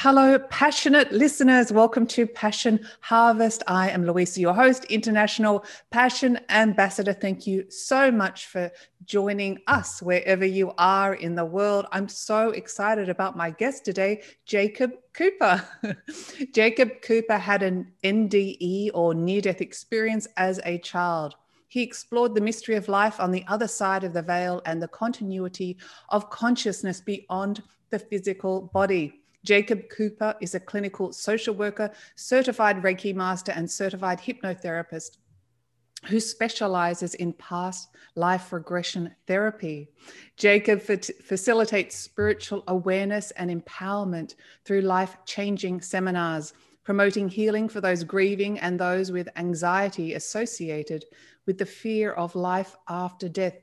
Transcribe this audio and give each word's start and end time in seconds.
Hello, 0.00 0.38
passionate 0.38 1.10
listeners. 1.10 1.72
Welcome 1.72 2.06
to 2.08 2.26
Passion 2.26 2.86
Harvest. 3.00 3.62
I 3.66 3.88
am 3.88 4.04
Louisa, 4.04 4.38
your 4.38 4.52
host, 4.52 4.84
International 4.84 5.64
Passion 5.90 6.38
Ambassador. 6.50 7.14
Thank 7.14 7.46
you 7.46 7.64
so 7.70 8.10
much 8.10 8.44
for 8.44 8.70
joining 9.06 9.58
us 9.68 10.02
wherever 10.02 10.44
you 10.44 10.74
are 10.76 11.14
in 11.14 11.34
the 11.34 11.46
world. 11.46 11.86
I'm 11.92 12.08
so 12.08 12.50
excited 12.50 13.08
about 13.08 13.38
my 13.38 13.48
guest 13.48 13.86
today, 13.86 14.22
Jacob 14.44 14.92
Cooper. 15.14 15.66
Jacob 16.52 17.00
Cooper 17.00 17.38
had 17.38 17.62
an 17.62 17.90
NDE 18.04 18.90
or 18.92 19.14
near 19.14 19.40
death 19.40 19.62
experience 19.62 20.28
as 20.36 20.60
a 20.66 20.76
child. 20.76 21.36
He 21.68 21.82
explored 21.82 22.34
the 22.34 22.42
mystery 22.42 22.74
of 22.74 22.90
life 22.90 23.18
on 23.18 23.32
the 23.32 23.46
other 23.48 23.66
side 23.66 24.04
of 24.04 24.12
the 24.12 24.20
veil 24.20 24.60
and 24.66 24.82
the 24.82 24.88
continuity 24.88 25.78
of 26.10 26.28
consciousness 26.28 27.00
beyond 27.00 27.62
the 27.88 27.98
physical 27.98 28.70
body. 28.74 29.22
Jacob 29.46 29.88
Cooper 29.88 30.34
is 30.40 30.54
a 30.56 30.60
clinical 30.60 31.12
social 31.12 31.54
worker, 31.54 31.90
certified 32.16 32.82
Reiki 32.82 33.14
master, 33.14 33.52
and 33.52 33.70
certified 33.70 34.18
hypnotherapist 34.18 35.18
who 36.06 36.20
specializes 36.20 37.14
in 37.14 37.32
past 37.32 37.88
life 38.16 38.52
regression 38.52 39.14
therapy. 39.26 39.88
Jacob 40.36 40.80
facilitates 40.80 41.96
spiritual 41.96 42.64
awareness 42.68 43.30
and 43.32 43.50
empowerment 43.50 44.34
through 44.64 44.82
life 44.82 45.16
changing 45.24 45.80
seminars, 45.80 46.52
promoting 46.84 47.28
healing 47.28 47.68
for 47.68 47.80
those 47.80 48.04
grieving 48.04 48.58
and 48.58 48.78
those 48.78 49.10
with 49.10 49.28
anxiety 49.36 50.14
associated 50.14 51.04
with 51.46 51.58
the 51.58 51.66
fear 51.66 52.12
of 52.12 52.34
life 52.34 52.76
after 52.88 53.28
death 53.28 53.56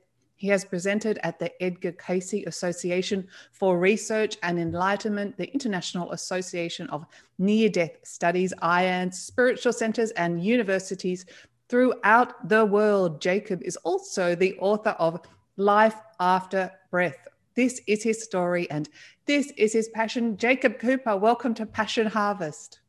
he 0.44 0.50
has 0.50 0.66
presented 0.66 1.18
at 1.24 1.40
the 1.40 1.50
Edgar 1.64 1.94
Cayce 1.94 2.34
Association 2.34 3.26
for 3.54 3.80
Research 3.80 4.36
and 4.44 4.60
Enlightenment, 4.60 5.38
the 5.38 5.50
International 5.54 6.12
Association 6.12 6.90
of 6.90 7.06
Near 7.38 7.70
Death 7.70 7.96
Studies, 8.04 8.54
IANDS, 8.62 9.14
spiritual 9.14 9.72
centers, 9.72 10.12
and 10.12 10.44
universities 10.44 11.26
throughout 11.70 12.50
the 12.50 12.66
world. 12.66 13.22
Jacob 13.22 13.64
is 13.64 13.78
also 13.86 14.36
the 14.36 14.54
author 14.60 14.98
of 15.00 15.22
Life 15.56 15.96
After 16.20 16.70
Breath. 16.92 17.26
This 17.56 17.80
is 17.88 18.04
his 18.04 18.22
story 18.22 18.70
and 18.70 18.90
this 19.26 19.50
is 19.56 19.72
his 19.72 19.88
passion. 19.88 20.36
Jacob 20.36 20.78
Cooper, 20.78 21.16
welcome 21.16 21.54
to 21.54 21.66
Passion 21.66 22.08
Harvest. 22.08 22.82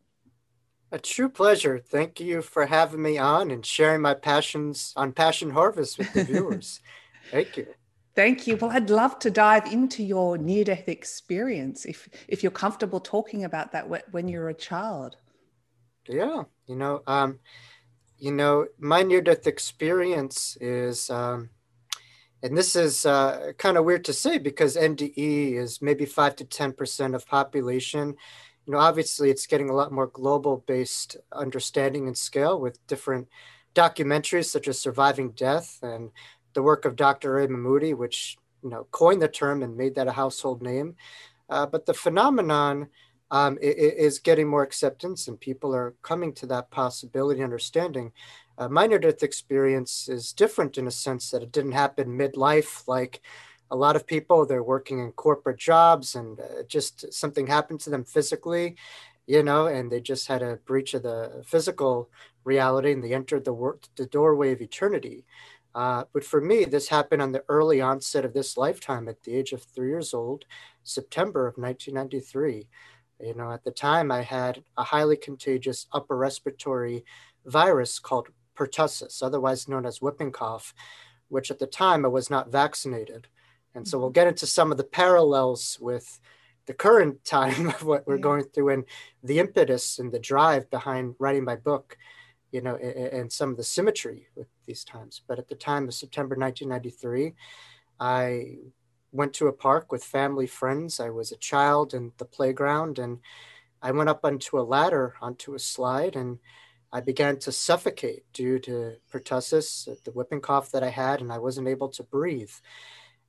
A 0.91 0.99
true 0.99 1.29
pleasure. 1.29 1.79
Thank 1.79 2.19
you 2.19 2.43
for 2.43 2.67
having 2.67 3.03
me 3.03 3.17
on 3.17 3.53
and 3.53 3.65
sharing 3.65 4.03
my 4.03 4.15
passions 4.15 4.93
on 4.97 5.13
Passion 5.13 5.51
Harvest 5.51 5.99
with 5.99 6.13
the 6.13 6.25
viewers. 6.33 6.81
Thank 7.31 7.57
you. 7.57 7.67
Thank 8.15 8.47
you. 8.47 8.57
Well, 8.57 8.71
I'd 8.71 8.91
love 8.91 9.19
to 9.21 9.31
dive 9.31 9.73
into 9.73 10.05
your 10.05 10.39
near 10.39 10.63
death 10.65 10.89
experience 10.89 11.85
if 11.85 12.09
if 12.29 12.43
you're 12.43 12.53
comfortable 12.53 13.01
talking 13.01 13.45
about 13.45 13.73
that 13.73 13.89
when 14.13 14.29
you're 14.29 14.49
a 14.49 14.55
child. 14.55 15.17
Yeah, 16.09 16.45
you 16.67 16.77
know, 16.77 17.03
um, 17.07 17.41
you 18.19 18.31
know, 18.31 18.67
my 18.79 19.03
near 19.03 19.21
death 19.21 19.47
experience 19.47 20.57
is, 20.61 21.11
um, 21.11 21.51
and 22.43 22.57
this 22.57 22.77
is 22.77 23.05
uh, 23.05 23.53
kind 23.59 23.77
of 23.77 23.85
weird 23.85 24.05
to 24.05 24.13
say 24.13 24.39
because 24.39 24.77
NDE 24.77 25.55
is 25.55 25.83
maybe 25.83 26.05
five 26.05 26.37
to 26.37 26.45
ten 26.45 26.73
percent 26.73 27.15
of 27.15 27.27
population. 27.27 28.15
You 28.67 28.73
know, 28.73 28.79
obviously, 28.79 29.31
it's 29.31 29.47
getting 29.47 29.71
a 29.71 29.75
lot 29.75 29.93
more 29.93 30.07
global 30.07 30.63
based 30.67 31.17
understanding 31.33 32.07
and 32.07 32.17
scale 32.17 32.61
with 32.61 32.87
different 32.87 33.29
documentaries 33.75 34.47
such 34.47 34.69
as 34.69 34.79
Surviving 34.79 35.31
Death 35.33 35.79
and 35.83 36.11
the 36.55 36.63
work 36.63 36.85
of 36.85 36.97
Dr. 36.97 37.35
Ray 37.35 37.47
Moody, 37.47 37.95
which 37.95 38.37
you 38.63 38.71
know 38.71 38.87
coined 38.91 39.23
the 39.23 39.29
term 39.29 39.63
and 39.63 39.77
made 39.77 39.95
that 39.97 40.09
a 40.09 40.13
household 40.13 40.63
name. 40.63 40.97
Uh, 41.51 41.67
but 41.67 41.87
the 41.87 41.95
phenomenon 41.95 42.89
um, 43.31 43.59
is 43.61 44.19
getting 44.19 44.49
more 44.49 44.63
acceptance, 44.63 45.29
and 45.29 45.39
people 45.39 45.75
are 45.75 45.95
coming 46.03 46.33
to 46.35 46.47
that 46.47 46.71
possibility, 46.71 47.43
understanding. 47.43 48.13
Uh, 48.57 48.69
my 48.69 48.87
near 48.87 48.99
death 48.99 49.23
experience 49.23 50.09
is 50.09 50.33
different 50.33 50.79
in 50.79 50.87
a 50.87 50.91
sense 50.91 51.31
that 51.31 51.43
it 51.43 51.51
didn't 51.51 51.73
happen 51.73 52.19
midlife, 52.19 52.87
like 52.87 53.21
a 53.71 53.77
lot 53.77 53.97
of 53.97 54.07
people. 54.07 54.47
They're 54.47 54.63
working 54.63 55.01
in 55.01 55.13
corporate 55.13 55.59
jobs, 55.59 56.15
and 56.15 56.39
uh, 56.39 56.63
just 56.69 57.13
something 57.13 57.47
happened 57.47 57.81
to 57.81 57.91
them 57.91 58.05
physically, 58.05 58.77
you 59.27 59.43
know, 59.43 59.67
and 59.67 59.91
they 59.91 60.01
just 60.01 60.29
had 60.29 60.43
a 60.43 60.57
breach 60.65 60.95
of 60.95 61.03
the 61.03 61.43
physical 61.45 62.11
reality, 62.45 62.93
and 62.93 63.03
they 63.03 63.15
entered 63.15 63.45
the 63.45 63.53
wor- 63.53 63.81
the 63.97 64.07
doorway 64.07 64.53
of 64.53 64.61
eternity. 64.61 65.25
Uh, 65.75 66.05
but 66.13 66.25
for 66.25 66.41
me, 66.41 66.65
this 66.65 66.89
happened 66.89 67.21
on 67.21 67.33
the 67.33 67.45
early 67.49 67.81
onset 67.81 68.25
of 68.25 68.33
this 68.33 68.57
lifetime 68.57 69.09
at 69.09 69.23
the 69.23 69.35
age 69.35 69.53
of 69.53 69.63
three 69.63 69.89
years 69.89 70.15
old, 70.15 70.45
September 70.85 71.47
of 71.47 71.57
1993. 71.57 72.69
You 73.21 73.35
know, 73.35 73.51
at 73.51 73.65
the 73.65 73.71
time, 73.71 74.13
I 74.13 74.23
had 74.23 74.63
a 74.77 74.85
highly 74.85 75.17
contagious 75.17 75.87
upper 75.93 76.17
respiratory 76.17 77.05
virus 77.45 77.99
called 77.99 78.29
pertussis, 78.57 79.23
otherwise 79.23 79.69
known 79.69 79.85
as 79.85 80.01
whooping 80.01 80.33
cough, 80.33 80.75
which 81.29 81.51
at 81.51 81.59
the 81.59 81.67
time 81.67 82.05
I 82.05 82.09
was 82.09 82.31
not 82.31 82.53
vaccinated. 82.53 83.27
And 83.75 83.87
so 83.87 83.99
we'll 83.99 84.09
mm-hmm. 84.09 84.15
get 84.15 84.29
into 84.29 84.47
some 84.47 84.71
of 84.71 84.79
the 84.79 84.85
parallels 84.85 85.79
with 85.81 86.21
the 86.67 86.75
current 86.75 87.25
time 87.25 87.69
of 87.69 87.83
what 87.85 88.07
we're 88.07 88.19
going 88.19 88.45
through 88.45 88.69
and 88.69 88.85
the 89.25 89.41
impetus 89.41 89.99
and 89.99 90.13
the 90.13 90.21
drive 90.21 90.71
behind 90.71 91.17
writing 91.19 91.45
my 91.45 91.57
book 91.57 91.97
you 92.55 92.61
know, 92.61 92.77
and, 92.77 92.95
and 92.95 93.33
some 93.33 93.51
of 93.51 93.57
the 93.57 93.65
symmetry 93.65 94.29
with 94.37 94.47
these 94.67 94.85
times. 94.85 95.23
But 95.27 95.39
at 95.39 95.49
the 95.49 95.55
time 95.55 95.89
of 95.89 95.95
September 95.95 96.37
1993, 96.37 97.35
I 98.01 98.57
went 99.13 99.33
to 99.35 99.47
a 99.47 99.53
park 99.53 99.93
with 99.93 100.05
family 100.05 100.47
friends. 100.47 101.01
I 101.01 101.11
was 101.11 101.33
a 101.33 101.37
child 101.37 101.95
in 101.95 102.13
the 102.19 102.25
playground 102.25 102.99
and 102.99 103.21
I 103.81 103.93
went 103.93 104.09
up 104.09 104.25
onto 104.25 104.59
a 104.59 104.63
ladder 104.63 105.15
onto 105.21 105.55
a 105.55 105.59
slide 105.59 106.17
and 106.17 106.39
I 106.93 107.01
began 107.01 107.39
to 107.41 107.53
suffocate 107.53 108.25
due 108.33 108.59
to 108.61 108.97
pertussis, 109.13 109.89
the 110.05 110.13
whooping 110.13 110.41
cough 110.41 110.71
that 110.71 110.85
I 110.85 110.91
had, 110.91 111.21
and 111.21 111.33
I 111.33 111.39
wasn't 111.39 111.67
able 111.67 111.89
to 111.89 112.05
breathe. 112.05 112.53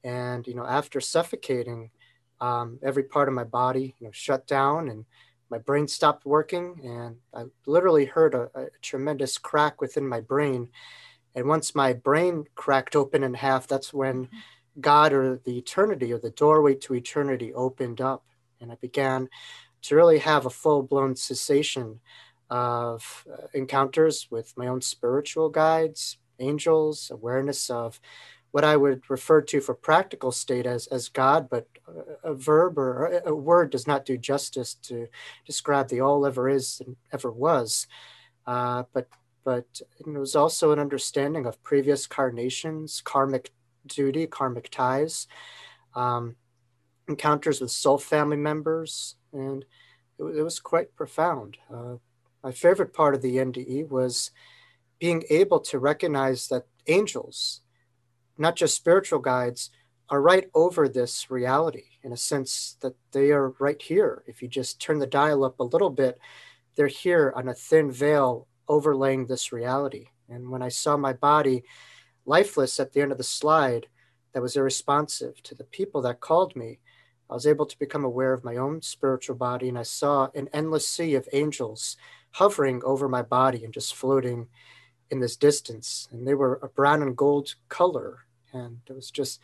And 0.04 0.46
you 0.46 0.54
know, 0.54 0.66
after 0.66 1.02
suffocating, 1.02 1.90
um, 2.40 2.80
every 2.84 3.04
part 3.04 3.28
of 3.28 3.34
my 3.34 3.44
body 3.44 3.96
you 4.00 4.06
know 4.06 4.12
shut 4.12 4.46
down, 4.46 4.90
and 4.90 5.06
my 5.50 5.58
brain 5.58 5.88
stopped 5.88 6.26
working 6.26 6.82
and 6.84 7.18
I 7.34 7.46
literally 7.66 8.06
heard 8.06 8.34
a, 8.34 8.50
a, 8.56 8.66
tremendous 8.82 9.38
crack 9.38 9.80
within 9.82 10.08
my 10.08 10.22
brain. 10.22 10.70
And 11.36 11.48
once 11.48 11.76
my 11.76 11.94
brain 11.94 12.46
cracked 12.56 12.96
open 12.96 13.24
in 13.24 13.34
half, 13.34 13.68
that's 13.68 13.94
when 13.94 14.30
God 14.80 15.14
or 15.14 15.38
the 15.44 15.58
eternity 15.58 16.12
or 16.12 16.18
the 16.18 16.32
doorway 16.32 16.76
to 16.76 16.96
eternity 16.96 17.54
opened 17.54 18.02
up. 18.02 18.24
And 18.62 18.72
I 18.72 18.76
began 18.76 19.30
to 19.84 19.96
really 19.96 20.20
have 20.20 20.46
a 20.46 20.50
full 20.50 20.82
blown 20.82 21.16
cessation 21.16 22.00
of 22.50 23.26
uh, 23.32 23.48
encounters 23.54 24.28
with 24.32 24.54
my 24.58 24.68
own 24.68 24.82
spiritual 24.82 25.50
guides, 25.50 26.18
angels, 26.40 27.12
awareness 27.12 27.70
of 27.70 28.00
what 28.52 28.64
I 28.64 28.78
would 28.78 29.10
refer 29.10 29.42
to 29.42 29.60
for 29.60 29.74
practical 29.74 30.32
state 30.32 30.66
as, 30.66 30.88
as 30.88 31.10
God, 31.10 31.50
but 31.50 31.68
a 32.24 32.34
verb 32.34 32.78
or 32.78 33.22
a 33.26 33.36
word 33.36 33.70
does 33.70 33.86
not 33.86 34.06
do 34.06 34.18
justice 34.18 34.76
to 34.84 35.08
describe 35.46 35.90
the 35.90 36.00
all 36.00 36.26
ever 36.26 36.48
is 36.48 36.82
and 36.86 36.96
ever 37.12 37.30
was. 37.30 37.86
Uh, 38.48 38.84
but 38.94 39.10
but 39.46 39.82
it 40.00 40.08
was 40.08 40.36
also 40.36 40.72
an 40.74 40.80
understanding 40.80 41.46
of 41.46 41.64
previous 41.64 42.08
carnations, 42.08 43.02
karmic 43.02 43.54
duty, 43.86 44.28
karmic 44.28 44.70
ties, 44.70 45.28
um, 45.96 46.36
encounters 47.08 47.62
with 47.62 47.72
soul 47.72 47.98
family 47.98 48.38
members, 48.38 49.16
and 49.32 49.64
it, 50.20 50.24
it 50.24 50.44
was 50.44 50.60
quite 50.60 50.94
profound. 50.96 51.56
Uh, 51.74 51.96
my 52.44 52.52
favorite 52.52 52.94
part 52.94 53.16
of 53.16 53.22
the 53.22 53.38
NDE 53.38 53.88
was 53.90 54.32
being 55.00 55.24
able 55.30 55.62
to 55.62 55.80
recognize 55.80 56.48
that 56.50 56.66
angels 56.88 57.62
not 58.38 58.56
just 58.56 58.76
spiritual 58.76 59.20
guides, 59.20 59.70
are 60.10 60.22
right 60.22 60.50
over 60.54 60.88
this 60.88 61.32
reality 61.32 61.86
in 62.04 62.12
a 62.12 62.18
sense 62.18 62.78
that 62.82 62.96
they 63.12 63.32
are 63.32 63.50
right 63.60 63.82
here. 63.82 64.24
If 64.28 64.42
you 64.42 64.48
just 64.48 64.80
turn 64.80 65.00
the 65.00 65.08
dial 65.08 65.44
up 65.44 65.60
a 65.60 65.64
little 65.64 65.90
bit, 65.90 66.20
they're 66.76 66.88
here 66.88 67.34
on 67.36 67.48
a 67.48 67.54
thin 67.54 67.92
veil 67.92 68.48
overlaying 68.68 69.26
this 69.26 69.52
reality. 69.52 70.08
And 70.30 70.50
when 70.50 70.62
I 70.62 70.70
saw 70.70 70.98
my 70.98 71.14
body 71.14 71.64
lifeless 72.26 72.80
at 72.80 72.94
the 72.94 73.02
end 73.02 73.12
of 73.12 73.18
the 73.18 73.24
slide, 73.24 73.88
that 74.34 74.42
was 74.42 74.58
irresponsive 74.58 75.42
to 75.44 75.56
the 75.56 75.64
people 75.64 76.02
that 76.02 76.20
called 76.20 76.56
me, 76.56 76.80
I 77.30 77.34
was 77.34 77.48
able 77.48 77.66
to 77.66 77.80
become 77.80 78.04
aware 78.04 78.34
of 78.34 78.44
my 78.44 78.58
own 78.58 78.82
spiritual 78.82 79.36
body, 79.36 79.70
and 79.70 79.78
I 79.80 79.84
saw 79.84 80.30
an 80.36 80.50
endless 80.54 80.88
sea 80.88 81.16
of 81.16 81.28
angels 81.34 81.98
hovering 82.32 82.82
over 82.84 83.08
my 83.08 83.22
body 83.22 83.64
and 83.64 83.74
just 83.74 83.96
floating 83.96 84.48
in 85.10 85.22
this 85.22 85.38
distance. 85.38 86.08
And 86.12 86.28
they 86.28 86.34
were 86.34 86.60
a 86.62 86.68
brown 86.68 87.02
and 87.02 87.16
gold 87.16 87.56
color, 87.70 88.26
and 88.54 88.80
it 88.88 88.94
was 88.94 89.10
just 89.10 89.40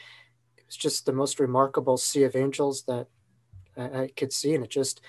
it 0.58 0.66
was 0.68 0.76
just 0.78 1.06
the 1.06 1.14
most 1.14 1.40
remarkable 1.40 1.98
sea 1.98 2.24
of 2.24 2.36
angels 2.36 2.84
that 2.84 3.08
I, 3.78 4.12
could 4.16 4.34
see, 4.34 4.54
and 4.54 4.64
it 4.64 4.70
just 4.70 5.02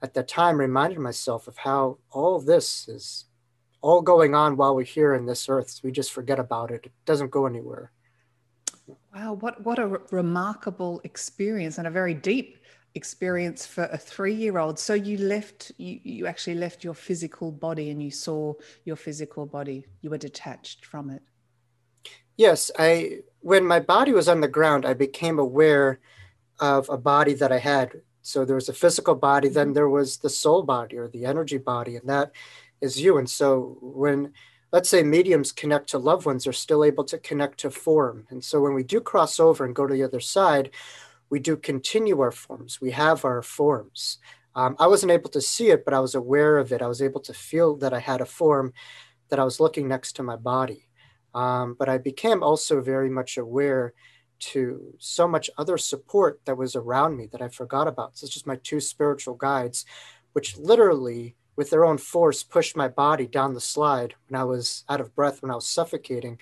at 0.00 0.14
that 0.14 0.28
time 0.28 0.58
reminded 0.58 1.00
myself 1.00 1.48
of 1.48 1.58
how 1.58 1.98
all 2.10 2.36
of 2.36 2.46
this 2.46 2.88
is 2.88 3.25
all 3.86 4.02
going 4.02 4.34
on 4.34 4.56
while 4.56 4.74
we're 4.74 4.94
here 4.98 5.14
in 5.14 5.26
this 5.26 5.48
earth. 5.48 5.80
We 5.84 5.92
just 5.92 6.12
forget 6.12 6.40
about 6.40 6.72
it. 6.72 6.86
It 6.86 6.92
doesn't 7.04 7.30
go 7.30 7.46
anywhere. 7.46 7.92
Wow, 9.14 9.34
what 9.34 9.54
what 9.64 9.78
a 9.78 10.00
remarkable 10.10 11.00
experience 11.04 11.78
and 11.78 11.86
a 11.86 11.90
very 12.00 12.14
deep 12.32 12.58
experience 12.94 13.64
for 13.64 13.84
a 13.84 13.98
three-year-old. 13.98 14.78
So 14.78 14.94
you 14.94 15.16
left 15.18 15.70
you 15.78 16.00
you 16.02 16.26
actually 16.26 16.56
left 16.56 16.82
your 16.82 16.94
physical 16.94 17.52
body 17.52 17.90
and 17.90 18.02
you 18.02 18.10
saw 18.10 18.54
your 18.84 18.96
physical 18.96 19.46
body. 19.46 19.86
You 20.02 20.10
were 20.10 20.22
detached 20.30 20.84
from 20.84 21.10
it. 21.10 21.22
Yes, 22.36 22.70
I 22.78 23.20
when 23.40 23.64
my 23.64 23.80
body 23.94 24.12
was 24.12 24.28
on 24.28 24.40
the 24.40 24.54
ground, 24.58 24.84
I 24.84 24.94
became 24.94 25.38
aware 25.38 26.00
of 26.58 26.88
a 26.88 26.98
body 26.98 27.34
that 27.34 27.52
I 27.52 27.58
had. 27.58 27.88
So 28.22 28.44
there 28.44 28.60
was 28.62 28.68
a 28.68 28.80
physical 28.84 29.14
body, 29.14 29.48
then 29.48 29.68
mm-hmm. 29.68 29.74
there 29.74 29.88
was 29.88 30.16
the 30.18 30.36
soul 30.42 30.62
body 30.64 30.96
or 30.98 31.06
the 31.08 31.24
energy 31.24 31.58
body, 31.58 31.94
and 31.94 32.08
that 32.08 32.32
is 32.86 33.00
you. 33.00 33.18
And 33.18 33.28
so 33.28 33.76
when 33.82 34.32
let's 34.72 34.88
say 34.88 35.02
mediums 35.02 35.52
connect 35.52 35.88
to 35.90 35.98
loved 35.98 36.26
ones, 36.26 36.44
they're 36.44 36.52
still 36.52 36.84
able 36.84 37.04
to 37.04 37.18
connect 37.18 37.60
to 37.60 37.70
form. 37.70 38.26
And 38.30 38.42
so 38.42 38.60
when 38.60 38.74
we 38.74 38.82
do 38.82 39.00
cross 39.00 39.38
over 39.38 39.64
and 39.64 39.74
go 39.74 39.86
to 39.86 39.94
the 39.94 40.02
other 40.02 40.20
side, 40.20 40.70
we 41.30 41.38
do 41.40 41.56
continue 41.56 42.20
our 42.20 42.32
forms. 42.32 42.80
We 42.80 42.90
have 42.92 43.24
our 43.24 43.42
forms. 43.42 44.18
Um, 44.54 44.76
I 44.78 44.86
wasn't 44.86 45.12
able 45.12 45.30
to 45.30 45.40
see 45.40 45.68
it, 45.68 45.84
but 45.84 45.94
I 45.94 46.00
was 46.00 46.14
aware 46.14 46.58
of 46.58 46.72
it. 46.72 46.82
I 46.82 46.88
was 46.88 47.02
able 47.02 47.20
to 47.22 47.34
feel 47.34 47.76
that 47.76 47.92
I 47.92 47.98
had 47.98 48.20
a 48.20 48.26
form 48.26 48.72
that 49.28 49.38
I 49.38 49.44
was 49.44 49.60
looking 49.60 49.88
next 49.88 50.16
to 50.16 50.22
my 50.22 50.36
body. 50.36 50.88
Um, 51.34 51.76
but 51.78 51.88
I 51.88 51.98
became 51.98 52.42
also 52.42 52.80
very 52.80 53.10
much 53.10 53.36
aware 53.36 53.92
to 54.38 54.94
so 54.98 55.26
much 55.26 55.50
other 55.58 55.78
support 55.78 56.40
that 56.44 56.56
was 56.56 56.76
around 56.76 57.16
me 57.16 57.26
that 57.32 57.42
I 57.42 57.48
forgot 57.48 57.88
about, 57.88 58.16
such 58.16 58.36
as 58.36 58.46
my 58.46 58.56
two 58.62 58.80
spiritual 58.80 59.34
guides, 59.34 59.84
which 60.32 60.56
literally 60.56 61.36
with 61.56 61.70
their 61.70 61.84
own 61.84 61.98
force 61.98 62.42
pushed 62.42 62.76
my 62.76 62.88
body 62.88 63.26
down 63.26 63.54
the 63.54 63.60
slide 63.60 64.14
when 64.28 64.38
I 64.38 64.44
was 64.44 64.84
out 64.88 65.00
of 65.00 65.14
breath, 65.14 65.42
when 65.42 65.50
I 65.50 65.54
was 65.54 65.66
suffocating, 65.66 66.38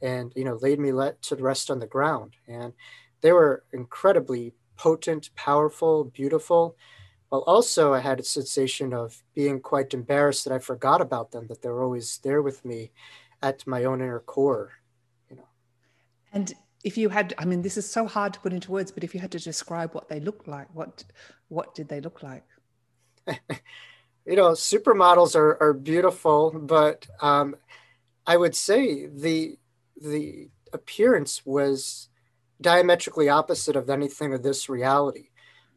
and 0.00 0.32
you 0.34 0.44
know 0.44 0.58
laid 0.62 0.78
me 0.78 0.92
let 0.92 1.20
to 1.22 1.36
rest 1.36 1.70
on 1.70 1.80
the 1.80 1.86
ground. 1.86 2.36
And 2.48 2.72
they 3.20 3.32
were 3.32 3.64
incredibly 3.72 4.54
potent, 4.76 5.30
powerful, 5.34 6.04
beautiful. 6.04 6.76
While 7.28 7.42
also 7.42 7.94
I 7.94 8.00
had 8.00 8.20
a 8.20 8.24
sensation 8.24 8.92
of 8.92 9.22
being 9.34 9.60
quite 9.60 9.94
embarrassed 9.94 10.44
that 10.44 10.52
I 10.52 10.58
forgot 10.58 11.00
about 11.00 11.30
them, 11.30 11.46
that 11.48 11.62
they 11.62 11.68
were 11.68 11.82
always 11.82 12.18
there 12.22 12.42
with 12.42 12.64
me 12.64 12.92
at 13.42 13.66
my 13.66 13.84
own 13.84 14.00
inner 14.00 14.20
core, 14.20 14.72
you 15.30 15.36
know. 15.36 15.48
And 16.32 16.52
if 16.84 16.98
you 16.98 17.08
had, 17.08 17.34
I 17.38 17.44
mean, 17.44 17.62
this 17.62 17.76
is 17.76 17.90
so 17.90 18.06
hard 18.06 18.34
to 18.34 18.40
put 18.40 18.52
into 18.52 18.70
words, 18.70 18.92
but 18.92 19.02
if 19.02 19.14
you 19.14 19.20
had 19.20 19.32
to 19.32 19.38
describe 19.38 19.94
what 19.94 20.08
they 20.08 20.20
looked 20.20 20.46
like, 20.46 20.68
what 20.74 21.04
what 21.48 21.74
did 21.74 21.88
they 21.88 22.00
look 22.00 22.22
like? 22.22 22.44
you 24.26 24.36
know, 24.36 24.50
supermodels 24.50 25.34
are, 25.34 25.60
are 25.60 25.72
beautiful, 25.72 26.50
but 26.52 27.06
um, 27.20 27.56
I 28.26 28.36
would 28.36 28.54
say 28.54 29.06
the 29.06 29.58
the 30.00 30.48
appearance 30.72 31.44
was 31.44 32.08
diametrically 32.60 33.28
opposite 33.28 33.76
of 33.76 33.90
anything 33.90 34.32
of 34.32 34.42
this 34.42 34.68
reality. 34.68 35.28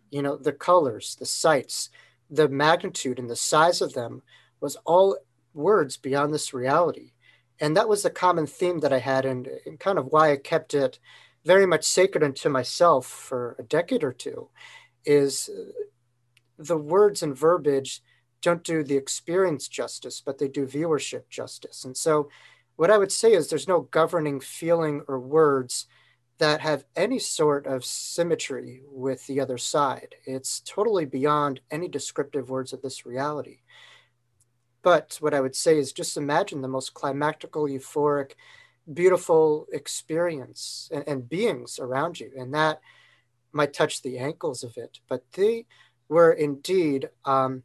You 0.09 0.21
know, 0.21 0.37
the 0.37 0.53
colors, 0.53 1.15
the 1.19 1.25
sights, 1.25 1.89
the 2.29 2.47
magnitude 2.47 3.19
and 3.19 3.29
the 3.29 3.35
size 3.35 3.81
of 3.81 3.93
them 3.93 4.21
was 4.61 4.77
all 4.85 5.17
words 5.53 5.97
beyond 5.97 6.33
this 6.33 6.53
reality. 6.53 7.11
And 7.59 7.75
that 7.77 7.89
was 7.89 8.03
the 8.03 8.09
common 8.09 8.47
theme 8.47 8.79
that 8.79 8.93
I 8.93 8.99
had 8.99 9.25
and, 9.25 9.47
and 9.65 9.79
kind 9.79 9.97
of 9.97 10.07
why 10.07 10.31
I 10.31 10.37
kept 10.37 10.73
it 10.73 10.99
very 11.45 11.65
much 11.65 11.85
sacred 11.85 12.23
unto 12.23 12.49
myself 12.49 13.05
for 13.05 13.55
a 13.59 13.63
decade 13.63 14.03
or 14.03 14.13
two 14.13 14.49
is 15.05 15.49
the 16.57 16.77
words 16.77 17.21
and 17.21 17.37
verbiage 17.37 18.01
don't 18.45 18.63
do 18.63 18.83
the 18.83 18.95
experience 18.95 19.67
justice, 19.67 20.21
but 20.23 20.37
they 20.37 20.47
do 20.47 20.67
viewership 20.67 21.23
justice. 21.29 21.83
And 21.83 21.97
so, 21.97 22.29
what 22.75 22.91
I 22.91 22.97
would 22.97 23.11
say 23.11 23.33
is 23.33 23.49
there's 23.49 23.67
no 23.67 23.81
governing 23.81 24.39
feeling 24.39 25.01
or 25.07 25.19
words 25.19 25.87
that 26.37 26.61
have 26.61 26.85
any 26.95 27.17
sort 27.17 27.65
of 27.65 27.83
symmetry 27.83 28.81
with 28.91 29.25
the 29.25 29.39
other 29.39 29.57
side. 29.57 30.15
It's 30.25 30.59
totally 30.59 31.05
beyond 31.05 31.61
any 31.71 31.87
descriptive 31.87 32.49
words 32.49 32.71
of 32.71 32.81
this 32.81 33.05
reality. 33.05 33.59
But 34.83 35.17
what 35.21 35.33
I 35.33 35.39
would 35.39 35.55
say 35.55 35.79
is 35.79 35.91
just 35.91 36.17
imagine 36.17 36.61
the 36.61 36.67
most 36.67 36.93
climactical, 36.93 37.67
euphoric, 37.67 38.33
beautiful 38.93 39.65
experience 39.73 40.89
and, 40.93 41.03
and 41.07 41.29
beings 41.29 41.79
around 41.79 42.19
you. 42.19 42.31
And 42.37 42.53
that 42.53 42.81
might 43.53 43.73
touch 43.73 44.03
the 44.03 44.19
ankles 44.19 44.63
of 44.63 44.77
it, 44.77 44.99
but 45.07 45.23
they 45.33 45.65
were 46.09 46.33
indeed 46.33 47.09
um, 47.23 47.63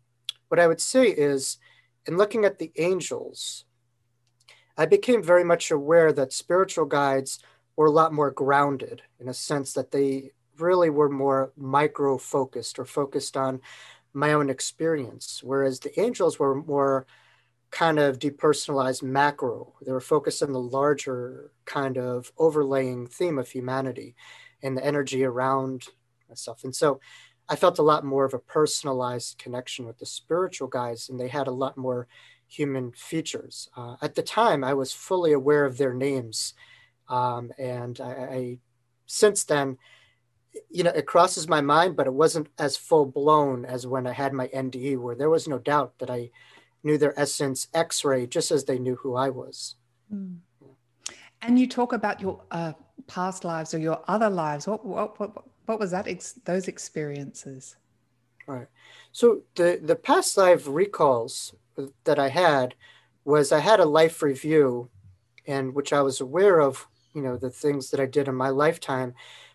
what 0.50 0.60
I 0.60 0.66
would 0.66 0.80
say 0.80 1.04
is, 1.06 1.58
in 2.06 2.16
looking 2.16 2.44
at 2.44 2.58
the 2.58 2.72
angels, 2.76 3.64
I 4.76 4.86
became 4.86 5.22
very 5.22 5.44
much 5.44 5.70
aware 5.70 6.12
that 6.12 6.32
spiritual 6.32 6.86
guides 6.86 7.38
were 7.76 7.86
a 7.86 7.90
lot 7.90 8.12
more 8.12 8.30
grounded 8.30 9.02
in 9.20 9.28
a 9.28 9.34
sense 9.34 9.72
that 9.74 9.92
they 9.92 10.32
really 10.58 10.90
were 10.90 11.08
more 11.08 11.52
micro 11.56 12.18
focused 12.18 12.78
or 12.78 12.84
focused 12.84 13.36
on 13.36 13.60
my 14.12 14.32
own 14.32 14.50
experience, 14.50 15.40
whereas 15.42 15.78
the 15.78 16.00
angels 16.00 16.38
were 16.38 16.56
more 16.64 17.06
kind 17.70 18.00
of 18.00 18.18
depersonalized 18.18 19.02
macro. 19.02 19.72
They 19.82 19.92
were 19.92 20.00
focused 20.00 20.42
on 20.42 20.52
the 20.52 20.60
larger 20.60 21.52
kind 21.64 21.96
of 21.96 22.32
overlaying 22.36 23.06
theme 23.06 23.38
of 23.38 23.48
humanity 23.48 24.16
and 24.62 24.76
the 24.76 24.84
energy 24.84 25.24
around 25.24 25.86
myself. 26.28 26.64
And 26.64 26.74
so 26.74 27.00
I 27.50 27.56
felt 27.56 27.80
a 27.80 27.82
lot 27.82 28.04
more 28.04 28.24
of 28.24 28.32
a 28.32 28.38
personalized 28.38 29.38
connection 29.38 29.84
with 29.84 29.98
the 29.98 30.06
spiritual 30.06 30.68
guys, 30.68 31.08
and 31.08 31.18
they 31.18 31.26
had 31.26 31.48
a 31.48 31.52
lot 31.52 31.76
more 31.76 32.06
human 32.46 32.92
features. 32.92 33.68
Uh, 33.76 33.96
at 34.00 34.14
the 34.14 34.22
time, 34.22 34.62
I 34.62 34.72
was 34.72 34.92
fully 34.92 35.32
aware 35.32 35.64
of 35.64 35.76
their 35.76 35.92
names, 35.92 36.54
um, 37.08 37.50
and 37.58 38.00
I, 38.00 38.12
I, 38.12 38.58
since 39.06 39.42
then, 39.42 39.78
you 40.70 40.84
know, 40.84 40.90
it 40.90 41.06
crosses 41.06 41.48
my 41.48 41.60
mind, 41.60 41.96
but 41.96 42.06
it 42.06 42.14
wasn't 42.14 42.48
as 42.56 42.76
full 42.76 43.04
blown 43.04 43.64
as 43.64 43.84
when 43.84 44.06
I 44.06 44.12
had 44.12 44.32
my 44.32 44.46
NDE, 44.48 44.98
where 44.98 45.16
there 45.16 45.30
was 45.30 45.48
no 45.48 45.58
doubt 45.58 45.98
that 45.98 46.10
I 46.10 46.30
knew 46.84 46.98
their 46.98 47.18
essence 47.18 47.66
X-ray, 47.74 48.28
just 48.28 48.52
as 48.52 48.64
they 48.64 48.78
knew 48.78 48.94
who 48.94 49.16
I 49.16 49.28
was. 49.28 49.74
Mm. 50.12 50.38
And 51.42 51.58
you 51.58 51.66
talk 51.66 51.92
about 51.92 52.20
your 52.20 52.42
uh, 52.52 52.74
past 53.06 53.44
lives 53.44 53.74
or 53.74 53.78
your 53.78 54.02
other 54.06 54.30
lives. 54.30 54.66
What, 54.66 54.84
what, 54.84 55.18
what, 55.18 55.44
what 55.70 55.80
was 55.80 55.92
that 55.92 56.08
ex- 56.08 56.40
those 56.44 56.68
experiences? 56.68 57.76
Right. 58.46 58.66
So 59.12 59.42
the 59.54 59.80
the 59.82 59.96
past 59.96 60.36
life 60.36 60.64
recalls 60.66 61.54
that 62.04 62.18
i 62.18 62.28
had 62.28 62.74
was 63.24 63.52
i 63.52 63.58
had 63.58 63.80
a 63.80 63.84
life 63.84 64.22
review 64.22 64.90
and 65.46 65.74
which 65.74 65.92
i 65.92 66.02
was 66.02 66.20
aware 66.20 66.60
of 66.60 66.86
you 67.14 67.22
know 67.22 67.36
the 67.36 67.50
things 67.50 67.90
that 67.90 68.00
i 68.00 68.06
did 68.06 68.28
in 68.28 68.34
my 68.34 68.48
lifetime 68.48 69.14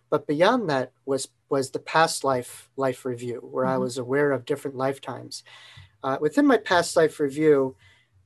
but 0.09 0.25
beyond 0.27 0.69
that 0.69 0.91
was 1.05 1.27
was 1.49 1.71
the 1.71 1.79
past 1.79 2.23
life 2.23 2.69
life 2.77 3.05
review 3.05 3.39
where 3.51 3.65
mm-hmm. 3.65 3.75
i 3.75 3.77
was 3.77 3.97
aware 3.97 4.31
of 4.31 4.45
different 4.45 4.77
lifetimes. 4.77 5.43
Uh, 6.03 6.17
within 6.21 6.45
my 6.45 6.57
past 6.57 6.95
life 6.95 7.19
review 7.19 7.75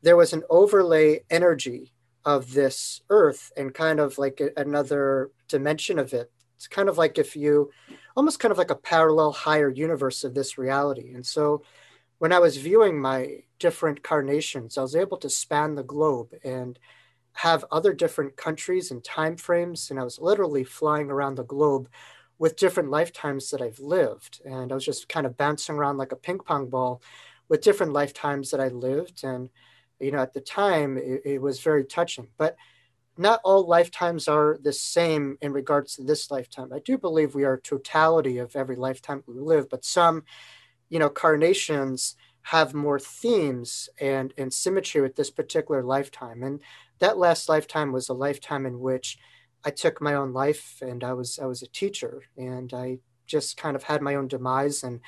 there 0.02 0.18
was 0.18 0.34
an 0.34 0.44
overlay 0.50 1.22
energy 1.30 1.92
of 2.26 2.54
this 2.54 3.02
earth 3.10 3.52
and 3.58 3.74
kind 3.74 4.00
of 4.00 4.18
like 4.18 4.42
a, 4.42 4.50
another 4.58 5.32
dimension 5.48 5.98
of 5.98 6.14
it 6.14 6.32
it's 6.60 6.68
kind 6.68 6.90
of 6.90 6.98
like 6.98 7.18
if 7.18 7.38
you 7.38 7.72
almost 8.18 8.42
kind 8.42 8.52
of 8.52 8.58
like 8.58 8.70
a 8.70 8.76
parallel 8.76 9.32
higher 9.32 9.70
universe 9.70 10.26
of 10.26 10.34
this 10.34 10.58
reality. 10.58 11.14
And 11.14 11.26
so 11.26 11.64
when 12.18 12.34
I 12.34 12.40
was 12.40 12.58
viewing 12.58 13.00
my 13.00 13.44
different 13.60 14.04
carnations, 14.04 14.78
I 14.78 14.82
was 14.82 14.94
able 14.94 15.16
to 15.20 15.30
span 15.30 15.76
the 15.76 15.84
globe 15.84 16.34
and 16.44 16.78
have 17.32 17.64
other 17.72 17.94
different 17.94 18.36
countries 18.36 18.92
and 18.92 19.02
time 19.02 19.38
frames. 19.38 19.90
And 19.90 19.98
I 19.98 20.04
was 20.04 20.20
literally 20.20 20.66
flying 20.66 21.10
around 21.10 21.36
the 21.36 21.46
globe 21.46 21.88
with 22.40 22.58
different 22.58 22.92
lifetimes 22.92 23.52
that 23.52 23.62
I've 23.62 23.80
lived. 23.80 24.42
And 24.44 24.74
I 24.74 24.76
was 24.76 24.84
just 24.84 25.08
kind 25.08 25.26
of 25.26 25.38
bouncing 25.38 25.76
around 25.76 25.96
like 25.96 26.12
a 26.12 26.18
ping 26.18 26.40
pong 26.40 26.68
ball 26.68 27.02
with 27.48 27.62
different 27.62 27.94
lifetimes 27.94 28.52
that 28.52 28.60
I 28.60 28.68
lived. 28.68 29.24
And, 29.24 29.50
you 30.02 30.12
know, 30.12 30.20
at 30.20 30.34
the 30.34 30.42
time, 30.42 30.98
it, 30.98 31.22
it 31.24 31.42
was 31.42 31.62
very 31.62 31.86
touching. 31.86 32.28
But 32.38 32.58
not 33.20 33.42
all 33.44 33.68
lifetimes 33.68 34.30
are 34.30 34.58
the 34.64 34.72
same 34.72 35.38
in 35.42 35.52
regards 35.52 35.96
to 35.96 36.04
this 36.04 36.32
lifetime. 36.32 36.72
I 36.74 36.80
do 36.80 36.98
believe 36.98 37.36
we 37.36 37.44
are 37.44 37.58
totality 37.58 38.38
of 38.38 38.56
every 38.56 38.78
lifetime 38.78 39.24
we 39.28 39.40
live, 39.40 39.70
but 39.70 39.84
some, 39.84 40.24
you 40.90 41.00
know, 41.00 41.10
carnations 41.10 42.16
have 42.44 42.74
more 42.74 42.98
themes 42.98 43.90
and, 44.00 44.34
and 44.38 44.54
symmetry 44.54 45.02
with 45.02 45.18
this 45.18 45.30
particular 45.30 45.84
lifetime. 45.84 46.44
And 46.44 46.62
that 47.00 47.18
last 47.18 47.50
lifetime 47.50 47.92
was 47.92 48.08
a 48.08 48.14
lifetime 48.14 48.66
in 48.66 48.80
which 48.80 49.18
I 49.66 49.72
took 49.72 50.02
my 50.02 50.14
own 50.14 50.32
life 50.32 50.78
and 50.82 51.04
I 51.04 51.12
was 51.12 51.38
I 51.38 51.46
was 51.46 51.62
a 51.62 51.68
teacher 51.68 52.24
and 52.38 52.74
I 52.74 53.00
just 53.28 53.58
kind 53.58 53.76
of 53.76 53.84
had 53.84 54.02
my 54.02 54.16
own 54.16 54.30
demise 54.30 54.84
and 54.84 55.02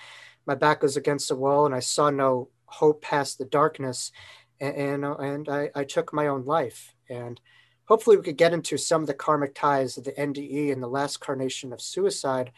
my 0.45 0.55
back 0.55 0.83
was 0.83 0.97
against 0.97 1.29
the 1.29 1.35
wall 1.35 1.65
and 1.65 1.73
I 1.73 1.79
saw 1.79 2.09
no 2.09 2.49
hope 2.65 3.01
past 3.01 3.37
the 3.37 3.45
darkness 3.45 4.11
and 4.59 4.75
and, 4.75 5.05
and 5.05 5.49
I, 5.49 5.69
I 5.73 5.85
took 5.85 6.11
my 6.13 6.27
own 6.27 6.45
life 6.45 6.93
and 7.09 7.39
hopefully 7.91 8.15
we 8.15 8.23
could 8.23 8.37
get 8.37 8.53
into 8.53 8.77
some 8.77 9.01
of 9.01 9.07
the 9.07 9.13
karmic 9.13 9.53
ties 9.53 9.97
of 9.97 10.05
the 10.05 10.13
NDE 10.13 10.71
and 10.71 10.81
the 10.81 10.87
last 10.87 11.19
carnation 11.19 11.73
of 11.73 11.81
suicide 11.81 12.53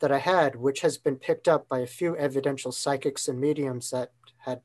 that 0.00 0.12
I 0.12 0.18
had, 0.18 0.56
which 0.56 0.82
has 0.82 0.98
been 0.98 1.16
picked 1.16 1.48
up 1.48 1.66
by 1.70 1.78
a 1.78 1.86
few 1.86 2.14
evidential 2.18 2.70
psychics 2.70 3.26
and 3.26 3.40
mediums 3.40 3.88
that 3.92 4.10
had 4.36 4.60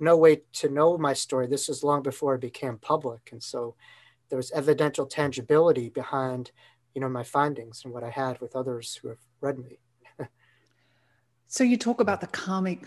no 0.00 0.16
way 0.16 0.40
to 0.54 0.68
know 0.68 0.98
my 0.98 1.12
story. 1.12 1.46
This 1.46 1.68
was 1.68 1.84
long 1.84 2.02
before 2.02 2.34
it 2.34 2.40
became 2.40 2.78
public. 2.78 3.28
And 3.30 3.40
so 3.40 3.76
there 4.30 4.36
was 4.36 4.50
evidential 4.50 5.06
tangibility 5.06 5.90
behind, 5.90 6.50
you 6.92 7.00
know, 7.00 7.08
my 7.08 7.22
findings 7.22 7.82
and 7.84 7.94
what 7.94 8.02
I 8.02 8.10
had 8.10 8.40
with 8.40 8.56
others 8.56 8.98
who 9.00 9.10
have 9.10 9.20
read 9.40 9.60
me. 9.60 9.78
so 11.46 11.62
you 11.62 11.76
talk 11.76 12.00
about 12.00 12.20
the 12.20 12.26
karmic 12.26 12.80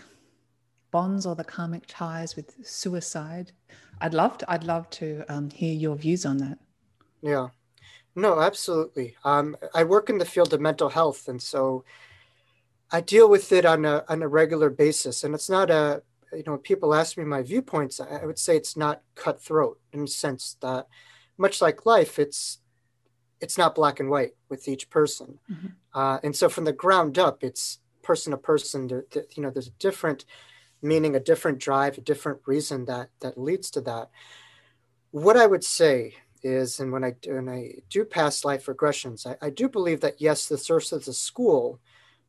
bonds 0.90 1.24
or 1.24 1.34
the 1.34 1.42
karmic 1.42 1.84
ties 1.86 2.36
with 2.36 2.54
suicide. 2.66 3.52
I'd 4.00 4.14
love 4.14 4.38
to, 4.38 4.50
I'd 4.50 4.64
love 4.64 4.88
to 4.90 5.24
um, 5.28 5.50
hear 5.50 5.74
your 5.74 5.96
views 5.96 6.24
on 6.24 6.38
that. 6.38 6.58
Yeah, 7.22 7.48
no, 8.14 8.40
absolutely. 8.40 9.16
Um, 9.24 9.56
I 9.74 9.84
work 9.84 10.10
in 10.10 10.18
the 10.18 10.24
field 10.24 10.52
of 10.52 10.60
mental 10.60 10.88
health, 10.88 11.28
and 11.28 11.40
so 11.40 11.84
I 12.90 13.00
deal 13.00 13.28
with 13.28 13.52
it 13.52 13.64
on 13.64 13.84
a 13.84 14.04
on 14.08 14.22
a 14.22 14.28
regular 14.28 14.70
basis. 14.70 15.22
And 15.24 15.34
it's 15.34 15.50
not 15.50 15.70
a 15.70 16.02
you 16.32 16.42
know 16.46 16.56
people 16.56 16.94
ask 16.94 17.16
me 17.16 17.24
my 17.24 17.42
viewpoints. 17.42 18.00
I 18.00 18.24
would 18.24 18.38
say 18.38 18.56
it's 18.56 18.76
not 18.76 19.02
cutthroat 19.14 19.78
in 19.92 20.02
the 20.02 20.08
sense 20.08 20.56
that, 20.60 20.86
much 21.36 21.60
like 21.60 21.86
life, 21.86 22.18
it's 22.18 22.58
it's 23.40 23.56
not 23.56 23.74
black 23.74 24.00
and 24.00 24.10
white 24.10 24.32
with 24.48 24.68
each 24.68 24.90
person. 24.90 25.38
Mm-hmm. 25.50 25.68
Uh, 25.94 26.18
and 26.22 26.36
so 26.36 26.48
from 26.48 26.64
the 26.64 26.72
ground 26.72 27.18
up, 27.18 27.42
it's 27.42 27.78
person 28.02 28.32
to 28.32 28.36
person. 28.36 28.86
There, 28.88 29.04
you 29.34 29.42
know, 29.42 29.50
there's 29.50 29.68
a 29.68 29.78
different 29.78 30.24
meaning 30.82 31.14
a 31.14 31.20
different 31.20 31.58
drive, 31.58 31.98
a 31.98 32.02
different 32.02 32.40
reason 32.46 32.84
that 32.86 33.10
that 33.20 33.38
leads 33.38 33.70
to 33.72 33.80
that. 33.82 34.10
What 35.10 35.36
I 35.36 35.46
would 35.46 35.64
say 35.64 36.14
is, 36.42 36.80
and 36.80 36.92
when 36.92 37.04
I 37.04 37.14
when 37.26 37.48
I 37.48 37.74
do 37.88 38.04
past 38.04 38.44
life 38.44 38.66
regressions, 38.66 39.26
I, 39.26 39.36
I 39.46 39.50
do 39.50 39.68
believe 39.68 40.00
that 40.00 40.20
yes, 40.20 40.46
the 40.46 40.58
source 40.58 40.92
is 40.92 41.08
a 41.08 41.12
school, 41.12 41.80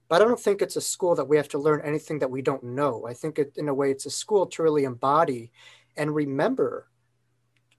but 0.09 0.21
I 0.21 0.25
don't 0.25 0.39
think 0.39 0.61
it's 0.61 0.75
a 0.75 0.81
school 0.81 1.15
that 1.15 1.27
we 1.27 1.37
have 1.37 1.49
to 1.49 1.59
learn 1.59 1.81
anything 1.83 2.19
that 2.19 2.31
we 2.31 2.41
don't 2.41 2.63
know. 2.63 3.05
I 3.07 3.13
think 3.13 3.39
it, 3.39 3.53
in 3.55 3.69
a 3.69 3.73
way, 3.73 3.91
it's 3.91 4.05
a 4.05 4.09
school 4.09 4.45
to 4.47 4.63
really 4.63 4.83
embody 4.83 5.51
and 5.95 6.13
remember 6.13 6.87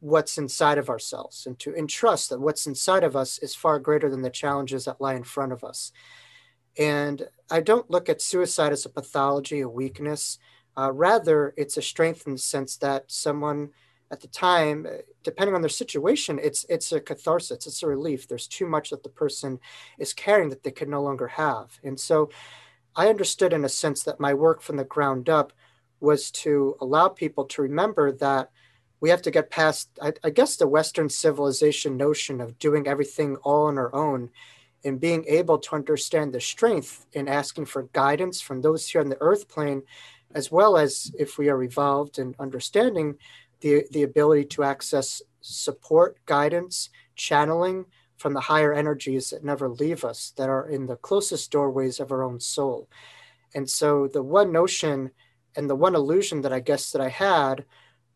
what's 0.00 0.36
inside 0.36 0.78
of 0.78 0.90
ourselves 0.90 1.46
and 1.46 1.56
to 1.60 1.72
entrust 1.76 2.30
that 2.30 2.40
what's 2.40 2.66
inside 2.66 3.04
of 3.04 3.14
us 3.14 3.38
is 3.38 3.54
far 3.54 3.78
greater 3.78 4.10
than 4.10 4.22
the 4.22 4.30
challenges 4.30 4.84
that 4.84 5.00
lie 5.00 5.14
in 5.14 5.22
front 5.22 5.52
of 5.52 5.62
us. 5.62 5.92
And 6.76 7.28
I 7.50 7.60
don't 7.60 7.88
look 7.88 8.08
at 8.08 8.20
suicide 8.20 8.72
as 8.72 8.84
a 8.84 8.88
pathology, 8.88 9.60
a 9.60 9.68
weakness. 9.68 10.38
Uh, 10.76 10.90
rather, 10.92 11.54
it's 11.56 11.76
a 11.76 11.82
strength 11.82 12.26
in 12.26 12.32
the 12.32 12.38
sense 12.38 12.76
that 12.78 13.10
someone 13.10 13.70
at 14.10 14.20
the 14.20 14.28
time, 14.28 14.86
uh, 14.86 14.98
depending 15.22 15.54
on 15.54 15.62
their 15.62 15.68
situation, 15.68 16.38
it's 16.42 16.64
it's 16.68 16.92
a 16.92 17.00
catharsis, 17.00 17.66
it's 17.66 17.82
a 17.82 17.86
relief. 17.86 18.28
There's 18.28 18.46
too 18.46 18.66
much 18.66 18.90
that 18.90 19.02
the 19.02 19.08
person 19.08 19.58
is 19.98 20.12
carrying 20.12 20.50
that 20.50 20.62
they 20.62 20.70
can 20.70 20.90
no 20.90 21.02
longer 21.02 21.28
have. 21.28 21.78
And 21.82 21.98
so 21.98 22.30
I 22.94 23.08
understood 23.08 23.52
in 23.52 23.64
a 23.64 23.70
sense 23.70 24.02
that 24.04 24.20
my 24.20 24.34
work 24.34 24.60
from 24.60 24.76
the 24.76 24.84
ground 24.84 25.28
up 25.28 25.52
was 26.00 26.30
to 26.30 26.76
allow 26.80 27.08
people 27.08 27.44
to 27.46 27.62
remember 27.62 28.12
that 28.12 28.50
we 29.00 29.08
have 29.08 29.22
to 29.22 29.30
get 29.30 29.50
past, 29.50 29.88
I, 30.00 30.12
I 30.22 30.30
guess, 30.30 30.56
the 30.56 30.68
Western 30.68 31.08
civilization 31.08 31.96
notion 31.96 32.40
of 32.40 32.58
doing 32.58 32.86
everything 32.86 33.36
all 33.36 33.66
on 33.66 33.78
our 33.78 33.94
own 33.94 34.30
and 34.84 35.00
being 35.00 35.24
able 35.26 35.58
to 35.58 35.74
understand 35.74 36.32
the 36.32 36.40
strength 36.40 37.06
in 37.12 37.28
asking 37.28 37.66
for 37.66 37.84
guidance 37.92 38.40
from 38.40 38.60
those 38.60 38.88
here 38.88 39.00
on 39.00 39.08
the 39.08 39.20
earth 39.20 39.48
plane 39.48 39.82
as 40.34 40.50
well 40.50 40.76
as 40.76 41.12
if 41.18 41.38
we 41.38 41.48
are 41.48 41.62
evolved 41.62 42.18
and 42.18 42.34
understanding 42.38 43.16
the, 43.60 43.84
the 43.90 44.02
ability 44.02 44.44
to 44.44 44.64
access 44.64 45.22
support, 45.40 46.18
guidance, 46.26 46.90
channeling 47.16 47.84
from 48.16 48.34
the 48.34 48.40
higher 48.40 48.72
energies 48.72 49.30
that 49.30 49.44
never 49.44 49.68
leave 49.68 50.04
us, 50.04 50.32
that 50.36 50.48
are 50.48 50.68
in 50.68 50.86
the 50.86 50.96
closest 50.96 51.50
doorways 51.50 52.00
of 52.00 52.12
our 52.12 52.22
own 52.22 52.38
soul. 52.38 52.88
And 53.54 53.68
so 53.68 54.08
the 54.08 54.22
one 54.22 54.52
notion 54.52 55.10
and 55.56 55.68
the 55.68 55.76
one 55.76 55.94
illusion 55.94 56.42
that 56.42 56.52
I 56.52 56.60
guess 56.60 56.92
that 56.92 57.02
I 57.02 57.08
had 57.08 57.64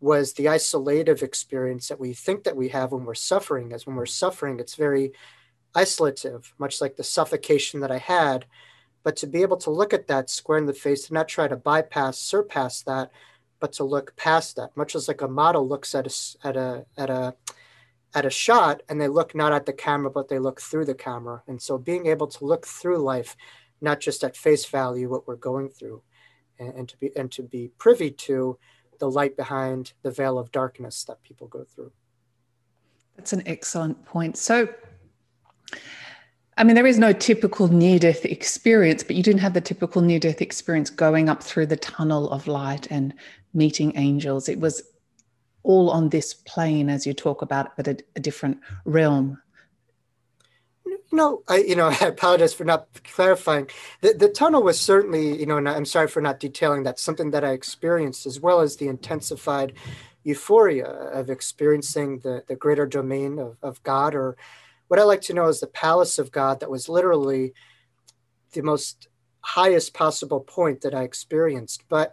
was 0.01 0.33
the 0.33 0.47
isolative 0.47 1.23
experience 1.23 1.89
that 1.89 2.01
we 2.01 2.13
think 2.13 2.45
that 2.45 2.57
we 2.57 2.69
have 2.69 2.93
when 2.93 3.05
we're 3.05 3.15
suffering. 3.15 3.73
As 3.73 3.87
when 3.87 3.97
we're 3.97 4.07
suffering, 4.07 4.61
it's 4.61 4.75
very 4.75 5.13
isolative, 5.75 6.53
much 6.59 6.81
like 6.81 6.97
the 6.97 7.05
suffocation 7.05 7.81
that 7.81 7.91
I 7.91 7.99
had 7.99 8.47
but 9.07 9.15
to 9.15 9.29
be 9.29 9.41
able 9.43 9.57
to 9.57 9.71
look 9.71 9.95
at 9.95 10.09
that 10.09 10.29
square 10.29 10.59
in 10.59 10.67
the 10.67 10.75
face, 10.75 11.07
to 11.07 11.15
not 11.15 11.29
try 11.29 11.47
to 11.47 11.55
bypass, 11.55 12.19
surpass 12.19 12.83
that, 12.83 13.13
but 13.61 13.73
to 13.75 13.85
look 13.85 14.17
past 14.17 14.57
that, 14.57 14.77
much 14.77 14.97
as 14.97 15.07
like 15.07 15.23
a 15.23 15.29
model 15.29 15.69
looks 15.69 15.95
at 15.95 16.09
a 16.09 16.13
at 16.43 16.57
a 16.57 16.85
at 16.99 17.09
a 17.09 17.37
at 18.17 18.27
a 18.27 18.31
shot 18.31 18.83
and 18.89 19.01
they 19.01 19.07
look 19.07 19.33
not 19.33 19.53
at 19.53 19.65
the 19.65 19.73
camera, 19.73 20.11
but 20.11 20.27
they 20.27 20.41
look 20.41 20.61
through 20.61 20.87
the 20.87 20.95
camera. 20.97 21.41
And 21.47 21.63
so 21.63 21.79
being 21.79 22.07
able 22.07 22.27
to 22.27 22.45
look 22.45 22.67
through 22.67 22.99
life, 22.99 23.37
not 23.81 24.01
just 24.01 24.25
at 24.25 24.37
face 24.37 24.67
value, 24.67 25.09
what 25.09 25.29
we're 25.29 25.37
going 25.37 25.69
through, 25.69 26.03
and, 26.59 26.75
and 26.75 26.89
to 26.89 26.97
be 26.97 27.17
and 27.17 27.31
to 27.31 27.45
be 27.45 27.71
privy 27.79 28.11
to 28.11 28.59
the 28.99 29.09
light 29.09 29.37
behind 29.37 29.93
the 30.03 30.11
veil 30.11 30.37
of 30.37 30.51
darkness 30.51 31.05
that 31.05 31.23
people 31.23 31.47
go 31.47 31.63
through. 31.63 31.93
That's 33.15 33.33
an 33.33 33.45
excellent 33.47 34.05
point. 34.05 34.37
So 34.37 34.69
I 36.59 36.65
mean, 36.65 36.75
there 36.75 36.87
is 36.87 36.99
no 36.99 37.13
typical 37.13 37.69
near 37.69 37.99
death 37.99 38.25
experience, 38.25 39.03
but 39.03 39.15
you 39.15 39.23
didn't 39.23 39.41
have 39.41 39.53
the 39.53 39.61
typical 39.61 40.01
near 40.01 40.19
death 40.19 40.41
experience 40.41 40.89
going 40.89 41.29
up 41.29 41.43
through 41.43 41.67
the 41.67 41.77
tunnel 41.77 42.31
of 42.31 42.47
light 42.47 42.87
and 42.91 43.13
meeting 43.53 43.93
angels. 43.97 44.49
It 44.49 44.59
was 44.59 44.83
all 45.63 45.91
on 45.91 46.09
this 46.09 46.33
plane, 46.33 46.89
as 46.89 47.07
you 47.07 47.13
talk 47.13 47.43
about, 47.43 47.77
but 47.77 47.89
a, 47.89 47.99
a 48.15 48.21
different 48.21 48.59
realm. 48.87 49.43
No, 51.13 51.43
I, 51.47 51.59
you 51.59 51.77
know, 51.77 51.89
I 52.01 52.07
apologize 52.07 52.55
for 52.55 52.65
not 52.65 52.89
clarifying. 53.05 53.69
The, 54.01 54.15
the 54.15 54.29
tunnel 54.29 54.63
was 54.63 54.81
certainly, 54.81 55.39
you 55.39 55.45
know, 55.45 55.59
and 55.59 55.69
I'm 55.69 55.85
sorry 55.85 56.09
for 56.09 56.23
not 56.23 56.41
detailing 56.41 56.85
that, 56.85 56.99
something 56.99 57.33
that 57.33 57.45
I 57.45 57.51
experienced, 57.51 58.25
as 58.25 58.41
well 58.41 58.61
as 58.61 58.77
the 58.77 58.89
intensified 58.89 59.75
euphoria 60.25 60.87
of 60.87 61.29
experiencing 61.29 62.21
the, 62.21 62.45
the 62.49 62.57
greater 62.57 62.87
domain 62.87 63.39
of, 63.39 63.57
of 63.63 63.83
God 63.83 64.15
or 64.15 64.37
what 64.89 65.01
I 65.01 65.05
like 65.05 65.23
to 65.23 65.35
know 65.35 65.49
is 65.49 65.61
the 65.61 65.67
palace 65.67 66.19
of 66.19 66.33
God 66.33 66.61
that 66.61 66.71
was 66.71 66.89
literally 66.89 67.53
the 68.53 68.63
most 68.63 69.09
highest 69.41 69.95
possible 69.95 70.41
point 70.41 70.81
that 70.81 70.95
I 70.95 71.03
experienced. 71.03 71.85
But 71.89 72.13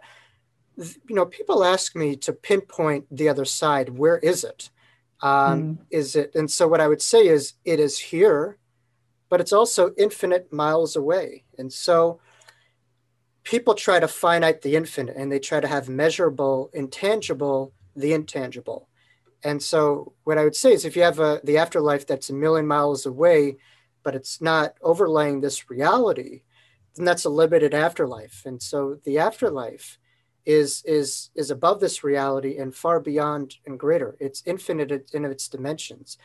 you 0.76 1.14
know, 1.14 1.26
people 1.26 1.64
ask 1.64 1.94
me 1.94 2.16
to 2.16 2.32
pinpoint 2.32 3.06
the 3.10 3.28
other 3.28 3.44
side. 3.44 3.90
Where 3.90 4.18
is 4.18 4.44
it? 4.44 4.70
Um, 5.20 5.62
mm. 5.62 5.78
Is 5.90 6.16
it? 6.16 6.34
And 6.34 6.50
so 6.50 6.66
what 6.66 6.80
I 6.80 6.88
would 6.88 7.02
say 7.02 7.26
is, 7.26 7.54
it 7.64 7.80
is 7.80 7.98
here, 7.98 8.58
but 9.28 9.40
it's 9.40 9.52
also 9.52 9.94
infinite 9.96 10.52
miles 10.52 10.96
away. 10.96 11.44
And 11.58 11.72
so 11.72 12.20
people 13.44 13.74
try 13.74 14.00
to 14.00 14.08
finite 14.08 14.62
the 14.62 14.74
infinite, 14.74 15.16
and 15.16 15.30
they 15.30 15.38
try 15.38 15.60
to 15.60 15.68
have 15.68 15.88
measurable, 15.88 16.70
intangible, 16.72 17.72
the 17.94 18.12
intangible. 18.12 18.88
And 19.44 19.62
so 19.62 20.14
what 20.24 20.38
I 20.38 20.44
would 20.44 20.56
say 20.56 20.72
is 20.72 20.84
if 20.84 20.96
you 20.96 21.02
have 21.02 21.20
a, 21.20 21.40
the 21.44 21.58
afterlife 21.58 22.06
that's 22.06 22.30
a 22.30 22.34
million 22.34 22.66
miles 22.66 23.04
away, 23.04 23.58
but 24.02 24.14
it's 24.14 24.40
not 24.40 24.74
overlaying 24.82 25.40
this 25.40 25.70
reality, 25.70 26.42
then 26.96 27.04
that's 27.04 27.26
a 27.26 27.30
limited 27.30 27.74
afterlife. 27.74 28.42
And 28.46 28.60
so 28.62 28.98
the 29.04 29.18
afterlife 29.18 29.98
is 30.46 30.82
is 30.84 31.30
is 31.34 31.50
above 31.50 31.80
this 31.80 32.04
reality 32.04 32.58
and 32.58 32.74
far 32.74 33.00
beyond 33.00 33.56
and 33.66 33.78
greater. 33.78 34.16
It's 34.20 34.42
infinite 34.46 35.10
in 35.12 35.24
its 35.24 35.48
dimensions. 35.48 36.18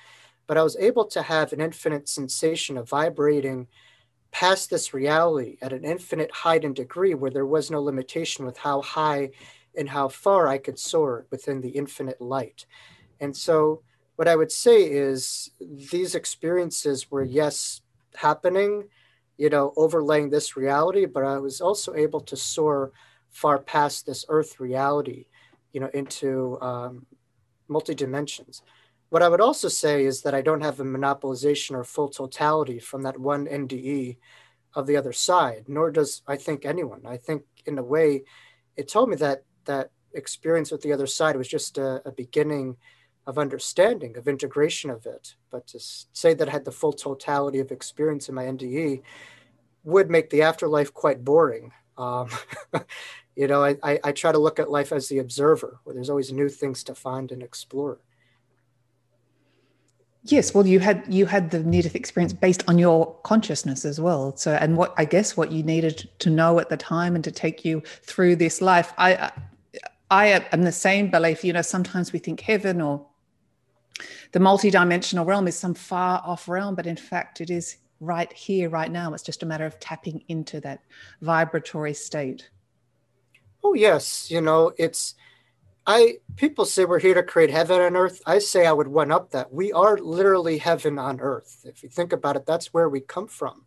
But 0.47 0.57
I 0.57 0.63
was 0.63 0.75
able 0.77 1.05
to 1.05 1.21
have 1.21 1.53
an 1.53 1.61
infinite 1.61 2.09
sensation 2.09 2.77
of 2.77 2.89
vibrating 2.89 3.67
past 4.31 4.69
this 4.69 4.93
reality 4.93 5.57
at 5.61 5.73
an 5.73 5.83
infinite 5.83 6.31
height 6.31 6.65
and 6.65 6.75
degree 6.75 7.13
where 7.13 7.31
there 7.31 7.45
was 7.45 7.71
no 7.71 7.81
limitation 7.81 8.45
with 8.45 8.57
how 8.57 8.81
high 8.81 9.31
and 9.77 9.89
how 9.89 10.07
far 10.07 10.47
I 10.47 10.57
could 10.57 10.79
soar 10.79 11.25
within 11.31 11.61
the 11.61 11.69
infinite 11.69 12.19
light. 12.19 12.65
And 13.19 13.35
so, 13.35 13.83
what 14.15 14.27
I 14.27 14.35
would 14.35 14.51
say 14.51 14.83
is 14.83 15.49
these 15.61 16.13
experiences 16.13 17.09
were, 17.09 17.23
yes, 17.23 17.81
happening, 18.15 18.89
you 19.37 19.49
know, 19.49 19.73
overlaying 19.77 20.29
this 20.29 20.57
reality, 20.57 21.05
but 21.05 21.23
I 21.23 21.37
was 21.37 21.61
also 21.61 21.95
able 21.95 22.19
to 22.21 22.35
soar 22.35 22.91
far 23.29 23.59
past 23.59 24.05
this 24.05 24.25
earth 24.27 24.59
reality, 24.59 25.27
you 25.71 25.79
know, 25.79 25.89
into 25.93 26.59
um, 26.61 27.05
multi 27.69 27.95
dimensions. 27.95 28.61
What 29.09 29.23
I 29.23 29.29
would 29.29 29.41
also 29.41 29.69
say 29.69 30.05
is 30.05 30.21
that 30.23 30.35
I 30.35 30.41
don't 30.41 30.61
have 30.61 30.79
a 30.79 30.83
monopolization 30.83 31.71
or 31.71 31.83
full 31.83 32.09
totality 32.09 32.79
from 32.79 33.03
that 33.03 33.17
one 33.17 33.47
NDE 33.47 34.17
of 34.75 34.85
the 34.85 34.97
other 34.97 35.13
side, 35.13 35.65
nor 35.67 35.91
does 35.91 36.21
I 36.27 36.35
think 36.35 36.65
anyone. 36.65 37.01
I 37.05 37.17
think 37.17 37.43
in 37.65 37.77
a 37.77 37.83
way, 37.83 38.23
it 38.75 38.87
told 38.87 39.09
me 39.09 39.15
that 39.17 39.43
that 39.65 39.91
experience 40.13 40.71
with 40.71 40.81
the 40.81 40.93
other 40.93 41.07
side 41.07 41.37
was 41.37 41.47
just 41.47 41.77
a, 41.77 42.01
a 42.07 42.11
beginning 42.11 42.77
of 43.27 43.37
understanding, 43.37 44.17
of 44.17 44.27
integration 44.27 44.89
of 44.89 45.05
it. 45.05 45.35
But 45.51 45.67
to 45.67 45.79
say 45.79 46.33
that 46.33 46.49
I 46.49 46.51
had 46.51 46.65
the 46.65 46.71
full 46.71 46.93
totality 46.93 47.59
of 47.59 47.71
experience 47.71 48.29
in 48.29 48.35
my 48.35 48.45
NDE, 48.45 49.01
would 49.83 50.09
make 50.09 50.29
the 50.29 50.41
afterlife 50.41 50.93
quite 50.93 51.23
boring. 51.23 51.71
Um, 51.97 52.29
you 53.35 53.47
know, 53.47 53.63
I, 53.63 53.77
I, 53.83 53.99
I 54.03 54.11
try 54.11 54.31
to 54.31 54.37
look 54.37 54.59
at 54.59 54.71
life 54.71 54.91
as 54.91 55.07
the 55.07 55.19
observer, 55.19 55.79
where 55.83 55.93
there's 55.93 56.09
always 56.09 56.31
new 56.31 56.49
things 56.49 56.83
to 56.85 56.95
find 56.95 57.31
and 57.31 57.43
explore. 57.43 57.99
Yes, 60.23 60.53
well, 60.53 60.67
you 60.67 60.79
had 60.79 61.05
you 61.07 61.25
had 61.25 61.49
the 61.49 61.59
near 61.59 61.81
death 61.81 61.95
experience 61.95 62.33
based 62.33 62.63
on 62.67 62.77
your 62.77 63.15
consciousness 63.23 63.85
as 63.85 64.01
well. 64.01 64.35
So, 64.35 64.51
and 64.51 64.75
what 64.75 64.93
I 64.97 65.05
guess 65.05 65.37
what 65.37 65.51
you 65.51 65.63
needed 65.63 66.09
to 66.19 66.29
know 66.29 66.59
at 66.59 66.67
the 66.67 66.75
time 66.75 67.15
and 67.15 67.23
to 67.23 67.31
take 67.31 67.63
you 67.63 67.81
through 68.03 68.35
this 68.35 68.61
life. 68.61 68.91
I 68.97 69.31
I 70.11 70.43
am 70.51 70.63
the 70.63 70.73
same 70.73 71.09
belief. 71.09 71.43
You 71.45 71.53
know, 71.53 71.61
sometimes 71.61 72.11
we 72.11 72.19
think 72.19 72.41
heaven 72.41 72.81
or 72.81 73.05
the 74.31 74.39
multidimensional 74.39 75.25
realm 75.25 75.47
is 75.47 75.57
some 75.57 75.73
far 75.73 76.21
off 76.25 76.47
realm, 76.47 76.75
but 76.75 76.87
in 76.87 76.97
fact, 76.97 77.41
it 77.41 77.49
is 77.49 77.77
right 77.99 78.31
here, 78.31 78.69
right 78.69 78.91
now. 78.91 79.13
It's 79.13 79.23
just 79.23 79.43
a 79.43 79.45
matter 79.45 79.65
of 79.65 79.79
tapping 79.79 80.23
into 80.27 80.61
that 80.61 80.81
vibratory 81.21 81.93
state. 81.93 82.49
Oh 83.63 83.73
yes, 83.73 84.31
you 84.31 84.41
know 84.41 84.71
it's 84.77 85.15
I 85.85 86.17
people 86.35 86.65
say 86.65 86.85
we're 86.85 86.99
here 86.99 87.15
to 87.15 87.23
create 87.23 87.49
heaven 87.49 87.81
on 87.81 87.95
earth. 87.95 88.21
I 88.25 88.39
say 88.39 88.65
I 88.65 88.71
would 88.71 88.87
one 88.87 89.11
up 89.11 89.31
that. 89.31 89.51
We 89.51 89.71
are 89.71 89.97
literally 89.97 90.59
heaven 90.59 90.99
on 90.99 91.19
earth. 91.19 91.65
If 91.65 91.83
you 91.83 91.89
think 91.89 92.13
about 92.13 92.35
it, 92.35 92.45
that's 92.45 92.73
where 92.73 92.87
we 92.87 92.99
come 92.99 93.27
from. 93.27 93.65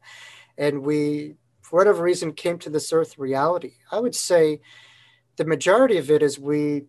And 0.56 0.82
we, 0.82 1.34
for 1.62 1.78
whatever 1.78 2.02
reason, 2.02 2.32
came 2.32 2.58
to 2.60 2.70
this 2.70 2.92
earth 2.92 3.18
reality. 3.18 3.72
I 3.90 3.98
would 3.98 4.14
say 4.14 4.60
the 5.36 5.44
majority 5.44 5.98
of 5.98 6.10
it 6.10 6.22
is 6.22 6.38
we 6.38 6.84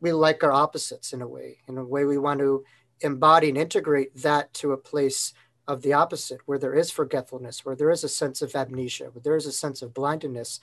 we 0.00 0.12
like 0.12 0.42
our 0.42 0.52
opposites 0.52 1.12
in 1.12 1.22
a 1.22 1.28
way. 1.28 1.58
In 1.68 1.78
a 1.78 1.84
way 1.84 2.04
we 2.04 2.18
want 2.18 2.40
to 2.40 2.64
embody 3.00 3.48
and 3.48 3.58
integrate 3.58 4.16
that 4.16 4.52
to 4.54 4.72
a 4.72 4.76
place 4.76 5.32
of 5.66 5.82
the 5.82 5.92
opposite, 5.92 6.40
where 6.46 6.58
there 6.58 6.74
is 6.74 6.90
forgetfulness, 6.90 7.64
where 7.64 7.76
there 7.76 7.90
is 7.90 8.02
a 8.02 8.08
sense 8.08 8.40
of 8.42 8.54
amnesia, 8.54 9.10
where 9.12 9.22
there 9.22 9.36
is 9.36 9.46
a 9.46 9.52
sense 9.52 9.82
of 9.82 9.92
blindness, 9.92 10.60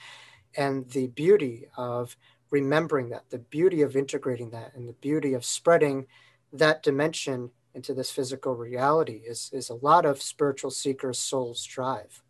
and 0.58 0.90
the 0.90 1.08
beauty 1.08 1.68
of 1.78 2.18
remembering 2.50 3.10
that, 3.10 3.30
the 3.30 3.38
beauty 3.38 3.82
of 3.82 3.96
integrating 3.96 4.50
that, 4.50 4.74
and 4.74 4.88
the 4.88 4.94
beauty 4.94 5.34
of 5.34 5.46
spreading 5.46 6.08
that 6.52 6.82
dimension 6.82 7.52
into 7.74 7.94
this 7.94 8.10
physical 8.10 8.56
reality 8.56 9.22
is, 9.28 9.50
is 9.54 9.70
a 9.70 9.76
lot 9.76 10.06
of 10.06 10.22
spiritual 10.22 10.72
seekers' 10.72 11.20
souls 11.20 11.60
strive. 11.60 12.24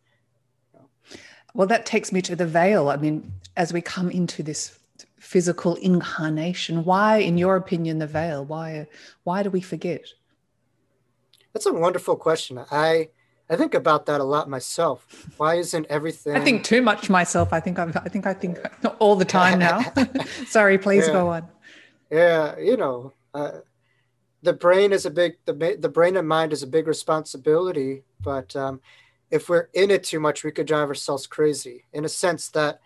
Well, 1.53 1.67
that 1.67 1.85
takes 1.85 2.11
me 2.11 2.21
to 2.23 2.35
the 2.35 2.47
veil. 2.47 2.89
I 2.89 2.97
mean, 2.97 3.31
as 3.55 3.71
we 3.71 3.81
come 3.81 4.11
into 4.11 4.43
this 4.43 4.79
physical 5.25 5.73
incarnation, 5.75 6.85
why, 6.85 7.17
in 7.17 7.37
your 7.37 7.55
opinion, 7.55 7.97
the 7.97 8.05
veil? 8.05 8.45
Why, 8.45 8.87
why 9.23 9.41
do 9.41 9.49
we 9.49 9.59
forget? 9.59 10.05
That's 11.51 11.65
a 11.65 11.73
wonderful 11.73 12.15
question. 12.15 12.59
I 12.69 13.09
I 13.49 13.55
think 13.55 13.75
about 13.75 14.07
that 14.07 14.21
a 14.21 14.23
lot 14.23 14.49
myself. 14.49 15.27
Why 15.37 15.55
isn't 15.55 15.85
everything? 15.87 16.35
I 16.35 16.39
think 16.39 16.63
too 16.63 16.81
much 16.81 17.09
myself. 17.09 17.53
I 17.53 17.59
think 17.59 17.77
I'm, 17.77 17.91
I 17.95 18.09
think 18.09 18.25
I 18.25 18.33
think 18.33 18.57
all 18.99 19.15
the 19.15 19.25
time 19.25 19.59
now. 19.59 19.81
Sorry, 20.47 20.77
please 20.77 21.07
yeah. 21.07 21.13
go 21.13 21.27
on. 21.29 21.47
Yeah, 22.11 22.57
you 22.57 22.75
know, 22.75 23.13
uh, 23.33 23.59
the 24.41 24.53
brain 24.53 24.91
is 24.91 25.05
a 25.05 25.11
big 25.11 25.33
the 25.45 25.77
the 25.79 25.89
brain 25.89 26.17
and 26.17 26.27
mind 26.27 26.53
is 26.53 26.63
a 26.63 26.67
big 26.67 26.87
responsibility. 26.87 28.03
But 28.21 28.55
um, 28.55 28.81
if 29.29 29.47
we're 29.47 29.69
in 29.73 29.91
it 29.91 30.03
too 30.03 30.19
much, 30.19 30.43
we 30.43 30.51
could 30.51 30.67
drive 30.67 30.89
ourselves 30.89 31.27
crazy. 31.27 31.85
In 31.93 32.03
a 32.03 32.09
sense 32.09 32.49
that 32.49 32.79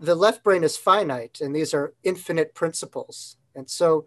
the 0.00 0.14
left 0.14 0.42
brain 0.42 0.64
is 0.64 0.78
finite, 0.78 1.40
and 1.42 1.54
these 1.54 1.74
are 1.74 1.92
infinite 2.02 2.54
principles. 2.54 3.36
And 3.54 3.68
so, 3.68 4.06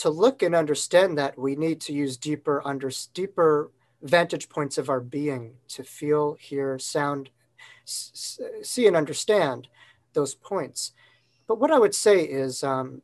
to 0.00 0.10
look 0.10 0.42
and 0.42 0.54
understand 0.54 1.16
that, 1.18 1.38
we 1.38 1.56
need 1.56 1.80
to 1.82 1.92
use 1.92 2.16
deeper 2.16 2.62
under 2.64 2.90
deeper 3.14 3.70
vantage 4.02 4.48
points 4.48 4.78
of 4.78 4.88
our 4.88 5.00
being 5.00 5.54
to 5.68 5.84
feel, 5.84 6.34
hear, 6.40 6.78
sound, 6.78 7.30
s- 7.86 8.40
see, 8.62 8.86
and 8.86 8.96
understand 8.96 9.68
those 10.14 10.34
points. 10.34 10.92
But 11.46 11.60
what 11.60 11.70
I 11.70 11.78
would 11.78 11.94
say 11.94 12.20
is, 12.24 12.62
um, 12.62 13.02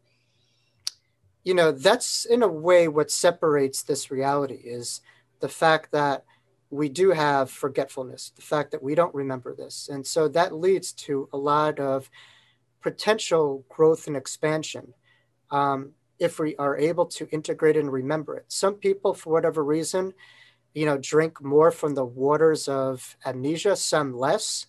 you 1.45 1.55
know, 1.55 1.73
that's 1.73 2.25
in 2.25 2.43
a 2.43 2.49
way 2.49 2.89
what 2.89 3.11
separates 3.11 3.83
this 3.83 4.11
reality 4.11 4.61
is 4.65 5.01
the 5.41 5.49
fact 5.49 5.93
that 5.93 6.25
we 6.73 6.89
do 6.89 7.11
have 7.11 7.51
forgetfulness, 7.51 8.33
the 8.35 8.41
fact 8.41 8.71
that 8.71 8.83
we 8.83 8.95
don't 8.95 9.15
remember 9.15 9.55
this. 9.55 9.91
And 9.93 10.07
so 10.07 10.27
that 10.29 10.55
leads 10.55 10.93
to 10.93 11.29
a 11.31 11.37
lot 11.37 11.79
of 11.79 12.09
potential 12.81 13.63
growth 13.69 14.07
and 14.07 14.17
expansion 14.17 14.95
um, 15.51 15.91
if 16.19 16.39
we 16.39 16.57
are 16.57 16.79
able 16.79 17.05
to 17.05 17.29
integrate 17.29 17.77
and 17.77 17.93
remember 17.93 18.39
it. 18.39 18.47
Some 18.49 18.75
people, 18.77 19.13
for 19.13 19.31
whatever 19.35 19.63
reason, 19.63 20.15
you 20.73 20.87
know, 20.87 20.97
drink 20.97 21.43
more 21.43 21.71
from 21.71 21.95
the 21.95 22.07
waters 22.07 22.69
of 22.69 23.19
amnesia, 23.27 23.77
some 23.77 24.17
less, 24.17 24.65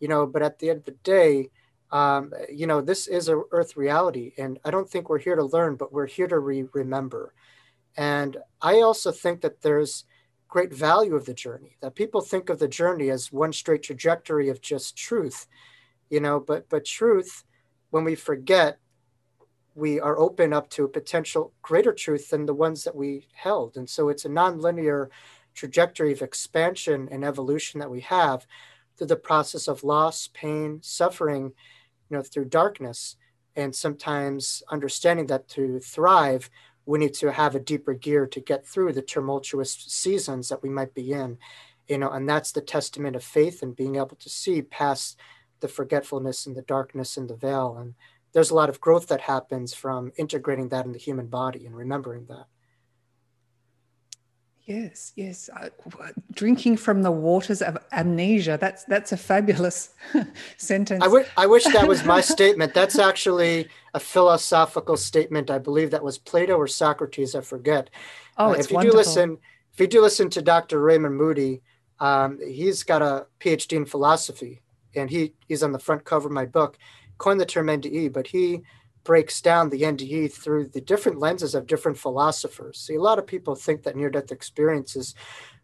you 0.00 0.08
know, 0.08 0.26
but 0.26 0.42
at 0.42 0.58
the 0.58 0.70
end 0.70 0.80
of 0.80 0.84
the 0.84 0.98
day, 1.04 1.50
um, 1.92 2.32
you 2.52 2.66
know, 2.66 2.80
this 2.80 3.06
is 3.06 3.28
a 3.28 3.40
earth 3.52 3.76
reality. 3.76 4.32
And 4.36 4.58
I 4.64 4.72
don't 4.72 4.90
think 4.90 5.08
we're 5.08 5.20
here 5.20 5.36
to 5.36 5.44
learn, 5.44 5.76
but 5.76 5.92
we're 5.92 6.08
here 6.08 6.26
to 6.26 6.40
re- 6.40 6.66
remember. 6.72 7.32
And 7.96 8.36
I 8.60 8.80
also 8.80 9.12
think 9.12 9.42
that 9.42 9.62
there's 9.62 10.04
great 10.56 10.72
value 10.72 11.14
of 11.14 11.26
the 11.26 11.34
journey, 11.34 11.76
that 11.82 11.94
people 11.94 12.22
think 12.22 12.48
of 12.48 12.58
the 12.58 12.66
journey 12.66 13.10
as 13.10 13.30
one 13.30 13.52
straight 13.52 13.82
trajectory 13.82 14.48
of 14.48 14.62
just 14.62 14.96
truth, 14.96 15.46
you 16.08 16.18
know, 16.18 16.40
but, 16.40 16.66
but 16.70 16.82
truth, 16.82 17.44
when 17.90 18.04
we 18.04 18.14
forget, 18.14 18.78
we 19.74 20.00
are 20.00 20.18
open 20.18 20.54
up 20.54 20.70
to 20.70 20.82
a 20.84 20.88
potential 20.88 21.52
greater 21.60 21.92
truth 21.92 22.30
than 22.30 22.46
the 22.46 22.54
ones 22.54 22.84
that 22.84 22.96
we 22.96 23.28
held. 23.34 23.76
And 23.76 23.86
so 23.86 24.08
it's 24.08 24.24
a 24.24 24.30
nonlinear 24.30 25.08
trajectory 25.52 26.10
of 26.14 26.22
expansion 26.22 27.06
and 27.10 27.22
evolution 27.22 27.78
that 27.80 27.90
we 27.90 28.00
have 28.00 28.46
through 28.96 29.08
the 29.08 29.16
process 29.16 29.68
of 29.68 29.84
loss, 29.84 30.30
pain, 30.32 30.78
suffering, 30.80 31.52
you 32.08 32.16
know, 32.16 32.22
through 32.22 32.46
darkness. 32.46 33.16
And 33.56 33.74
sometimes 33.74 34.62
understanding 34.70 35.26
that 35.26 35.48
to 35.48 35.80
thrive, 35.80 36.48
we 36.86 36.98
need 36.98 37.14
to 37.14 37.32
have 37.32 37.54
a 37.54 37.60
deeper 37.60 37.94
gear 37.94 38.26
to 38.28 38.40
get 38.40 38.66
through 38.66 38.92
the 38.92 39.02
tumultuous 39.02 39.72
seasons 39.72 40.48
that 40.48 40.62
we 40.62 40.68
might 40.68 40.94
be 40.94 41.12
in. 41.12 41.38
You 41.88 41.98
know, 41.98 42.10
and 42.10 42.28
that's 42.28 42.52
the 42.52 42.60
testament 42.60 43.16
of 43.16 43.22
faith 43.22 43.62
and 43.62 43.76
being 43.76 43.96
able 43.96 44.16
to 44.16 44.30
see 44.30 44.62
past 44.62 45.18
the 45.60 45.68
forgetfulness 45.68 46.46
and 46.46 46.56
the 46.56 46.62
darkness 46.62 47.16
and 47.16 47.28
the 47.28 47.36
veil. 47.36 47.76
And 47.78 47.94
there's 48.32 48.50
a 48.50 48.54
lot 48.54 48.68
of 48.68 48.80
growth 48.80 49.08
that 49.08 49.22
happens 49.22 49.74
from 49.74 50.12
integrating 50.16 50.68
that 50.70 50.86
in 50.86 50.92
the 50.92 50.98
human 50.98 51.26
body 51.26 51.66
and 51.66 51.76
remembering 51.76 52.26
that. 52.26 52.46
Yes, 54.66 55.12
yes. 55.14 55.48
Uh, 55.56 55.68
drinking 56.32 56.76
from 56.76 57.02
the 57.02 57.10
waters 57.12 57.62
of 57.62 57.78
amnesia. 57.92 58.58
That's 58.60 58.82
that's 58.84 59.12
a 59.12 59.16
fabulous 59.16 59.90
sentence. 60.56 61.02
I, 61.02 61.06
w- 61.06 61.24
I 61.36 61.46
wish 61.46 61.62
that 61.64 61.86
was 61.86 62.04
my 62.04 62.20
statement. 62.34 62.74
That's 62.74 62.98
actually 62.98 63.68
a 63.94 64.00
philosophical 64.00 64.96
statement. 64.96 65.50
I 65.50 65.58
believe 65.58 65.92
that 65.92 66.02
was 66.02 66.18
Plato 66.18 66.56
or 66.56 66.66
Socrates. 66.66 67.36
I 67.36 67.42
forget. 67.42 67.90
Oh, 68.38 68.48
uh, 68.48 68.52
it's 68.52 68.66
if 68.66 68.70
you 68.72 68.76
wonderful. 68.76 68.92
do 68.92 68.98
listen, 68.98 69.38
if 69.72 69.78
you 69.78 69.86
do 69.86 70.02
listen 70.02 70.30
to 70.30 70.42
Dr. 70.42 70.80
Raymond 70.80 71.16
Moody, 71.16 71.62
um, 72.00 72.40
he's 72.44 72.82
got 72.82 73.02
a 73.02 73.26
PhD 73.38 73.76
in 73.76 73.86
philosophy, 73.86 74.62
and 74.96 75.08
he 75.08 75.34
he's 75.46 75.62
on 75.62 75.70
the 75.70 75.78
front 75.78 76.04
cover 76.04 76.26
of 76.26 76.34
my 76.34 76.44
book. 76.44 76.76
Coined 77.18 77.40
the 77.40 77.46
term 77.46 77.68
NDE, 77.68 78.12
but 78.12 78.26
he 78.26 78.62
breaks 79.06 79.40
down 79.40 79.70
the 79.70 79.82
NDE 79.82 80.32
through 80.32 80.66
the 80.66 80.80
different 80.80 81.18
lenses 81.20 81.54
of 81.54 81.68
different 81.68 81.96
philosophers. 81.96 82.78
See, 82.78 82.96
a 82.96 83.00
lot 83.00 83.20
of 83.20 83.26
people 83.26 83.54
think 83.54 83.84
that 83.84 83.96
near 83.96 84.10
death 84.10 84.32
experience 84.32 84.96
is 84.96 85.14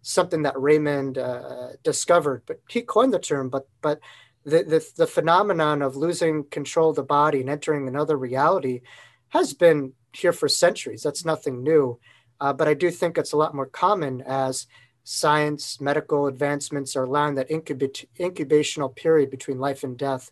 something 0.00 0.42
that 0.42 0.58
Raymond 0.58 1.18
uh, 1.18 1.70
discovered, 1.82 2.44
but 2.46 2.60
he 2.68 2.82
coined 2.82 3.12
the 3.12 3.18
term. 3.18 3.50
But 3.50 3.68
but 3.82 4.00
the, 4.44 4.62
the 4.62 4.88
the 4.96 5.06
phenomenon 5.06 5.82
of 5.82 5.96
losing 5.96 6.44
control 6.44 6.90
of 6.90 6.96
the 6.96 7.02
body 7.02 7.40
and 7.40 7.50
entering 7.50 7.88
another 7.88 8.16
reality 8.16 8.80
has 9.28 9.52
been 9.52 9.92
here 10.12 10.32
for 10.32 10.48
centuries. 10.48 11.02
That's 11.02 11.24
nothing 11.24 11.62
new. 11.62 11.98
Uh, 12.40 12.52
but 12.52 12.68
I 12.68 12.74
do 12.74 12.90
think 12.90 13.18
it's 13.18 13.32
a 13.32 13.36
lot 13.36 13.54
more 13.54 13.66
common 13.66 14.22
as 14.22 14.66
science, 15.04 15.80
medical 15.80 16.26
advancements 16.26 16.94
are 16.96 17.04
allowing 17.04 17.34
that 17.34 17.50
incubate, 17.50 18.08
incubational 18.20 18.94
period 18.94 19.30
between 19.30 19.58
life 19.58 19.82
and 19.82 19.96
death 19.96 20.30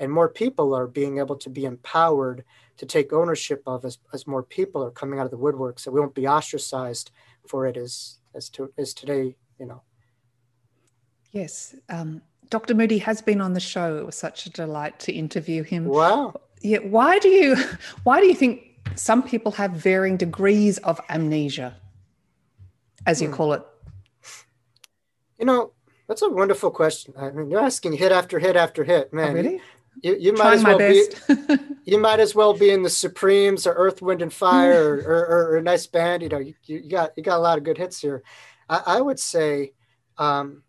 and 0.00 0.12
more 0.12 0.28
people 0.28 0.74
are 0.74 0.86
being 0.86 1.18
able 1.18 1.36
to 1.36 1.50
be 1.50 1.64
empowered 1.64 2.44
to 2.76 2.86
take 2.86 3.12
ownership 3.12 3.62
of 3.66 3.84
as, 3.84 3.98
as 4.12 4.26
more 4.26 4.42
people 4.42 4.82
are 4.82 4.90
coming 4.90 5.18
out 5.18 5.24
of 5.24 5.30
the 5.30 5.36
woodwork 5.36 5.78
so 5.78 5.90
we 5.90 6.00
won't 6.00 6.14
be 6.14 6.26
ostracized 6.26 7.10
for 7.46 7.66
it 7.66 7.76
as 7.76 8.18
as 8.34 8.48
to 8.48 8.72
as 8.78 8.94
today 8.94 9.36
you 9.58 9.66
know 9.66 9.82
yes 11.32 11.74
um, 11.88 12.22
dr 12.50 12.72
moody 12.74 12.98
has 12.98 13.20
been 13.20 13.40
on 13.40 13.52
the 13.52 13.60
show 13.60 13.98
it 13.98 14.06
was 14.06 14.14
such 14.14 14.46
a 14.46 14.50
delight 14.50 14.98
to 14.98 15.12
interview 15.12 15.62
him 15.62 15.84
wow 15.84 16.34
yeah 16.62 16.78
why 16.78 17.18
do 17.18 17.28
you 17.28 17.56
why 18.04 18.20
do 18.20 18.26
you 18.26 18.34
think 18.34 18.64
some 18.94 19.22
people 19.22 19.52
have 19.52 19.72
varying 19.72 20.16
degrees 20.16 20.78
of 20.78 21.00
amnesia 21.08 21.76
as 23.06 23.20
you 23.20 23.28
hmm. 23.28 23.34
call 23.34 23.52
it 23.52 23.62
you 25.38 25.46
know 25.46 25.72
that's 26.08 26.22
a 26.22 26.28
wonderful 26.30 26.70
question. 26.70 27.12
I 27.18 27.30
mean, 27.30 27.50
you're 27.50 27.60
asking 27.60 27.92
hit 27.92 28.12
after 28.12 28.38
hit 28.38 28.56
after 28.56 28.82
hit, 28.82 29.12
man. 29.12 29.28
Oh, 29.28 29.34
really? 29.34 29.60
You, 30.02 30.16
you 30.18 30.32
might 30.32 30.54
as 30.54 30.64
well 30.64 30.78
be 30.78 31.06
you 31.84 31.98
might 31.98 32.20
as 32.20 32.34
well 32.34 32.52
be 32.52 32.70
in 32.70 32.82
the 32.82 32.90
Supremes 32.90 33.66
or 33.66 33.72
Earth, 33.72 34.02
Wind 34.02 34.22
and 34.22 34.32
Fire 34.32 34.94
or, 34.94 34.98
or, 34.98 35.50
or, 35.52 35.56
a 35.56 35.62
nice 35.62 35.86
band. 35.86 36.22
You 36.22 36.28
know, 36.28 36.38
you, 36.38 36.54
you 36.64 36.88
got 36.88 37.12
you 37.16 37.22
got 37.22 37.38
a 37.38 37.40
lot 37.40 37.58
of 37.58 37.64
good 37.64 37.78
hits 37.78 38.00
here. 38.00 38.22
I, 38.68 38.82
I 38.86 39.00
would 39.00 39.18
say, 39.18 39.72
um, 40.16 40.62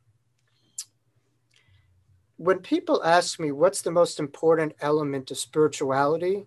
when 2.37 2.59
people 2.59 3.03
ask 3.03 3.39
me 3.39 3.51
what's 3.51 3.81
the 3.81 3.91
most 3.91 4.19
important 4.19 4.73
element 4.81 5.29
of 5.29 5.37
spirituality 5.37 6.45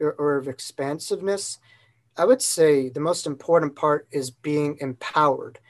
or, 0.00 0.12
or 0.14 0.36
of 0.36 0.48
expansiveness, 0.48 1.58
I 2.16 2.24
would 2.24 2.42
say 2.42 2.88
the 2.88 3.00
most 3.00 3.26
important 3.26 3.76
part 3.76 4.08
is 4.10 4.30
being 4.30 4.78
empowered. 4.80 5.60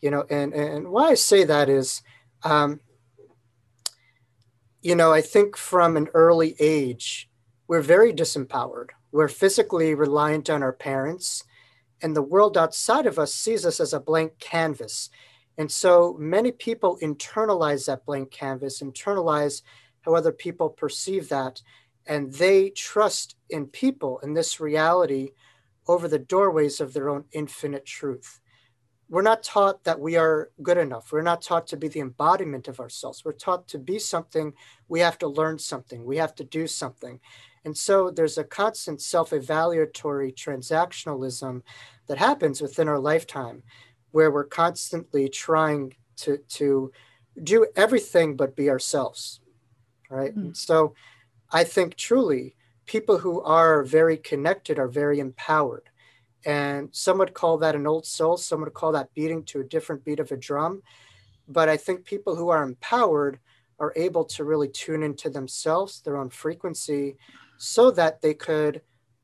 You 0.00 0.10
know, 0.10 0.24
and 0.30 0.52
and 0.52 0.88
why 0.88 1.08
I 1.08 1.14
say 1.14 1.44
that 1.44 1.68
is, 1.68 2.02
um, 2.44 2.80
you 4.86 4.94
know, 4.94 5.12
I 5.12 5.20
think 5.20 5.56
from 5.56 5.96
an 5.96 6.06
early 6.14 6.54
age, 6.60 7.28
we're 7.66 7.80
very 7.80 8.12
disempowered. 8.12 8.90
We're 9.10 9.26
physically 9.26 9.96
reliant 9.96 10.48
on 10.48 10.62
our 10.62 10.72
parents, 10.72 11.42
and 12.00 12.14
the 12.14 12.22
world 12.22 12.56
outside 12.56 13.04
of 13.04 13.18
us 13.18 13.34
sees 13.34 13.66
us 13.66 13.80
as 13.80 13.92
a 13.92 13.98
blank 13.98 14.38
canvas. 14.38 15.10
And 15.58 15.72
so 15.72 16.14
many 16.20 16.52
people 16.52 17.00
internalize 17.02 17.86
that 17.86 18.06
blank 18.06 18.30
canvas, 18.30 18.80
internalize 18.80 19.62
how 20.02 20.14
other 20.14 20.30
people 20.30 20.68
perceive 20.68 21.30
that, 21.30 21.62
and 22.06 22.32
they 22.34 22.70
trust 22.70 23.34
in 23.50 23.66
people 23.66 24.20
in 24.20 24.34
this 24.34 24.60
reality 24.60 25.30
over 25.88 26.06
the 26.06 26.20
doorways 26.20 26.80
of 26.80 26.92
their 26.92 27.08
own 27.08 27.24
infinite 27.32 27.86
truth. 27.86 28.38
We're 29.08 29.22
not 29.22 29.42
taught 29.42 29.84
that 29.84 30.00
we 30.00 30.16
are 30.16 30.50
good 30.62 30.78
enough. 30.78 31.12
We're 31.12 31.22
not 31.22 31.42
taught 31.42 31.68
to 31.68 31.76
be 31.76 31.88
the 31.88 32.00
embodiment 32.00 32.66
of 32.66 32.80
ourselves. 32.80 33.24
We're 33.24 33.32
taught 33.32 33.68
to 33.68 33.78
be 33.78 33.98
something, 33.98 34.52
we 34.88 35.00
have 35.00 35.18
to 35.18 35.28
learn 35.28 35.58
something, 35.58 36.04
we 36.04 36.16
have 36.16 36.34
to 36.36 36.44
do 36.44 36.66
something. 36.66 37.20
And 37.64 37.76
so 37.76 38.10
there's 38.10 38.38
a 38.38 38.44
constant 38.44 39.00
self 39.00 39.30
evaluatory 39.30 40.34
transactionalism 40.34 41.62
that 42.06 42.18
happens 42.18 42.60
within 42.60 42.88
our 42.88 42.98
lifetime 42.98 43.62
where 44.12 44.30
we're 44.30 44.44
constantly 44.44 45.28
trying 45.28 45.94
to, 46.16 46.38
to 46.48 46.92
do 47.42 47.66
everything 47.76 48.36
but 48.36 48.56
be 48.56 48.70
ourselves. 48.70 49.40
Right. 50.08 50.36
Mm. 50.36 50.56
so 50.56 50.94
I 51.50 51.64
think 51.64 51.96
truly 51.96 52.54
people 52.86 53.18
who 53.18 53.42
are 53.42 53.82
very 53.82 54.16
connected 54.16 54.78
are 54.78 54.88
very 54.88 55.18
empowered. 55.18 55.90
And 56.46 56.88
some 56.92 57.18
would 57.18 57.34
call 57.34 57.58
that 57.58 57.74
an 57.74 57.88
old 57.88 58.06
soul, 58.06 58.36
some 58.36 58.60
would 58.60 58.72
call 58.72 58.92
that 58.92 59.12
beating 59.14 59.42
to 59.46 59.60
a 59.60 59.64
different 59.64 60.04
beat 60.04 60.20
of 60.20 60.30
a 60.30 60.36
drum. 60.36 60.80
But 61.48 61.68
I 61.68 61.76
think 61.76 62.04
people 62.04 62.36
who 62.36 62.50
are 62.50 62.62
empowered 62.62 63.40
are 63.80 63.92
able 63.96 64.24
to 64.24 64.44
really 64.44 64.68
tune 64.68 65.02
into 65.02 65.28
themselves, 65.28 66.00
their 66.00 66.16
own 66.16 66.30
frequency, 66.30 67.16
so 67.58 67.90
that 67.90 68.22
they 68.22 68.32
could 68.32 68.80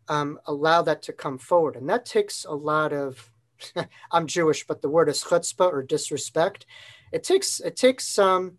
um, 0.08 0.40
allow 0.46 0.82
that 0.82 1.00
to 1.02 1.12
come 1.12 1.38
forward. 1.38 1.76
And 1.76 1.88
that 1.88 2.04
takes 2.04 2.44
a 2.44 2.52
lot 2.52 2.92
of, 2.92 3.30
I'm 4.12 4.26
Jewish, 4.26 4.66
but 4.66 4.82
the 4.82 4.90
word 4.90 5.08
is 5.08 5.22
chutzpah 5.22 5.72
or 5.72 5.82
disrespect. 5.84 6.66
It 7.12 7.22
takes, 7.22 7.60
it 7.60 7.76
takes 7.76 8.06
some, 8.08 8.26
um, 8.26 8.58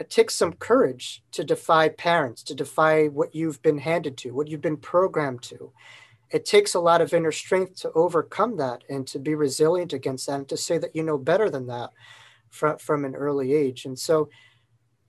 it 0.00 0.10
takes 0.10 0.34
some 0.34 0.52
courage 0.52 1.24
to 1.32 1.42
defy 1.42 1.88
parents, 1.88 2.42
to 2.44 2.54
defy 2.54 3.06
what 3.06 3.34
you've 3.34 3.60
been 3.62 3.78
handed 3.78 4.16
to, 4.18 4.30
what 4.30 4.46
you've 4.46 4.60
been 4.60 4.76
programmed 4.76 5.42
to. 5.42 5.72
It 6.30 6.44
takes 6.44 6.74
a 6.74 6.80
lot 6.80 7.00
of 7.00 7.12
inner 7.12 7.32
strength 7.32 7.80
to 7.80 7.92
overcome 7.92 8.56
that 8.58 8.84
and 8.88 9.06
to 9.08 9.18
be 9.18 9.34
resilient 9.34 9.92
against 9.92 10.26
that 10.26 10.34
and 10.34 10.48
to 10.48 10.56
say 10.56 10.78
that 10.78 10.94
you 10.94 11.02
know 11.02 11.18
better 11.18 11.48
than 11.48 11.66
that 11.66 11.90
from, 12.50 12.78
from 12.78 13.04
an 13.04 13.14
early 13.14 13.54
age. 13.54 13.84
And 13.84 13.98
so 13.98 14.28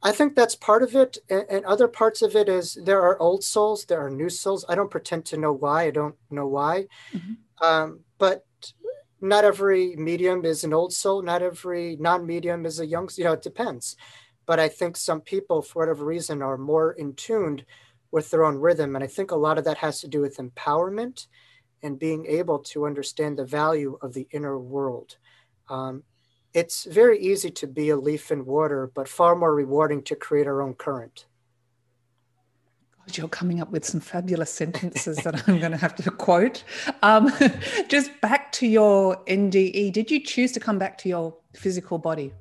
I 0.02 0.12
think 0.12 0.36
that's 0.36 0.56
part 0.56 0.84
of 0.84 0.96
it. 0.96 1.18
And, 1.30 1.46
and 1.50 1.66
other 1.66 1.88
parts 1.88 2.22
of 2.22 2.36
it 2.36 2.48
is 2.48 2.78
there 2.86 3.02
are 3.02 3.22
old 3.22 3.44
souls, 3.44 3.86
there 3.86 4.04
are 4.06 4.10
new 4.10 4.30
souls. 4.30 4.66
I 4.70 4.76
don't 4.76 4.92
pretend 4.92 5.26
to 5.26 5.38
know 5.38 5.52
why. 5.52 5.84
I 5.84 5.92
don't 5.92 6.16
know 6.30 6.48
why. 6.48 6.88
Mm-hmm. 7.14 7.66
Um, 7.66 8.00
but 8.18 8.46
not 9.22 9.44
every 9.44 9.96
medium 9.98 10.46
is 10.46 10.64
an 10.64 10.74
old 10.74 10.94
soul. 10.94 11.22
Not 11.22 11.42
every 11.42 11.98
non 11.98 12.26
medium 12.26 12.66
is 12.66 12.80
a 12.80 12.86
young, 12.86 13.10
you 13.18 13.26
know, 13.26 13.34
it 13.34 13.42
depends. 13.42 13.98
But 14.46 14.60
I 14.60 14.70
think 14.70 14.98
some 14.98 15.22
people, 15.22 15.62
for 15.62 15.82
whatever 15.82 16.06
reason, 16.06 16.42
are 16.42 16.58
more 16.58 16.94
in 16.94 17.14
tuned 17.14 17.66
with 18.12 18.30
their 18.32 18.44
own 18.44 18.58
rhythm. 18.58 18.96
And 18.96 19.04
I 19.04 19.08
think 19.08 19.32
a 19.32 19.36
lot 19.36 19.58
of 19.58 19.66
that 19.66 19.78
has 19.78 20.02
to 20.02 20.08
do 20.08 20.22
with 20.22 20.38
empowerment 20.38 21.28
and 21.82 22.00
being 22.00 22.26
able 22.26 22.60
to 22.60 22.86
understand 22.86 23.38
the 23.38 23.46
value 23.46 23.98
of 24.02 24.14
the 24.14 24.28
inner 24.32 24.58
world. 24.58 25.18
Um, 25.70 26.04
it's 26.54 26.86
very 26.86 27.20
easy 27.20 27.52
to 27.52 27.68
be 27.68 27.90
a 27.90 27.98
leaf 27.98 28.32
in 28.32 28.46
water, 28.46 28.92
but 28.94 29.08
far 29.08 29.36
more 29.36 29.54
rewarding 29.54 30.02
to 30.04 30.16
create 30.16 30.48
our 30.48 30.62
own 30.62 30.74
current. 30.74 31.26
You're 33.14 33.28
coming 33.28 33.60
up 33.60 33.72
with 33.72 33.86
some 33.86 34.02
fabulous 34.02 34.52
sentences 34.52 35.18
that 35.18 35.48
I'm 35.48 35.60
going 35.60 35.72
to 35.72 35.78
have 35.78 35.96
to 35.96 36.12
quote. 36.12 36.64
Um, 37.02 37.32
just 37.88 38.12
back 38.22 38.52
to 38.54 38.68
your 38.68 39.18
NDE, 39.26 39.92
did 39.94 40.12
you 40.12 40.24
choose 40.24 40.52
to 40.54 40.60
come 40.60 40.78
back 40.78 40.98
to 41.00 41.10
your 41.10 41.36
physical 41.56 41.98
body? 41.98 42.34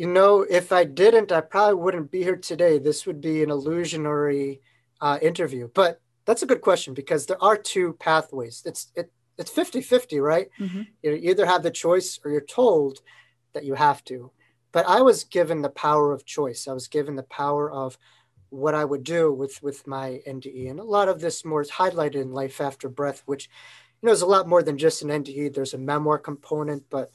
You 0.00 0.06
know, 0.06 0.46
if 0.48 0.72
I 0.72 0.84
didn't, 0.84 1.30
I 1.30 1.42
probably 1.42 1.74
wouldn't 1.74 2.10
be 2.10 2.22
here 2.22 2.38
today. 2.38 2.78
This 2.78 3.04
would 3.04 3.20
be 3.20 3.42
an 3.42 3.50
illusionary 3.50 4.62
uh, 4.98 5.18
interview. 5.20 5.68
But 5.74 6.00
that's 6.24 6.40
a 6.40 6.46
good 6.46 6.62
question 6.62 6.94
because 6.94 7.26
there 7.26 7.44
are 7.44 7.58
two 7.58 7.92
pathways. 8.00 8.62
It's 8.64 8.90
it 8.96 9.12
it's 9.36 9.50
50-50, 9.52 10.22
right? 10.22 10.48
Mm-hmm. 10.58 10.82
You 11.02 11.12
either 11.16 11.44
have 11.44 11.62
the 11.62 11.70
choice 11.70 12.18
or 12.24 12.30
you're 12.30 12.40
told 12.40 13.02
that 13.52 13.66
you 13.66 13.74
have 13.74 14.02
to. 14.04 14.30
But 14.72 14.88
I 14.88 15.02
was 15.02 15.24
given 15.24 15.60
the 15.60 15.68
power 15.68 16.14
of 16.14 16.24
choice. 16.24 16.66
I 16.66 16.72
was 16.72 16.88
given 16.88 17.14
the 17.14 17.24
power 17.24 17.70
of 17.70 17.98
what 18.48 18.74
I 18.74 18.86
would 18.86 19.04
do 19.04 19.30
with 19.30 19.62
with 19.62 19.86
my 19.86 20.22
NDE. 20.26 20.70
And 20.70 20.80
a 20.80 20.82
lot 20.82 21.10
of 21.10 21.20
this 21.20 21.44
more 21.44 21.60
is 21.60 21.72
highlighted 21.72 22.22
in 22.22 22.32
Life 22.32 22.62
After 22.62 22.88
Breath, 22.88 23.22
which 23.26 23.50
you 24.00 24.06
know 24.06 24.12
is 24.12 24.22
a 24.22 24.32
lot 24.34 24.48
more 24.48 24.62
than 24.62 24.78
just 24.78 25.02
an 25.02 25.10
NDE. 25.10 25.52
There's 25.52 25.74
a 25.74 25.78
memoir 25.92 26.16
component, 26.18 26.84
but 26.88 27.10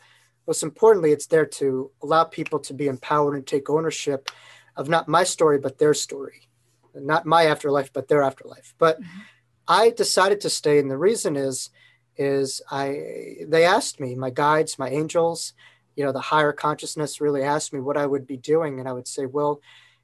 most 0.48 0.64
importantly, 0.64 1.12
it's 1.12 1.28
there 1.28 1.46
to 1.46 1.92
allow 2.02 2.24
people 2.24 2.60
to 2.60 2.74
be 2.74 2.88
empowered 2.88 3.36
and 3.36 3.46
take 3.46 3.70
ownership 3.70 4.30
of 4.76 4.90
not 4.90 5.08
my 5.08 5.24
story, 5.24 5.58
but 5.60 5.78
their 5.78 5.94
story. 5.94 6.48
Not 6.94 7.26
my 7.26 7.46
afterlife, 7.46 7.92
but 7.92 8.08
their 8.08 8.24
afterlife. 8.24 8.74
But 8.78 9.02
mm-hmm. 9.02 9.20
I 9.68 9.90
decided 9.90 10.42
to 10.42 10.50
stay, 10.50 10.80
and 10.80 10.90
the 10.90 10.98
reason 10.98 11.36
is, 11.36 11.70
is 12.18 12.62
I 12.72 13.44
they 13.48 13.66
asked 13.66 14.00
me, 14.00 14.16
my 14.16 14.30
guides, 14.30 14.80
my 14.80 14.90
angels, 14.90 15.54
you 15.96 16.06
know, 16.06 16.12
the 16.12 16.22
higher 16.22 16.54
consciousness 16.54 17.20
really 17.20 17.44
asked 17.44 17.74
me 17.74 17.80
what 17.80 17.98
I 17.98 18.06
would 18.06 18.28
be 18.28 18.38
doing, 18.38 18.80
and 18.80 18.88
I 18.88 18.94
would 18.94 19.08
say, 19.08 19.26
well, 19.26 19.62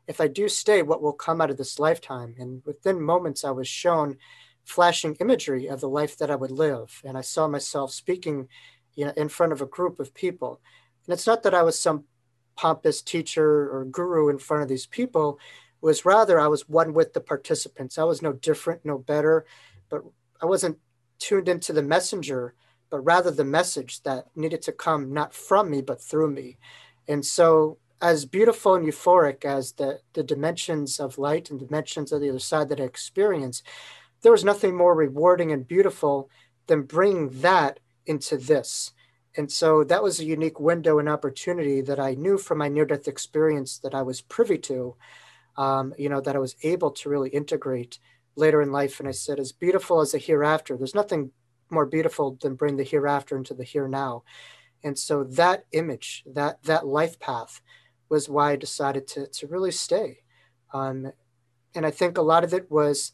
if 0.08 0.20
I 0.20 0.28
do 0.28 0.50
stay, 0.50 0.82
what 0.82 1.02
will 1.02 1.14
come 1.14 1.40
out 1.40 1.52
of 1.52 1.58
this 1.58 1.80
lifetime? 1.80 2.36
And 2.38 2.62
within 2.66 3.02
moments, 3.02 3.46
I 3.46 3.52
was 3.52 3.68
shown 3.68 4.18
flashing 4.66 5.16
imagery 5.16 5.68
of 5.68 5.80
the 5.80 5.90
life 5.90 6.18
that 6.18 6.32
I 6.32 6.36
would 6.36 6.52
live, 6.52 7.02
and 7.06 7.18
I 7.18 7.22
saw 7.22 7.48
myself 7.48 7.92
speaking 7.94 8.48
you 8.96 9.06
know, 9.06 9.14
in 9.16 9.30
front 9.30 9.52
of 9.52 9.62
a 9.62 9.66
group 9.66 10.00
of 10.00 10.14
people. 10.14 10.60
And 11.06 11.14
it's 11.14 11.28
not 11.28 11.44
that 11.44 11.54
I 11.54 11.64
was 11.64 11.80
some 11.80 12.06
pompous 12.56 13.02
teacher 13.02 13.70
or 13.70 13.86
guru 13.86 14.30
in 14.30 14.38
front 14.38 14.64
of 14.64 14.70
these 14.70 14.86
people. 14.86 15.40
It 15.82 15.86
was 15.86 16.06
rather 16.06 16.40
I 16.40 16.48
was 16.48 16.70
one 16.70 16.94
with 16.94 17.14
the 17.14 17.22
participants. 17.22 17.98
I 17.98 18.04
was 18.04 18.22
no 18.22 18.34
different, 18.34 18.86
no 18.86 18.98
better, 18.98 19.46
but 19.90 20.04
I 20.42 20.46
wasn't 20.46 20.78
tuned 21.20 21.50
into 21.50 21.74
the 21.74 21.82
messenger, 21.82 22.54
but 22.90 23.00
rather 23.02 23.32
the 23.32 23.44
message 23.44 24.04
that 24.04 24.26
needed 24.36 24.62
to 24.64 24.72
come 24.72 25.14
not 25.14 25.34
from 25.34 25.70
me, 25.70 25.82
but 25.82 26.02
through 26.02 26.32
me. 26.32 26.58
And 27.08 27.26
so 27.26 27.78
as 28.02 28.26
beautiful 28.26 28.76
and 28.76 28.86
euphoric 28.86 29.46
as 29.46 29.74
the, 29.74 30.00
the 30.14 30.24
dimensions 30.24 31.00
of 31.00 31.18
light 31.18 31.52
and 31.52 31.60
dimensions 31.60 32.12
of 32.12 32.22
the 32.22 32.30
other 32.30 32.40
side 32.40 32.70
that 32.70 32.82
I 32.82 32.84
experienced, 32.84 33.66
there 34.22 34.32
was 34.32 34.44
nothing 34.44 34.76
more 34.76 34.96
rewarding 34.96 35.52
and 35.52 35.68
beautiful 35.68 36.30
than 36.68 36.84
bringing 36.84 37.30
that 37.42 37.80
into 38.06 38.38
this. 38.38 38.92
And 39.38 39.52
so 39.52 39.84
that 39.86 40.04
was 40.04 40.20
a 40.20 40.26
unique 40.26 40.60
window 40.60 41.00
and 41.00 41.08
opportunity 41.08 41.82
that 41.82 42.00
I 42.00 42.16
knew 42.16 42.38
from 42.38 42.58
my 42.58 42.68
near 42.68 42.86
death 42.86 43.08
experience 43.08 43.78
that 43.80 43.96
I 43.96 44.02
was 44.02 44.22
privy 44.22 44.58
to, 44.60 44.96
um, 45.58 45.94
you 45.98 46.10
know, 46.10 46.22
that 46.22 46.36
I 46.36 46.40
was 46.40 46.56
able 46.64 46.92
to 46.92 47.10
really 47.10 47.30
integrate 47.30 48.00
later 48.36 48.62
in 48.62 48.72
life. 48.72 49.00
And 49.00 49.08
I 49.08 49.12
said, 49.12 49.40
as 49.40 49.52
beautiful 49.52 50.02
as 50.02 50.12
the 50.12 50.18
hereafter, 50.18 50.76
there's 50.76 50.96
nothing 50.96 51.32
more 51.70 51.86
beautiful 51.86 52.38
than 52.42 52.56
bring 52.56 52.76
the 52.76 52.84
hereafter 52.84 53.38
into 53.38 53.54
the 53.54 53.64
here 53.64 53.88
now. 53.88 54.24
And 54.84 54.98
so 54.98 55.24
that 55.24 55.66
image, 55.72 56.24
that 56.26 56.64
that 56.64 56.86
life 56.86 57.20
path 57.20 57.62
was 58.10 58.28
why 58.28 58.52
I 58.52 58.56
decided 58.56 59.08
to, 59.08 59.28
to 59.28 59.48
really 59.48 59.72
stay. 59.72 60.20
Um, 60.74 61.12
and 61.74 61.86
I 61.86 61.92
think 61.92 62.18
a 62.18 62.22
lot 62.22 62.44
of 62.44 62.54
it 62.54 62.70
was 62.70 63.14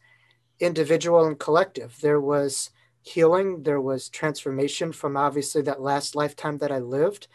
individual 0.59 1.25
and 1.27 1.37
collective. 1.37 1.97
There 2.01 2.19
was 2.19 2.71
healing. 3.07 3.63
There 3.63 3.81
was 3.81 4.09
transformation 4.09 4.91
from 4.91 5.17
obviously 5.17 5.61
that 5.63 5.81
last 5.81 6.15
lifetime 6.15 6.57
that 6.59 6.71
I 6.71 6.79
lived. 6.79 7.27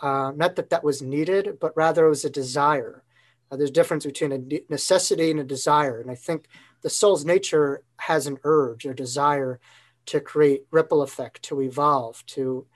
Uh, 0.00 0.32
not 0.34 0.56
that 0.56 0.70
that 0.70 0.84
was 0.84 1.02
needed, 1.02 1.58
but 1.60 1.76
rather 1.76 2.06
it 2.06 2.10
was 2.10 2.24
a 2.24 2.30
desire. 2.30 3.04
Uh, 3.50 3.56
there's 3.56 3.70
a 3.70 3.72
difference 3.72 4.06
between 4.06 4.32
a 4.32 4.60
necessity 4.70 5.30
and 5.30 5.40
a 5.40 5.44
desire. 5.44 6.00
And 6.00 6.10
I 6.10 6.14
think 6.14 6.46
the 6.82 6.90
soul's 6.90 7.24
nature 7.24 7.82
has 7.98 8.26
an 8.26 8.38
urge 8.44 8.86
or 8.86 8.94
desire 8.94 9.60
to 10.06 10.20
create 10.20 10.66
ripple 10.70 11.02
effect, 11.02 11.42
to 11.44 11.60
evolve, 11.60 12.24
to, 12.26 12.66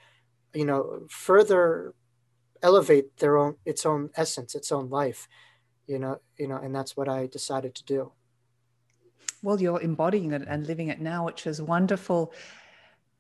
you 0.53 0.65
know, 0.65 1.07
further 1.09 1.95
elevate 2.63 3.17
their 3.19 3.39
own, 3.39 3.57
its 3.65 3.87
own 3.87 4.11
essence, 4.17 4.55
its 4.55 4.71
own 4.71 4.91
life, 4.91 5.29
you 5.87 5.99
know, 5.99 6.21
you 6.39 6.49
know, 6.49 6.57
and 6.57 6.75
that's 6.75 6.97
what 6.97 7.09
I 7.09 7.27
decided 7.27 7.75
to 7.77 7.85
do 7.85 8.13
well, 9.45 9.61
you're 9.61 9.81
embodying 9.81 10.33
it 10.33 10.43
and 10.49 10.67
living 10.67 10.89
it 10.89 11.01
now, 11.01 11.27
which 11.27 11.47
is 11.47 11.61
wonderful. 11.61 12.33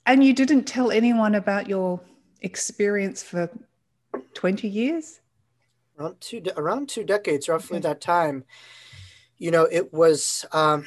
And 0.07 0.25
you 0.25 0.33
didn't 0.33 0.65
tell 0.65 0.91
anyone 0.91 1.35
about 1.35 1.69
your 1.69 2.01
experience 2.41 3.23
for 3.23 3.51
20 4.35 4.69
years? 4.69 5.21
around 5.99 6.21
two 6.21 6.43
around 6.57 6.89
two 6.89 7.05
decades, 7.05 7.49
roughly 7.49 7.79
okay. 7.79 7.89
that 7.89 8.01
time. 8.01 8.45
You 9.39 9.51
know, 9.51 9.69
it 9.71 9.93
was 9.93 10.45
um, 10.53 10.87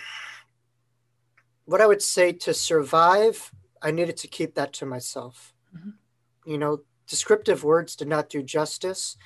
what 1.65 1.81
I 1.81 1.87
would 1.87 2.01
say 2.01 2.31
to 2.33 2.53
survive. 2.53 3.51
I 3.81 3.91
needed 3.91 4.17
to 4.17 4.27
keep 4.27 4.55
that 4.55 4.73
to 4.73 4.85
myself. 4.85 5.53
Mm-hmm. 5.75 6.51
You 6.51 6.57
know, 6.57 6.81
descriptive 7.07 7.63
words 7.63 7.95
did 7.95 8.07
not 8.07 8.29
do 8.29 8.41
justice, 8.41 9.17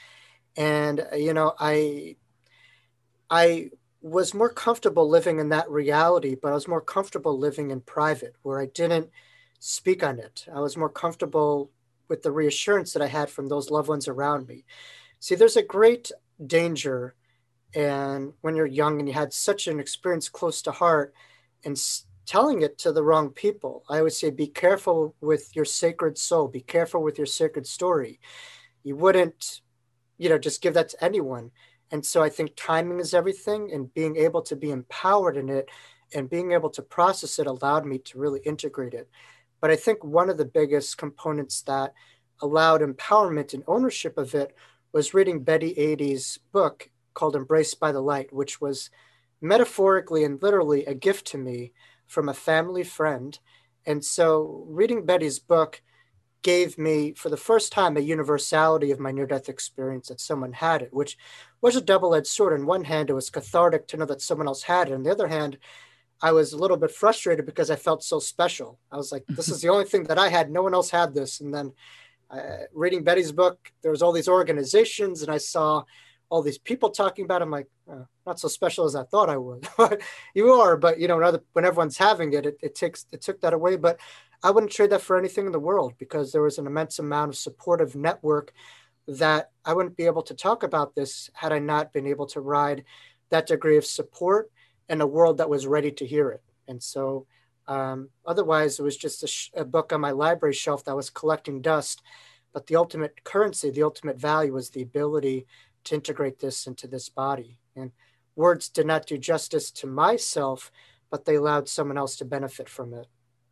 and 0.58 1.06
you 1.16 1.34
know, 1.34 1.54
I, 1.60 2.18
I 3.30 3.72
was 4.02 4.34
more 4.34 4.50
comfortable 4.50 5.08
living 5.08 5.40
in 5.40 5.50
that 5.50 5.70
reality, 5.70 6.36
but 6.36 6.52
I 6.52 6.56
was 6.56 6.68
more 6.68 6.82
comfortable 6.82 7.38
living 7.38 7.72
in 7.72 7.82
private, 7.82 8.36
where 8.42 8.60
I 8.60 8.66
didn't 8.66 9.10
speak 9.60 10.04
on 10.04 10.20
it. 10.20 10.46
I 10.54 10.60
was 10.60 10.76
more 10.76 10.90
comfortable 10.90 11.72
with 12.08 12.24
the 12.24 12.32
reassurance 12.32 12.94
that 12.94 13.04
I 13.04 13.08
had 13.08 13.30
from 13.30 13.48
those 13.48 13.70
loved 13.70 13.90
ones 13.90 14.08
around 14.08 14.48
me. 14.48 14.66
See, 15.20 15.36
there's 15.36 15.58
a 15.58 15.64
great 15.64 16.12
danger, 16.46 17.16
and 17.76 18.34
when 18.42 18.56
you're 18.56 18.66
young 18.66 19.00
and 19.00 19.08
you 19.08 19.14
had 19.14 19.34
such 19.34 19.68
an 19.68 19.80
experience 19.80 20.30
close 20.30 20.62
to 20.64 20.72
heart, 20.72 21.14
and 21.64 21.78
telling 22.26 22.62
it 22.62 22.78
to 22.78 22.92
the 22.92 23.04
wrong 23.04 23.30
people. 23.30 23.84
I 23.90 24.02
would 24.02 24.14
say 24.14 24.30
be 24.30 24.48
careful 24.48 25.16
with 25.22 25.56
your 25.56 25.66
sacred 25.66 26.18
soul, 26.18 26.48
be 26.48 26.62
careful 26.62 27.04
with 27.04 27.18
your 27.18 27.28
sacred 27.28 27.68
story. 27.68 28.20
You 28.84 28.96
wouldn't, 28.96 29.62
you 30.18 30.30
know, 30.30 30.38
just 30.38 30.62
give 30.62 30.74
that 30.76 30.90
to 30.90 31.04
anyone. 31.04 31.52
And 31.92 32.06
so 32.06 32.24
I 32.24 32.30
think 32.30 32.54
timing 32.56 33.00
is 33.00 33.14
everything, 33.14 33.72
and 33.74 33.94
being 33.94 34.16
able 34.16 34.42
to 34.44 34.56
be 34.56 34.72
empowered 34.72 35.38
in 35.38 35.50
it 35.50 35.70
and 36.14 36.30
being 36.30 36.52
able 36.52 36.70
to 36.70 36.82
process 36.82 37.40
it 37.40 37.48
allowed 37.48 37.86
me 37.86 37.98
to 38.00 38.20
really 38.20 38.42
integrate 38.42 38.94
it. 38.94 39.10
But 39.60 39.72
I 39.72 39.76
think 39.76 40.04
one 40.04 40.30
of 40.30 40.38
the 40.38 40.46
biggest 40.46 40.98
components 40.98 41.62
that 41.64 41.94
allowed 42.42 42.82
empowerment 42.82 43.54
and 43.54 43.64
ownership 43.68 44.18
of 44.18 44.34
it 44.34 44.56
was 44.92 45.14
reading 45.14 45.44
Betty 45.44 45.74
Eadie's 45.80 46.40
book 46.52 46.90
called 47.14 47.36
Embraced 47.36 47.80
by 47.80 47.92
the 47.92 48.02
Light, 48.02 48.34
which 48.34 48.60
was 48.60 48.90
metaphorically 49.42 50.24
and 50.24 50.42
literally 50.42 50.86
a 50.86 50.94
gift 50.94 51.28
to 51.28 51.38
me 51.38 51.72
from 52.08 52.28
a 52.28 52.34
family 52.34 52.84
friend. 52.84 53.40
And 53.86 54.04
so 54.04 54.66
reading 54.68 55.06
Betty's 55.06 55.40
book 55.40 55.82
gave 56.42 56.78
me, 56.78 57.14
for 57.14 57.30
the 57.30 57.38
first 57.38 57.72
time, 57.72 57.98
a 57.98 58.02
universality 58.02 58.92
of 58.92 59.00
my 59.00 59.12
near 59.12 59.28
death 59.28 59.50
experience 59.50 60.08
that 60.08 60.20
someone 60.20 60.54
had 60.54 60.82
it, 60.82 60.94
which 60.94 61.18
was 61.62 61.76
a 61.76 61.82
double 61.82 62.16
edged 62.16 62.28
sword. 62.28 62.54
On 62.54 62.66
one 62.66 62.84
hand, 62.84 63.10
it 63.10 63.14
was 63.14 63.30
cathartic 63.30 63.88
to 63.88 63.98
know 63.98 64.06
that 64.06 64.22
someone 64.22 64.48
else 64.48 64.64
had 64.64 64.90
it. 64.90 64.94
On 64.94 65.04
the 65.04 65.12
other 65.12 65.28
hand, 65.28 65.58
I 66.22 66.32
was 66.32 66.54
a 66.54 66.58
little 66.58 66.78
bit 66.78 66.92
frustrated 66.92 67.46
because 67.46 67.72
I 67.72 67.76
felt 67.76 68.04
so 68.04 68.20
special. 68.20 68.80
I 68.92 68.98
was 68.98 69.12
like, 69.12 69.26
this 69.28 69.50
is 69.50 69.62
the 69.62 69.70
only 69.70 69.86
thing 69.86 70.04
that 70.06 70.20
I 70.20 70.30
had. 70.30 70.52
No 70.52 70.62
one 70.62 70.74
else 70.74 70.90
had 70.90 71.14
this. 71.14 71.42
And 71.42 71.54
then 71.54 71.74
uh, 72.30 72.66
reading 72.74 73.04
Betty's 73.04 73.32
book, 73.32 73.72
there 73.82 73.92
was 73.92 74.02
all 74.02 74.12
these 74.12 74.28
organizations, 74.28 75.22
and 75.22 75.32
I 75.32 75.38
saw 75.38 75.84
all 76.30 76.42
these 76.42 76.58
people 76.58 76.90
talking 76.90 77.26
about. 77.26 77.42
It. 77.42 77.46
I'm 77.46 77.52
like, 77.52 77.68
oh, 77.90 78.08
not 78.26 78.40
so 78.40 78.48
special 78.48 78.86
as 78.86 78.96
I 78.96 79.04
thought 79.04 79.30
I 79.30 79.38
would. 79.38 79.68
you 80.34 80.52
are, 80.52 80.78
but 80.78 81.00
you 81.00 81.08
know, 81.08 81.40
when 81.54 81.66
everyone's 81.66 81.98
having 81.98 82.34
it, 82.34 82.46
it, 82.46 82.58
it 82.62 82.76
takes 82.76 83.06
it 83.12 83.22
took 83.22 83.42
that 83.42 83.54
away. 83.54 83.76
But 83.76 84.00
I 84.44 84.52
wouldn't 84.52 84.72
trade 84.72 84.90
that 84.90 85.02
for 85.02 85.18
anything 85.18 85.46
in 85.46 85.52
the 85.52 85.60
world 85.60 85.94
because 85.98 86.32
there 86.32 86.42
was 86.42 86.58
an 86.58 86.66
immense 86.66 86.98
amount 87.00 87.30
of 87.30 87.38
supportive 87.38 87.96
network 87.96 88.54
that 89.08 89.52
I 89.66 89.74
wouldn't 89.74 89.98
be 89.98 90.06
able 90.06 90.24
to 90.24 90.34
talk 90.34 90.64
about 90.64 90.96
this 90.96 91.30
had 91.34 91.52
I 91.52 91.60
not 91.60 91.94
been 91.94 92.08
able 92.08 92.26
to 92.28 92.42
ride 92.42 92.84
that 93.30 93.48
degree 93.48 93.78
of 93.78 93.86
support 93.86 94.52
and 94.90 95.02
a 95.02 95.08
world 95.08 95.38
that 95.38 95.50
was 95.50 95.68
ready 95.68 95.92
to 95.92 96.06
hear 96.06 96.30
it. 96.32 96.44
And 96.68 96.82
so, 96.82 97.28
um, 97.68 98.10
otherwise, 98.26 98.80
it 98.80 98.84
was 98.84 98.98
just 98.98 99.24
a, 99.24 99.28
sh- 99.28 99.52
a 99.54 99.64
book 99.64 99.94
on 99.94 100.02
my 100.02 100.12
library 100.12 100.54
shelf 100.54 100.86
that 100.86 100.96
was 100.96 101.10
collecting 101.10 101.62
dust. 101.62 102.02
But 102.54 102.68
the 102.68 102.76
ultimate 102.76 103.24
currency, 103.24 103.70
the 103.70 103.84
ultimate 103.84 104.18
value 104.18 104.54
was 104.54 104.70
the 104.70 104.82
ability 104.82 105.46
to 105.86 105.96
integrate 105.96 106.40
this 106.40 106.68
into 106.68 106.88
this 106.88 107.10
body. 107.10 107.60
And 107.76 107.92
words 108.36 108.70
did 108.70 108.86
not 108.86 109.06
do 109.06 109.18
justice 109.18 109.72
to 109.72 109.88
myself, 109.88 110.72
but 111.10 111.26
they 111.26 111.36
allowed 111.36 111.70
someone 111.70 111.98
else 111.98 112.18
to 112.18 112.26
benefit 112.26 112.68
from 112.68 112.94
it, 112.94 113.08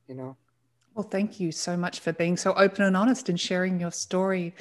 you 0.08 0.16
know? 0.16 0.38
Well, 0.96 1.08
thank 1.10 1.40
you 1.40 1.52
so 1.52 1.78
much 1.78 2.00
for 2.00 2.12
being 2.12 2.36
so 2.36 2.54
open 2.54 2.84
and 2.84 2.98
honest 2.98 3.30
and 3.30 3.40
sharing 3.40 3.80
your 3.80 3.92
story 3.92 4.54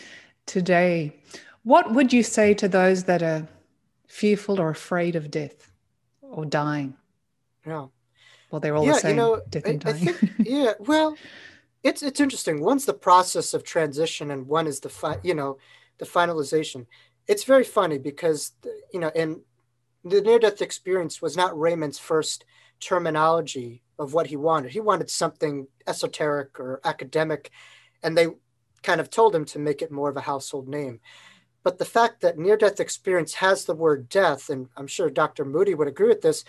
today. 0.47 1.17
What 1.65 1.93
would 1.93 2.13
you 2.13 2.23
say 2.23 2.55
to 2.55 2.69
those 2.69 3.05
that 3.05 3.23
are 3.23 3.49
fearful 4.07 4.61
or 4.61 4.71
afraid 4.71 5.17
of 5.17 5.31
death? 5.31 5.69
or 6.31 6.45
dying. 6.45 6.95
Yeah. 7.67 7.87
Well, 8.51 8.61
they're 8.61 8.77
all 8.77 8.87
yeah, 8.87 8.93
the 8.93 9.01
same. 9.01 9.11
You 9.11 9.17
know, 9.17 9.43
death 9.49 9.67
and 9.67 9.85
I, 9.87 9.93
dying. 9.93 10.09
I 10.09 10.13
think, 10.13 10.33
yeah. 10.47 10.73
Well, 10.79 11.17
it's 11.83 12.03
it's 12.03 12.21
interesting. 12.21 12.61
One's 12.63 12.85
the 12.85 12.95
process 12.95 13.55
of 13.55 13.65
transition, 13.65 14.31
and 14.31 14.47
one 14.47 14.67
is 14.67 14.81
the 14.81 14.89
fi- 14.89 15.21
you 15.23 15.35
know 15.35 15.59
the 15.99 16.07
finalization. 16.07 16.87
It's 17.27 17.45
very 17.45 17.65
funny 17.65 17.99
because 17.99 18.53
you 18.93 19.01
know, 19.01 19.11
and 19.15 19.41
the 20.05 20.21
near 20.21 20.39
death 20.39 20.63
experience 20.63 21.21
was 21.21 21.37
not 21.37 21.59
Raymond's 21.59 21.99
first 21.99 22.45
terminology 22.81 23.83
of 23.99 24.15
what 24.15 24.29
he 24.29 24.37
wanted. 24.37 24.73
He 24.73 24.81
wanted 24.81 25.11
something 25.11 25.67
esoteric 25.87 26.59
or 26.61 26.81
academic, 26.85 27.51
and 28.03 28.17
they 28.17 28.29
kind 28.83 29.01
of 29.01 29.11
told 29.11 29.35
him 29.35 29.45
to 29.47 29.59
make 29.59 29.83
it 29.83 29.91
more 29.91 30.09
of 30.09 30.17
a 30.17 30.23
household 30.23 30.69
name. 30.69 31.01
But 31.65 31.79
the 31.79 31.85
fact 31.85 32.21
that 32.21 32.39
near 32.39 32.57
death 32.57 32.81
experience 32.81 33.35
has 33.35 33.65
the 33.65 33.75
word 33.75 34.09
death, 34.09 34.49
and 34.49 34.69
I'm 34.77 34.87
sure 34.87 35.11
Dr. 35.11 35.45
Moody 35.45 35.75
would 35.75 35.89
agree 35.89 36.09
with 36.09 36.23
this, 36.23 36.45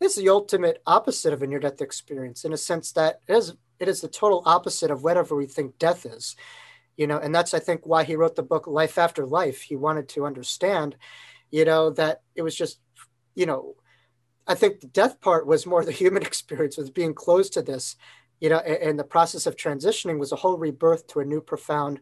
is 0.00 0.14
the 0.16 0.28
ultimate 0.28 0.82
opposite 0.86 1.32
of 1.32 1.42
a 1.42 1.46
near 1.46 1.60
death 1.60 1.80
experience 1.80 2.44
in 2.44 2.52
a 2.52 2.56
sense 2.56 2.92
that 2.92 3.20
it 3.28 3.34
is, 3.34 3.54
it 3.78 3.88
is 3.88 4.00
the 4.00 4.08
total 4.08 4.42
opposite 4.46 4.90
of 4.90 5.04
whatever 5.04 5.36
we 5.36 5.46
think 5.46 5.78
death 5.78 6.06
is. 6.06 6.36
You 6.96 7.06
know, 7.06 7.18
and 7.18 7.34
that's, 7.34 7.54
I 7.54 7.58
think, 7.58 7.86
why 7.86 8.04
he 8.04 8.16
wrote 8.16 8.36
the 8.36 8.42
book 8.42 8.66
Life 8.66 8.98
After 8.98 9.26
Life. 9.26 9.62
He 9.62 9.76
wanted 9.76 10.08
to 10.10 10.26
understand, 10.26 10.96
you 11.50 11.64
know, 11.64 11.90
that 11.90 12.22
it 12.34 12.42
was 12.42 12.54
just, 12.54 12.78
you 13.34 13.46
know, 13.46 13.74
I 14.46 14.54
think 14.54 14.80
the 14.80 14.86
death 14.88 15.20
part 15.20 15.46
was 15.46 15.66
more 15.66 15.84
the 15.84 15.92
human 15.92 16.22
experience, 16.30 16.76
was 16.76 16.90
being 16.90 17.14
closed 17.14 17.52
to 17.54 17.62
this, 17.62 17.96
you 18.40 18.48
know, 18.48 18.58
and, 18.58 18.76
and 18.76 18.98
the 18.98 19.04
process 19.04 19.46
of 19.46 19.56
transitioning 19.56 20.18
was 20.18 20.32
a 20.32 20.36
whole 20.36 20.58
rebirth 20.58 21.06
to 21.08 21.20
a 21.20 21.24
new 21.24 21.40
profound 21.40 22.00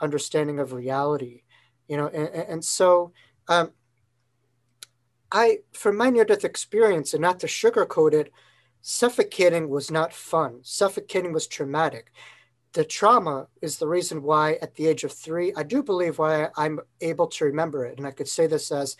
understanding 0.00 0.58
of 0.58 0.72
reality 0.72 1.42
you 1.90 1.96
know 1.96 2.06
and, 2.06 2.28
and 2.28 2.64
so 2.64 3.12
um, 3.48 3.72
i 5.32 5.58
for 5.72 5.92
my 5.92 6.08
near-death 6.08 6.44
experience 6.44 7.12
and 7.12 7.20
not 7.20 7.40
to 7.40 7.46
sugarcoat 7.46 8.14
it 8.14 8.32
suffocating 8.82 9.68
was 9.68 9.90
not 9.90 10.10
fun. 10.10 10.60
Suffocating 10.62 11.34
was 11.34 11.46
traumatic. 11.46 12.10
The 12.72 12.82
trauma 12.82 13.48
is 13.60 13.76
the 13.76 13.86
reason 13.86 14.22
why 14.22 14.54
at 14.62 14.74
the 14.74 14.86
age 14.86 15.04
of 15.04 15.12
three 15.12 15.52
i 15.56 15.64
do 15.64 15.82
believe 15.82 16.18
why 16.18 16.48
i'm 16.56 16.78
able 17.00 17.26
to 17.26 17.44
remember 17.44 17.84
it 17.84 17.98
and 17.98 18.06
i 18.06 18.12
could 18.12 18.28
say 18.28 18.46
this 18.46 18.70
as 18.70 18.96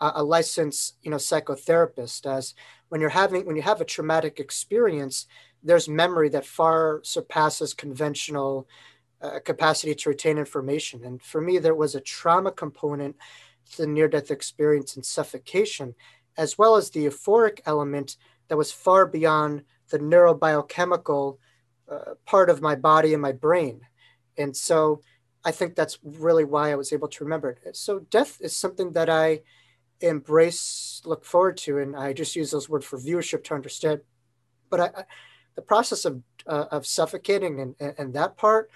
a, 0.00 0.12
a 0.16 0.24
licensed 0.24 0.96
you 1.02 1.10
know 1.10 1.16
psychotherapist 1.16 2.26
as 2.26 2.54
when 2.88 3.00
you're 3.00 3.10
having 3.10 3.46
when 3.46 3.56
you 3.56 3.62
have 3.62 3.80
a 3.80 3.84
traumatic 3.84 4.38
experience 4.38 5.26
there's 5.62 5.88
memory 5.88 6.28
that 6.28 6.46
far 6.46 7.00
surpasses 7.02 7.74
conventional 7.74 8.68
a 9.20 9.40
capacity 9.40 9.94
to 9.94 10.08
retain 10.08 10.38
information. 10.38 11.04
And 11.04 11.22
for 11.22 11.40
me, 11.40 11.58
there 11.58 11.74
was 11.74 11.94
a 11.94 12.00
trauma 12.00 12.52
component 12.52 13.16
to 13.72 13.78
the 13.78 13.86
near 13.86 14.08
death 14.08 14.30
experience 14.30 14.96
and 14.96 15.04
suffocation, 15.04 15.94
as 16.36 16.58
well 16.58 16.76
as 16.76 16.90
the 16.90 17.06
euphoric 17.06 17.60
element 17.66 18.16
that 18.48 18.56
was 18.56 18.72
far 18.72 19.06
beyond 19.06 19.64
the 19.88 19.98
neurobiochemical 19.98 21.38
uh, 21.90 22.14
part 22.24 22.50
of 22.50 22.60
my 22.60 22.74
body 22.74 23.12
and 23.12 23.22
my 23.22 23.32
brain. 23.32 23.80
And 24.36 24.56
so 24.56 25.00
I 25.44 25.52
think 25.52 25.74
that's 25.74 25.98
really 26.02 26.44
why 26.44 26.70
I 26.70 26.76
was 26.76 26.92
able 26.92 27.08
to 27.08 27.24
remember 27.24 27.56
it. 27.64 27.76
So 27.76 28.00
death 28.00 28.38
is 28.40 28.56
something 28.56 28.92
that 28.92 29.08
I 29.08 29.40
embrace, 30.00 31.02
look 31.04 31.24
forward 31.24 31.56
to, 31.58 31.78
and 31.78 31.96
I 31.96 32.12
just 32.12 32.36
use 32.36 32.50
those 32.50 32.68
words 32.68 32.84
for 32.84 32.98
viewership 32.98 33.44
to 33.44 33.54
understand. 33.54 34.00
But 34.70 34.80
I, 34.80 34.84
I, 34.86 35.04
the 35.54 35.62
process 35.62 36.04
of 36.04 36.22
uh, 36.46 36.66
of 36.70 36.86
suffocating 36.86 37.60
and, 37.60 37.74
and, 37.80 37.94
and 37.98 38.14
that 38.14 38.36
part 38.36 38.70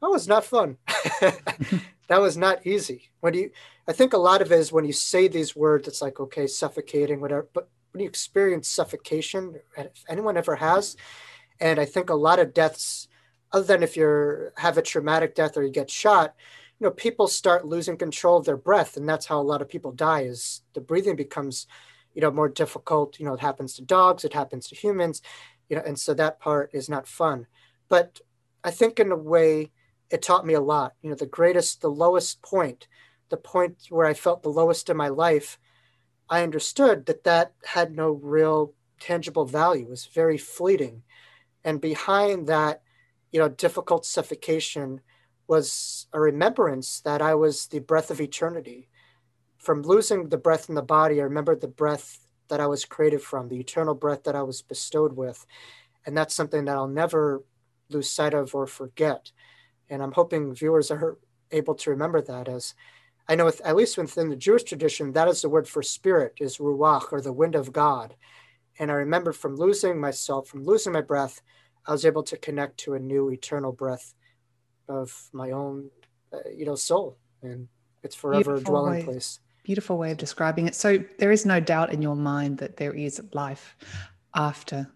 that 0.00 0.10
was 0.10 0.28
not 0.28 0.44
fun. 0.44 0.76
that 1.20 2.20
was 2.20 2.36
not 2.36 2.66
easy. 2.66 3.10
When 3.20 3.34
you, 3.34 3.50
I 3.88 3.92
think 3.92 4.12
a 4.12 4.18
lot 4.18 4.42
of 4.42 4.52
it 4.52 4.58
is 4.58 4.72
when 4.72 4.84
you 4.84 4.92
say 4.92 5.28
these 5.28 5.56
words, 5.56 5.88
it's 5.88 6.02
like, 6.02 6.20
okay, 6.20 6.46
suffocating, 6.46 7.20
whatever. 7.20 7.48
But 7.52 7.68
when 7.92 8.02
you 8.02 8.08
experience 8.08 8.68
suffocation, 8.68 9.56
if 9.76 10.04
anyone 10.08 10.36
ever 10.36 10.56
has, 10.56 10.96
and 11.60 11.80
I 11.80 11.86
think 11.86 12.10
a 12.10 12.14
lot 12.14 12.38
of 12.38 12.52
deaths, 12.52 13.08
other 13.52 13.64
than 13.64 13.82
if 13.82 13.96
you're 13.96 14.52
have 14.58 14.76
a 14.76 14.82
traumatic 14.82 15.34
death 15.34 15.56
or 15.56 15.62
you 15.62 15.70
get 15.70 15.90
shot, 15.90 16.34
you 16.78 16.86
know, 16.86 16.90
people 16.90 17.26
start 17.26 17.64
losing 17.64 17.96
control 17.96 18.36
of 18.38 18.44
their 18.44 18.56
breath, 18.56 18.96
and 18.96 19.08
that's 19.08 19.26
how 19.26 19.40
a 19.40 19.42
lot 19.42 19.62
of 19.62 19.68
people 19.68 19.92
die. 19.92 20.22
Is 20.22 20.62
the 20.74 20.80
breathing 20.80 21.16
becomes, 21.16 21.66
you 22.14 22.20
know, 22.20 22.30
more 22.30 22.48
difficult. 22.48 23.18
You 23.18 23.26
know, 23.26 23.34
it 23.34 23.40
happens 23.40 23.74
to 23.74 23.82
dogs, 23.82 24.24
it 24.24 24.34
happens 24.34 24.68
to 24.68 24.74
humans, 24.74 25.22
you 25.68 25.76
know, 25.76 25.82
and 25.86 25.98
so 25.98 26.12
that 26.14 26.38
part 26.40 26.70
is 26.72 26.88
not 26.88 27.08
fun. 27.08 27.46
But 27.88 28.20
I 28.62 28.70
think 28.70 29.00
in 29.00 29.10
a 29.10 29.16
way, 29.16 29.72
it 30.10 30.22
taught 30.22 30.46
me 30.46 30.54
a 30.54 30.60
lot. 30.60 30.94
You 31.02 31.10
know, 31.10 31.16
the 31.16 31.26
greatest, 31.26 31.80
the 31.80 31.88
lowest 31.88 32.42
point, 32.42 32.88
the 33.30 33.36
point 33.36 33.86
where 33.88 34.06
I 34.06 34.14
felt 34.14 34.42
the 34.42 34.48
lowest 34.50 34.90
in 34.90 34.96
my 34.96 35.08
life, 35.08 35.58
I 36.28 36.42
understood 36.42 37.06
that 37.06 37.24
that 37.24 37.52
had 37.64 37.94
no 37.94 38.10
real 38.10 38.74
tangible 39.00 39.46
value. 39.46 39.86
It 39.86 39.90
was 39.90 40.06
very 40.06 40.38
fleeting. 40.38 41.02
And 41.64 41.80
behind 41.80 42.48
that, 42.48 42.82
you 43.32 43.40
know, 43.40 43.48
difficult 43.48 44.04
suffocation 44.04 45.00
was 45.48 46.06
a 46.12 46.20
remembrance 46.20 47.00
that 47.00 47.22
I 47.22 47.34
was 47.34 47.66
the 47.68 47.78
breath 47.80 48.10
of 48.10 48.20
eternity. 48.20 48.88
from 49.58 49.82
losing 49.82 50.28
the 50.28 50.36
breath 50.36 50.68
in 50.68 50.76
the 50.76 50.82
body, 50.82 51.20
I 51.20 51.24
remembered 51.24 51.60
the 51.60 51.66
breath 51.66 52.20
that 52.48 52.60
I 52.60 52.68
was 52.68 52.84
created 52.84 53.20
from, 53.20 53.48
the 53.48 53.58
eternal 53.58 53.94
breath 53.94 54.22
that 54.22 54.36
I 54.36 54.42
was 54.42 54.62
bestowed 54.62 55.16
with. 55.16 55.44
And 56.06 56.16
that's 56.16 56.34
something 56.34 56.64
that 56.66 56.76
I'll 56.76 56.86
never 56.86 57.42
lose 57.90 58.08
sight 58.08 58.32
of 58.32 58.54
or 58.54 58.68
forget. 58.68 59.32
And 59.90 60.02
I'm 60.02 60.12
hoping 60.12 60.54
viewers 60.54 60.92
are 60.92 61.18
able 61.50 61.74
to 61.74 61.90
remember 61.90 62.20
that 62.22 62.48
as 62.48 62.74
I 63.28 63.34
know, 63.34 63.46
with, 63.46 63.60
at 63.64 63.74
least 63.74 63.98
within 63.98 64.28
the 64.28 64.36
Jewish 64.36 64.62
tradition, 64.62 65.12
that 65.12 65.26
is 65.26 65.42
the 65.42 65.48
word 65.48 65.66
for 65.66 65.82
spirit, 65.82 66.34
is 66.38 66.58
ruach, 66.58 67.12
or 67.12 67.20
the 67.20 67.32
wind 67.32 67.56
of 67.56 67.72
God. 67.72 68.14
And 68.78 68.88
I 68.88 68.94
remember 68.94 69.32
from 69.32 69.56
losing 69.56 70.00
myself, 70.00 70.46
from 70.46 70.64
losing 70.64 70.92
my 70.92 71.00
breath, 71.00 71.42
I 71.86 71.90
was 71.90 72.04
able 72.04 72.22
to 72.22 72.36
connect 72.36 72.78
to 72.78 72.94
a 72.94 73.00
new 73.00 73.30
eternal 73.30 73.72
breath 73.72 74.14
of 74.88 75.28
my 75.32 75.50
own, 75.50 75.90
uh, 76.32 76.48
you 76.54 76.64
know, 76.64 76.74
soul, 76.74 77.16
and 77.42 77.68
it's 78.02 78.14
forever 78.14 78.52
Beautiful 78.54 78.72
dwelling 78.72 78.98
way. 78.98 79.04
place. 79.04 79.40
Beautiful 79.62 79.98
way 79.98 80.12
of 80.12 80.18
describing 80.18 80.66
it. 80.68 80.74
So 80.74 81.02
there 81.18 81.32
is 81.32 81.44
no 81.44 81.58
doubt 81.58 81.92
in 81.92 82.00
your 82.00 82.14
mind 82.16 82.58
that 82.58 82.76
there 82.76 82.92
is 82.92 83.20
life 83.32 83.76
after 84.34 84.88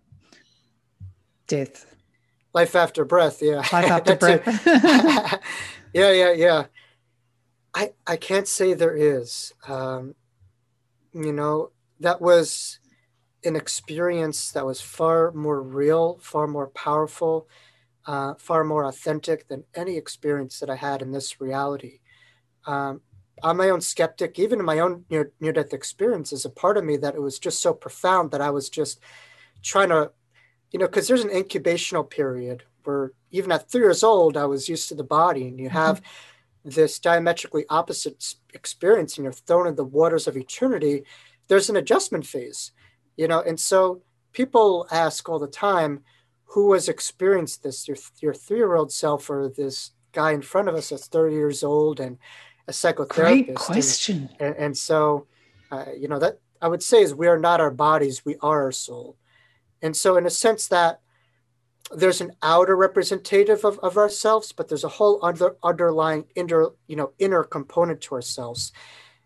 death. 1.48 1.86
Life 2.52 2.74
after 2.76 3.04
breath, 3.04 3.42
yeah. 3.42 3.58
Life 3.72 3.90
after 3.90 4.16
breath. 4.22 5.40
yeah, 5.92 6.12
yeah, 6.12 6.32
yeah. 6.32 6.64
I 7.74 7.92
I 8.06 8.16
can't 8.16 8.48
say 8.48 8.74
there 8.74 8.96
is. 8.96 9.52
Um, 9.66 10.14
you 11.12 11.32
know, 11.32 11.70
that 12.00 12.20
was 12.20 12.78
an 13.44 13.56
experience 13.56 14.52
that 14.52 14.66
was 14.66 14.80
far 14.80 15.32
more 15.32 15.62
real, 15.62 16.18
far 16.20 16.46
more 16.46 16.68
powerful, 16.68 17.48
uh, 18.06 18.34
far 18.34 18.64
more 18.64 18.84
authentic 18.84 19.48
than 19.48 19.64
any 19.74 19.96
experience 19.96 20.60
that 20.60 20.70
I 20.70 20.76
had 20.76 21.02
in 21.02 21.12
this 21.12 21.40
reality. 21.40 22.00
Um, 22.66 23.00
I'm 23.42 23.56
my 23.56 23.70
own 23.70 23.80
skeptic, 23.80 24.38
even 24.38 24.58
in 24.58 24.64
my 24.64 24.80
own 24.80 25.04
near 25.10 25.32
near 25.40 25.52
death 25.52 25.72
experiences. 25.72 26.44
A 26.44 26.50
part 26.50 26.76
of 26.76 26.84
me 26.84 26.96
that 26.98 27.14
it 27.14 27.22
was 27.22 27.38
just 27.38 27.60
so 27.60 27.72
profound 27.72 28.30
that 28.30 28.40
I 28.40 28.50
was 28.50 28.68
just 28.68 29.00
trying 29.62 29.88
to, 29.88 30.10
you 30.70 30.78
know, 30.78 30.86
because 30.86 31.08
there's 31.08 31.24
an 31.24 31.30
incubational 31.30 32.08
period 32.08 32.64
where 32.84 33.12
even 33.30 33.52
at 33.52 33.70
three 33.70 33.82
years 33.82 34.02
old, 34.02 34.36
I 34.36 34.46
was 34.46 34.68
used 34.68 34.88
to 34.88 34.94
the 34.94 35.04
body, 35.04 35.48
and 35.48 35.58
you 35.58 35.68
mm-hmm. 35.68 35.76
have 35.76 36.02
this 36.64 36.98
diametrically 36.98 37.64
opposite 37.70 38.34
experience, 38.52 39.16
and 39.16 39.24
you're 39.24 39.32
thrown 39.32 39.66
in 39.66 39.76
the 39.76 39.84
waters 39.84 40.26
of 40.26 40.36
eternity. 40.36 41.04
There's 41.48 41.70
an 41.70 41.76
adjustment 41.76 42.26
phase, 42.26 42.72
you 43.16 43.26
know, 43.28 43.40
and 43.40 43.58
so 43.58 44.02
people 44.32 44.86
ask 44.90 45.28
all 45.28 45.38
the 45.38 45.46
time, 45.46 46.02
who 46.50 46.72
has 46.72 46.88
experienced 46.88 47.62
this? 47.62 47.86
Your 47.86 47.96
your 48.20 48.34
three 48.34 48.58
year 48.58 48.74
old 48.74 48.92
self 48.92 49.30
or 49.30 49.48
this 49.48 49.92
guy 50.12 50.32
in 50.32 50.42
front 50.42 50.68
of 50.68 50.74
us 50.74 50.88
that's 50.88 51.06
30 51.06 51.34
years 51.34 51.62
old 51.62 52.00
and 52.00 52.18
a 52.66 52.72
psychotherapist. 52.72 53.08
Great 53.14 53.54
question. 53.54 54.28
And, 54.40 54.48
and, 54.48 54.56
and 54.56 54.76
so, 54.76 55.26
uh, 55.70 55.86
you 55.96 56.08
know, 56.08 56.18
that 56.18 56.38
I 56.60 56.68
would 56.68 56.82
say 56.82 57.02
is 57.02 57.14
we 57.14 57.28
are 57.28 57.38
not 57.38 57.60
our 57.60 57.70
bodies, 57.70 58.24
we 58.24 58.36
are 58.40 58.64
our 58.64 58.72
soul. 58.72 59.16
And 59.82 59.96
so, 59.96 60.16
in 60.16 60.26
a 60.26 60.30
sense, 60.30 60.66
that 60.68 61.00
there's 61.92 62.20
an 62.20 62.32
outer 62.42 62.76
representative 62.76 63.64
of, 63.64 63.78
of 63.80 63.96
ourselves, 63.96 64.52
but 64.52 64.68
there's 64.68 64.84
a 64.84 64.88
whole 64.88 65.18
other 65.22 65.56
underlying 65.62 66.26
inner, 66.34 66.68
you 66.86 66.96
know, 66.96 67.12
inner 67.18 67.44
component 67.44 68.00
to 68.02 68.14
ourselves. 68.14 68.72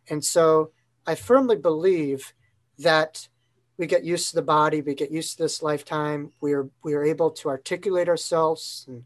And 0.09 0.25
so, 0.25 0.71
I 1.07 1.15
firmly 1.15 1.57
believe 1.57 2.35
that 2.79 3.29
we 3.77 3.87
get 3.87 4.05
used 4.05 4.31
to 4.31 4.37
the 4.37 4.43
body, 4.43 4.81
we 4.81 4.95
get 4.95 5.11
used 5.11 5.37
to 5.37 5.43
this 5.43 5.63
lifetime, 5.63 6.33
we 6.41 6.53
are 6.53 6.69
we 6.83 6.95
are 6.95 7.05
able 7.05 7.31
to 7.31 7.49
articulate 7.49 8.09
ourselves 8.09 8.85
and 8.89 9.05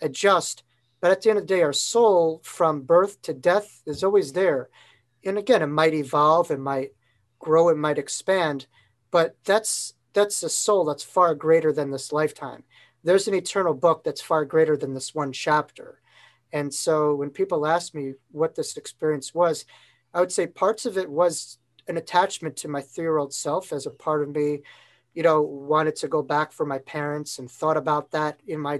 adjust 0.00 0.62
but 1.00 1.10
at 1.10 1.22
the 1.22 1.30
end 1.30 1.38
of 1.38 1.46
the 1.46 1.54
day, 1.54 1.62
our 1.62 1.72
soul 1.72 2.40
from 2.42 2.82
birth 2.82 3.22
to 3.22 3.34
death 3.34 3.82
is 3.86 4.02
always 4.02 4.32
there. 4.32 4.68
And 5.24 5.38
again, 5.38 5.62
it 5.62 5.66
might 5.66 5.94
evolve, 5.94 6.50
it 6.50 6.58
might 6.58 6.92
grow, 7.38 7.68
it 7.68 7.76
might 7.76 7.98
expand, 7.98 8.66
but 9.10 9.36
that's 9.44 9.94
that's 10.14 10.42
a 10.42 10.48
soul 10.48 10.84
that's 10.84 11.04
far 11.04 11.34
greater 11.34 11.72
than 11.72 11.90
this 11.90 12.12
lifetime. 12.12 12.64
There's 13.04 13.28
an 13.28 13.34
eternal 13.34 13.74
book 13.74 14.02
that's 14.02 14.20
far 14.20 14.44
greater 14.44 14.76
than 14.76 14.94
this 14.94 15.14
one 15.14 15.32
chapter. 15.32 16.00
And 16.52 16.72
so 16.72 17.14
when 17.14 17.30
people 17.30 17.66
ask 17.66 17.94
me 17.94 18.14
what 18.32 18.56
this 18.56 18.76
experience 18.76 19.34
was, 19.34 19.64
I 20.12 20.20
would 20.20 20.32
say 20.32 20.46
parts 20.46 20.86
of 20.86 20.98
it 20.98 21.08
was 21.08 21.58
an 21.88 21.96
attachment 21.96 22.56
to 22.58 22.68
my 22.68 22.80
three-year-old 22.80 23.32
self 23.32 23.72
as 23.72 23.86
a 23.86 23.90
part 23.90 24.22
of 24.22 24.28
me, 24.34 24.60
you 25.14 25.22
know, 25.22 25.40
wanted 25.42 25.96
to 25.96 26.08
go 26.08 26.22
back 26.22 26.52
for 26.52 26.66
my 26.66 26.78
parents 26.78 27.38
and 27.38 27.50
thought 27.50 27.76
about 27.76 28.10
that 28.12 28.40
in 28.46 28.60
my 28.60 28.78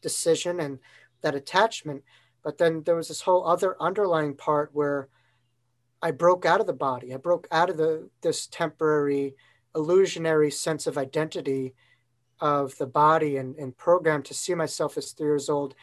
decision 0.00 0.60
and 0.60 0.78
that 1.20 1.34
attachment. 1.34 2.02
But 2.42 2.58
then 2.58 2.82
there 2.84 2.96
was 2.96 3.08
this 3.08 3.20
whole 3.20 3.46
other 3.46 3.76
underlying 3.80 4.34
part 4.34 4.70
where 4.72 5.08
I 6.00 6.10
broke 6.10 6.44
out 6.44 6.60
of 6.60 6.66
the 6.66 6.72
body. 6.72 7.14
I 7.14 7.18
broke 7.18 7.46
out 7.52 7.70
of 7.70 7.76
the 7.76 8.08
this 8.22 8.48
temporary 8.48 9.36
illusionary 9.74 10.50
sense 10.50 10.86
of 10.86 10.98
identity 10.98 11.74
of 12.40 12.76
the 12.78 12.86
body 12.86 13.36
and, 13.36 13.56
and 13.56 13.76
programmed 13.76 14.24
to 14.24 14.34
see 14.34 14.54
myself 14.54 14.98
as 14.98 15.12
three 15.12 15.28
years 15.28 15.48
old 15.48 15.74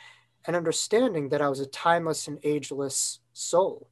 and 0.45 0.55
understanding 0.55 1.29
that 1.29 1.41
I 1.41 1.49
was 1.49 1.61
a 1.61 1.65
timeless 1.65 2.27
and 2.27 2.37
ageless 2.43 3.19
soul. 3.33 3.88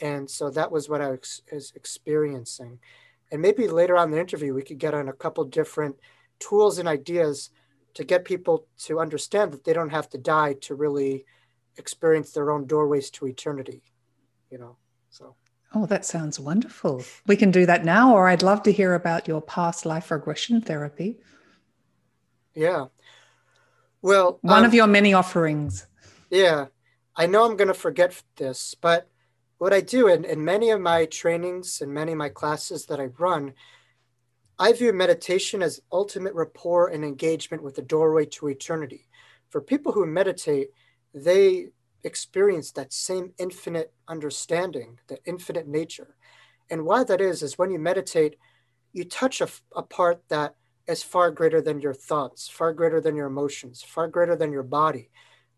And 0.00 0.28
so 0.28 0.50
that 0.50 0.72
was 0.72 0.88
what 0.88 1.00
I 1.00 1.10
was, 1.10 1.42
was 1.52 1.72
experiencing. 1.76 2.78
And 3.30 3.40
maybe 3.40 3.68
later 3.68 3.96
on 3.96 4.08
in 4.08 4.14
the 4.14 4.20
interview, 4.20 4.54
we 4.54 4.62
could 4.62 4.78
get 4.78 4.94
on 4.94 5.08
a 5.08 5.12
couple 5.12 5.44
different 5.44 5.96
tools 6.38 6.78
and 6.78 6.88
ideas 6.88 7.50
to 7.94 8.04
get 8.04 8.24
people 8.24 8.66
to 8.78 9.00
understand 9.00 9.52
that 9.52 9.64
they 9.64 9.72
don't 9.72 9.90
have 9.90 10.08
to 10.10 10.18
die 10.18 10.54
to 10.62 10.74
really 10.74 11.24
experience 11.76 12.32
their 12.32 12.50
own 12.50 12.66
doorways 12.66 13.10
to 13.10 13.26
eternity 13.26 13.82
you 14.50 14.58
know 14.58 14.76
so. 15.10 15.34
Oh 15.76 15.86
that 15.86 16.04
sounds 16.04 16.38
wonderful. 16.38 17.02
We 17.26 17.36
can 17.36 17.50
do 17.50 17.66
that 17.66 17.84
now 17.84 18.14
or 18.14 18.28
i'd 18.28 18.44
love 18.44 18.62
to 18.64 18.72
hear 18.72 18.94
about 18.94 19.26
your 19.26 19.42
past 19.42 19.84
life 19.84 20.10
regression 20.10 20.60
therapy. 20.60 21.18
Yeah. 22.54 22.86
Well 24.00 24.38
one 24.42 24.60
um, 24.60 24.64
of 24.64 24.74
your 24.74 24.86
many 24.86 25.12
offerings. 25.12 25.86
Yeah. 26.30 26.66
I 27.16 27.26
know 27.26 27.44
i'm 27.44 27.56
going 27.56 27.68
to 27.68 27.74
forget 27.74 28.20
this 28.36 28.76
but 28.80 29.08
what 29.64 29.72
i 29.72 29.80
do 29.80 30.08
in, 30.08 30.24
in 30.26 30.44
many 30.44 30.68
of 30.68 30.80
my 30.80 31.06
trainings 31.06 31.80
and 31.80 31.92
many 31.92 32.12
of 32.12 32.18
my 32.18 32.28
classes 32.28 32.84
that 32.84 33.00
i 33.00 33.06
run 33.18 33.54
I 34.58 34.72
view 34.72 34.92
meditation 34.92 35.62
as 35.62 35.82
ultimate 35.90 36.34
rapport 36.34 36.88
and 36.88 37.04
engagement 37.04 37.62
with 37.62 37.74
the 37.74 37.82
doorway 37.82 38.26
to 38.26 38.48
eternity. 38.48 39.08
For 39.48 39.60
people 39.60 39.92
who 39.92 40.06
meditate, 40.06 40.68
they 41.12 41.68
experience 42.04 42.70
that 42.72 42.92
same 42.92 43.32
infinite 43.38 43.92
understanding, 44.06 45.00
the 45.08 45.18
infinite 45.24 45.66
nature. 45.66 46.14
And 46.70 46.84
why 46.84 47.02
that 47.04 47.20
is, 47.20 47.42
is 47.42 47.58
when 47.58 47.72
you 47.72 47.80
meditate, 47.80 48.36
you 48.92 49.04
touch 49.04 49.40
a, 49.40 49.48
a 49.74 49.82
part 49.82 50.22
that 50.28 50.54
is 50.86 51.02
far 51.02 51.32
greater 51.32 51.60
than 51.60 51.80
your 51.80 51.94
thoughts, 51.94 52.48
far 52.48 52.72
greater 52.72 53.00
than 53.00 53.16
your 53.16 53.26
emotions, 53.26 53.82
far 53.82 54.06
greater 54.06 54.36
than 54.36 54.52
your 54.52 54.62
body. 54.62 55.10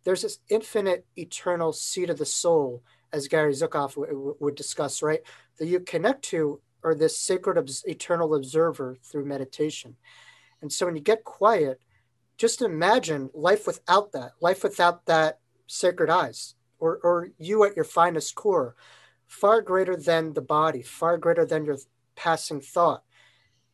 There's 0.04 0.22
this 0.22 0.38
infinite, 0.48 1.04
eternal 1.18 1.74
seat 1.74 2.08
of 2.08 2.16
the 2.16 2.24
soul, 2.24 2.82
as 3.16 3.28
Gary 3.28 3.52
Zukav 3.52 3.94
w- 3.94 4.12
w- 4.12 4.36
would 4.40 4.54
discuss, 4.54 5.02
right? 5.02 5.22
That 5.58 5.66
you 5.66 5.80
connect 5.80 6.22
to 6.26 6.60
or 6.82 6.94
this 6.94 7.18
sacred 7.18 7.68
eternal 7.86 8.34
observer 8.34 8.96
through 9.02 9.24
meditation. 9.24 9.96
And 10.60 10.70
so 10.70 10.86
when 10.86 10.94
you 10.94 11.02
get 11.02 11.24
quiet, 11.24 11.80
just 12.36 12.62
imagine 12.62 13.30
life 13.34 13.66
without 13.66 14.12
that, 14.12 14.32
life 14.40 14.62
without 14.62 15.06
that 15.06 15.40
sacred 15.66 16.10
eyes, 16.10 16.54
or, 16.78 17.00
or 17.02 17.30
you 17.38 17.64
at 17.64 17.74
your 17.74 17.84
finest 17.84 18.34
core, 18.34 18.76
far 19.26 19.62
greater 19.62 19.96
than 19.96 20.34
the 20.34 20.42
body, 20.42 20.82
far 20.82 21.16
greater 21.16 21.46
than 21.46 21.64
your 21.64 21.78
passing 22.14 22.60
thought. 22.60 23.02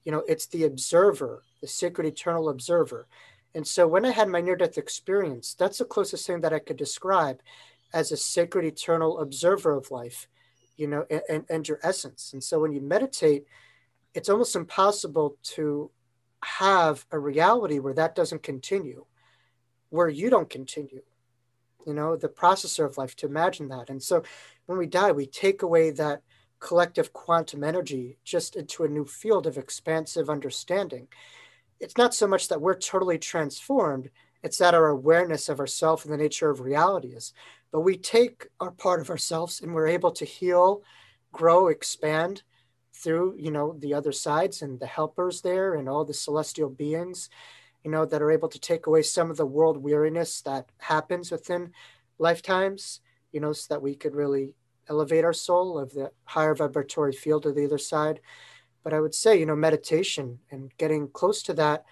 You 0.04 0.12
know, 0.12 0.22
it's 0.28 0.46
the 0.46 0.64
observer, 0.64 1.42
the 1.60 1.66
sacred 1.66 2.06
eternal 2.06 2.48
observer. 2.48 3.08
And 3.54 3.66
so 3.66 3.86
when 3.86 4.06
I 4.06 4.10
had 4.12 4.28
my 4.28 4.40
near 4.40 4.56
death 4.56 4.78
experience, 4.78 5.54
that's 5.54 5.78
the 5.78 5.84
closest 5.84 6.26
thing 6.26 6.40
that 6.40 6.54
I 6.54 6.60
could 6.60 6.78
describe 6.78 7.42
as 7.92 8.12
a 8.12 8.16
sacred 8.16 8.64
eternal 8.64 9.18
observer 9.18 9.76
of 9.76 9.90
life 9.90 10.28
you 10.76 10.86
know, 10.86 11.06
and, 11.28 11.44
and 11.48 11.68
your 11.68 11.78
essence. 11.82 12.32
And 12.32 12.42
so 12.42 12.58
when 12.58 12.72
you 12.72 12.80
meditate, 12.80 13.46
it's 14.14 14.28
almost 14.28 14.56
impossible 14.56 15.36
to 15.54 15.90
have 16.44 17.06
a 17.12 17.18
reality 17.18 17.78
where 17.78 17.94
that 17.94 18.14
doesn't 18.14 18.42
continue, 18.42 19.04
where 19.90 20.08
you 20.08 20.30
don't 20.30 20.50
continue, 20.50 21.02
you 21.86 21.94
know, 21.94 22.16
the 22.16 22.28
processor 22.28 22.84
of 22.84 22.98
life 22.98 23.14
to 23.16 23.26
imagine 23.26 23.68
that. 23.68 23.90
And 23.90 24.02
so 24.02 24.22
when 24.66 24.78
we 24.78 24.86
die, 24.86 25.12
we 25.12 25.26
take 25.26 25.62
away 25.62 25.90
that 25.92 26.22
collective 26.58 27.12
quantum 27.12 27.64
energy 27.64 28.18
just 28.24 28.56
into 28.56 28.84
a 28.84 28.88
new 28.88 29.04
field 29.04 29.46
of 29.46 29.58
expansive 29.58 30.30
understanding. 30.30 31.08
It's 31.80 31.96
not 31.96 32.14
so 32.14 32.26
much 32.26 32.48
that 32.48 32.60
we're 32.60 32.74
totally 32.74 33.18
transformed, 33.18 34.10
it's 34.42 34.58
that 34.58 34.74
our 34.74 34.88
awareness 34.88 35.48
of 35.48 35.60
ourself 35.60 36.04
and 36.04 36.12
the 36.12 36.18
nature 36.18 36.50
of 36.50 36.60
reality 36.60 37.08
is 37.08 37.32
but 37.72 37.80
we 37.80 37.96
take 37.96 38.46
our 38.60 38.70
part 38.70 39.00
of 39.00 39.10
ourselves 39.10 39.60
and 39.60 39.74
we're 39.74 39.88
able 39.88 40.12
to 40.12 40.24
heal 40.24 40.82
grow 41.32 41.68
expand 41.68 42.42
through 42.94 43.34
you 43.38 43.50
know 43.50 43.74
the 43.78 43.94
other 43.94 44.12
sides 44.12 44.62
and 44.62 44.78
the 44.78 44.86
helpers 44.86 45.40
there 45.40 45.74
and 45.74 45.88
all 45.88 46.04
the 46.04 46.14
celestial 46.14 46.68
beings 46.68 47.28
you 47.82 47.90
know 47.90 48.04
that 48.04 48.22
are 48.22 48.30
able 48.30 48.48
to 48.48 48.60
take 48.60 48.86
away 48.86 49.02
some 49.02 49.30
of 49.30 49.36
the 49.36 49.46
world 49.46 49.76
weariness 49.76 50.42
that 50.42 50.68
happens 50.78 51.30
within 51.32 51.72
lifetimes 52.18 53.00
you 53.32 53.40
know 53.40 53.52
so 53.52 53.74
that 53.74 53.82
we 53.82 53.94
could 53.94 54.14
really 54.14 54.54
elevate 54.88 55.24
our 55.24 55.32
soul 55.32 55.78
of 55.78 55.92
the 55.92 56.10
higher 56.24 56.54
vibratory 56.54 57.12
field 57.12 57.46
of 57.46 57.54
the 57.54 57.64
other 57.64 57.78
side. 57.78 58.20
But 58.82 58.92
I 58.92 59.00
would 59.00 59.14
say, 59.14 59.38
you 59.38 59.46
know, 59.46 59.56
meditation 59.56 60.40
and 60.50 60.76
getting 60.76 61.08
close 61.08 61.42
to 61.44 61.54
that, 61.54 61.84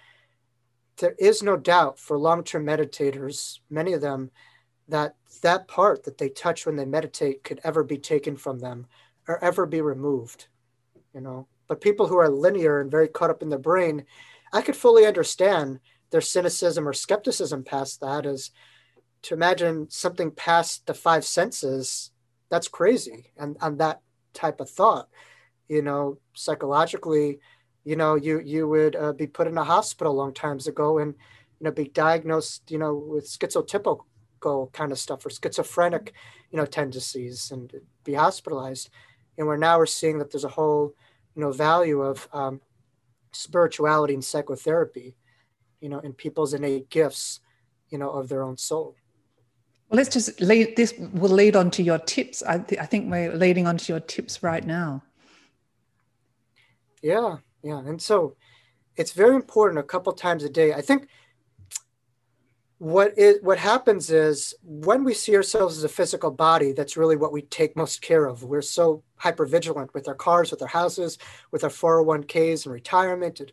there 0.98 1.14
is 1.18 1.42
no 1.42 1.56
doubt 1.56 1.98
for 1.98 2.18
long 2.18 2.44
term 2.44 2.66
meditators, 2.66 3.60
many 3.70 3.92
of 3.92 4.00
them, 4.00 4.30
that 4.90 5.16
that 5.42 5.68
part 5.68 6.04
that 6.04 6.18
they 6.18 6.28
touch 6.28 6.66
when 6.66 6.76
they 6.76 6.84
meditate 6.84 7.44
could 7.44 7.60
ever 7.64 7.82
be 7.82 7.98
taken 7.98 8.36
from 8.36 8.58
them 8.58 8.86
or 9.26 9.42
ever 9.42 9.66
be 9.66 9.80
removed, 9.80 10.48
you 11.14 11.20
know. 11.20 11.46
But 11.66 11.80
people 11.80 12.06
who 12.06 12.18
are 12.18 12.28
linear 12.28 12.80
and 12.80 12.90
very 12.90 13.08
caught 13.08 13.30
up 13.30 13.42
in 13.42 13.48
their 13.48 13.58
brain, 13.58 14.04
I 14.52 14.60
could 14.60 14.76
fully 14.76 15.06
understand 15.06 15.80
their 16.10 16.20
cynicism 16.20 16.86
or 16.86 16.92
skepticism 16.92 17.64
past 17.64 18.00
that 18.00 18.26
is 18.26 18.50
to 19.22 19.34
imagine 19.34 19.88
something 19.90 20.30
past 20.30 20.86
the 20.86 20.94
five 20.94 21.24
senses 21.24 22.10
that's 22.48 22.68
crazy 22.68 23.32
and 23.36 23.56
and 23.60 23.78
that 23.78 24.00
type 24.34 24.60
of 24.60 24.68
thought 24.68 25.08
you 25.68 25.82
know 25.82 26.18
psychologically 26.34 27.38
you 27.84 27.96
know 27.96 28.14
you 28.14 28.40
you 28.40 28.68
would 28.68 28.96
uh, 28.96 29.12
be 29.12 29.26
put 29.26 29.46
in 29.46 29.58
a 29.58 29.64
hospital 29.64 30.14
long 30.14 30.32
times 30.32 30.66
ago 30.66 30.98
and 30.98 31.14
you 31.60 31.64
know 31.64 31.70
be 31.70 31.88
diagnosed 31.88 32.70
you 32.70 32.78
know 32.78 32.94
with 32.94 33.26
schizotypical 33.26 34.00
kind 34.72 34.92
of 34.92 34.98
stuff 34.98 35.24
or 35.24 35.30
schizophrenic 35.30 36.12
you 36.50 36.56
know 36.56 36.66
tendencies 36.66 37.50
and 37.50 37.72
be 38.04 38.14
hospitalized 38.14 38.90
and 39.38 39.46
where 39.46 39.56
now 39.56 39.78
we're 39.78 39.86
seeing 39.86 40.18
that 40.18 40.30
there's 40.30 40.44
a 40.44 40.48
whole 40.48 40.94
you 41.34 41.42
know 41.42 41.52
value 41.52 42.02
of 42.02 42.28
um, 42.32 42.60
spirituality 43.32 44.14
and 44.14 44.24
psychotherapy 44.24 45.14
you 45.80 45.88
know 45.88 46.00
in 46.00 46.12
people's 46.12 46.54
innate 46.54 46.88
gifts 46.90 47.40
you 47.90 47.98
know 47.98 48.10
of 48.10 48.28
their 48.28 48.42
own 48.42 48.56
soul 48.56 48.96
well, 49.90 49.96
let's 49.96 50.08
just 50.08 50.40
lead. 50.40 50.76
This 50.76 50.94
will 50.96 51.32
lead 51.32 51.56
on 51.56 51.68
to 51.72 51.82
your 51.82 51.98
tips. 51.98 52.44
I, 52.44 52.58
th- 52.58 52.80
I 52.80 52.86
think 52.86 53.10
we're 53.10 53.34
leading 53.34 53.66
on 53.66 53.76
to 53.76 53.92
your 53.92 53.98
tips 53.98 54.40
right 54.40 54.64
now. 54.64 55.02
Yeah, 57.02 57.38
yeah, 57.64 57.80
and 57.80 58.00
so 58.00 58.36
it's 58.94 59.10
very 59.10 59.34
important. 59.34 59.80
A 59.80 59.82
couple 59.82 60.12
times 60.12 60.44
a 60.44 60.48
day, 60.48 60.72
I 60.72 60.80
think. 60.80 61.08
What 62.80 63.18
is 63.18 63.42
what 63.42 63.58
happens 63.58 64.10
is 64.10 64.54
when 64.62 65.04
we 65.04 65.12
see 65.12 65.36
ourselves 65.36 65.76
as 65.76 65.84
a 65.84 65.88
physical 65.88 66.30
body, 66.30 66.72
that's 66.72 66.96
really 66.96 67.16
what 67.16 67.30
we 67.30 67.42
take 67.42 67.76
most 67.76 68.00
care 68.00 68.24
of. 68.24 68.42
We're 68.42 68.62
so 68.62 69.02
hyper 69.16 69.44
vigilant 69.44 69.92
with 69.92 70.08
our 70.08 70.14
cars, 70.14 70.50
with 70.50 70.62
our 70.62 70.68
houses, 70.68 71.18
with 71.50 71.62
our 71.62 71.68
401ks 71.68 72.64
and 72.64 72.72
retirement. 72.72 73.40
And 73.40 73.52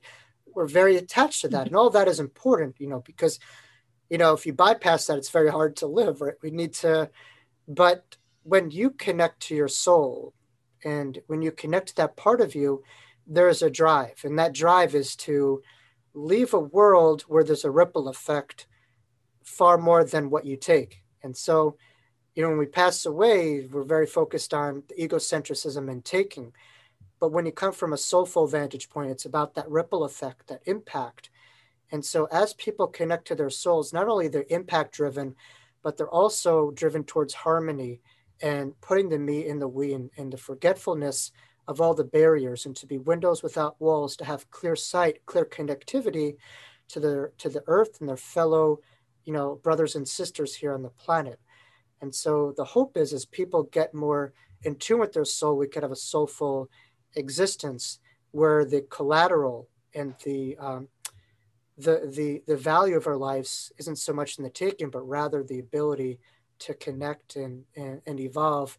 we're 0.55 0.65
very 0.65 0.95
attached 0.95 1.41
to 1.41 1.49
that, 1.49 1.57
mm-hmm. 1.57 1.67
and 1.67 1.75
all 1.75 1.89
that 1.89 2.07
is 2.07 2.21
important, 2.21 2.75
you 2.79 2.87
know, 2.87 3.01
because 3.01 3.37
you 4.09 4.17
know, 4.17 4.33
if 4.33 4.45
you 4.45 4.53
bypass 4.53 5.07
that, 5.07 5.17
it's 5.17 5.29
very 5.29 5.51
hard 5.51 5.75
to 5.77 5.87
live, 5.87 6.21
right? 6.21 6.35
We 6.41 6.51
need 6.51 6.73
to, 6.75 7.09
but 7.67 8.15
when 8.43 8.71
you 8.71 8.91
connect 8.91 9.41
to 9.41 9.55
your 9.55 9.67
soul 9.67 10.33
and 10.85 11.19
when 11.27 11.41
you 11.41 11.51
connect 11.51 11.89
to 11.89 11.95
that 11.97 12.15
part 12.15 12.39
of 12.39 12.55
you, 12.55 12.83
there's 13.25 13.61
a 13.61 13.69
drive. 13.69 14.21
And 14.23 14.39
that 14.39 14.53
drive 14.53 14.95
is 14.95 15.17
to 15.17 15.61
leave 16.13 16.53
a 16.53 16.59
world 16.59 17.23
where 17.23 17.43
there's 17.43 17.65
a 17.65 17.71
ripple 17.71 18.07
effect 18.07 18.67
far 19.47 19.77
more 19.77 20.03
than 20.03 20.29
what 20.29 20.45
you 20.45 20.57
take. 20.57 21.01
And 21.23 21.35
so, 21.35 21.77
you 22.35 22.43
know, 22.43 22.49
when 22.49 22.57
we 22.57 22.65
pass 22.65 23.05
away, 23.05 23.65
we're 23.71 23.83
very 23.83 24.05
focused 24.05 24.53
on 24.53 24.83
the 24.89 25.07
egocentrism 25.07 25.89
and 25.89 26.03
taking. 26.03 26.53
But 27.19 27.31
when 27.31 27.45
you 27.45 27.53
come 27.53 27.71
from 27.71 27.93
a 27.93 27.97
soulful 27.97 28.45
vantage 28.45 28.89
point, 28.89 29.09
it's 29.09 29.25
about 29.25 29.55
that 29.55 29.69
ripple 29.69 30.03
effect, 30.03 30.47
that 30.47 30.61
impact. 30.65 31.29
And 31.91 32.03
so, 32.03 32.25
as 32.25 32.53
people 32.55 32.87
connect 32.87 33.25
to 33.27 33.35
their 33.35 33.49
souls, 33.49 33.93
not 33.93 34.09
only 34.09 34.27
they're 34.27 34.45
impact 34.49 34.93
driven, 34.93 35.33
but 35.81 35.95
they're 35.95 36.09
also 36.09 36.71
driven 36.71 37.05
towards 37.05 37.33
harmony 37.33 38.01
and 38.41 38.79
putting 38.81 39.07
the 39.07 39.17
me 39.17 39.47
in 39.47 39.59
the 39.59 39.67
we 39.67 39.93
and, 39.93 40.11
and 40.17 40.33
the 40.33 40.37
forgetfulness 40.37 41.31
of 41.69 41.79
all 41.79 41.93
the 41.93 42.03
barriers 42.03 42.65
and 42.65 42.75
to 42.75 42.85
be 42.85 42.97
windows 42.97 43.41
without 43.41 43.79
walls, 43.79 44.17
to 44.17 44.25
have 44.25 44.51
clear 44.51 44.75
sight, 44.75 45.25
clear 45.25 45.45
connectivity 45.45 46.35
to 46.89 46.99
the 46.99 47.31
to 47.37 47.49
the 47.49 47.63
earth 47.67 47.99
and 48.01 48.09
their 48.09 48.17
fellow, 48.17 48.79
you 49.27 49.33
know, 49.33 49.59
brothers 49.61 49.97
and 49.97 50.07
sisters 50.07 50.55
here 50.55 50.73
on 50.73 50.81
the 50.81 50.89
planet. 50.89 51.37
And 52.01 52.15
so 52.15 52.53
the 52.55 52.63
hope 52.63 52.95
is 52.95 53.11
as 53.11 53.25
people 53.25 53.63
get 53.63 53.93
more 53.93 54.31
in 54.63 54.75
tune 54.75 55.01
with 55.01 55.11
their 55.11 55.25
soul, 55.25 55.57
we 55.57 55.67
could 55.67 55.83
have 55.83 55.91
a 55.91 55.97
soulful 55.97 56.69
existence 57.15 57.99
where 58.31 58.63
the 58.63 58.81
collateral 58.89 59.67
and 59.93 60.15
the 60.23 60.57
um, 60.57 60.87
the 61.77 62.09
the 62.15 62.41
the 62.47 62.55
value 62.55 62.95
of 62.95 63.05
our 63.05 63.17
lives 63.17 63.71
isn't 63.77 63.97
so 63.97 64.13
much 64.13 64.37
in 64.37 64.45
the 64.45 64.49
taking, 64.49 64.89
but 64.89 65.01
rather 65.01 65.43
the 65.43 65.59
ability 65.59 66.19
to 66.59 66.73
connect 66.75 67.35
and 67.35 67.65
and, 67.75 68.01
and 68.07 68.21
evolve, 68.21 68.77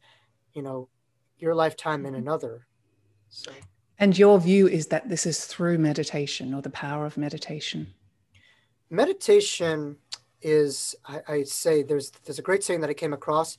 you 0.54 0.62
know, 0.62 0.88
your 1.36 1.54
lifetime 1.54 2.06
in 2.06 2.14
mm-hmm. 2.14 2.22
another. 2.22 2.66
So. 3.28 3.50
And 3.98 4.16
your 4.16 4.40
view 4.40 4.66
is 4.66 4.86
that 4.86 5.10
this 5.10 5.26
is 5.26 5.44
through 5.44 5.76
meditation 5.76 6.54
or 6.54 6.62
the 6.62 6.70
power 6.70 7.04
of 7.04 7.18
meditation. 7.18 7.88
Meditation 8.88 9.96
is, 10.40 10.94
I, 11.04 11.20
I 11.28 11.42
say, 11.44 11.82
there's 11.82 12.10
there's 12.24 12.38
a 12.38 12.42
great 12.42 12.64
saying 12.64 12.80
that 12.80 12.90
I 12.90 12.94
came 12.94 13.12
across. 13.12 13.56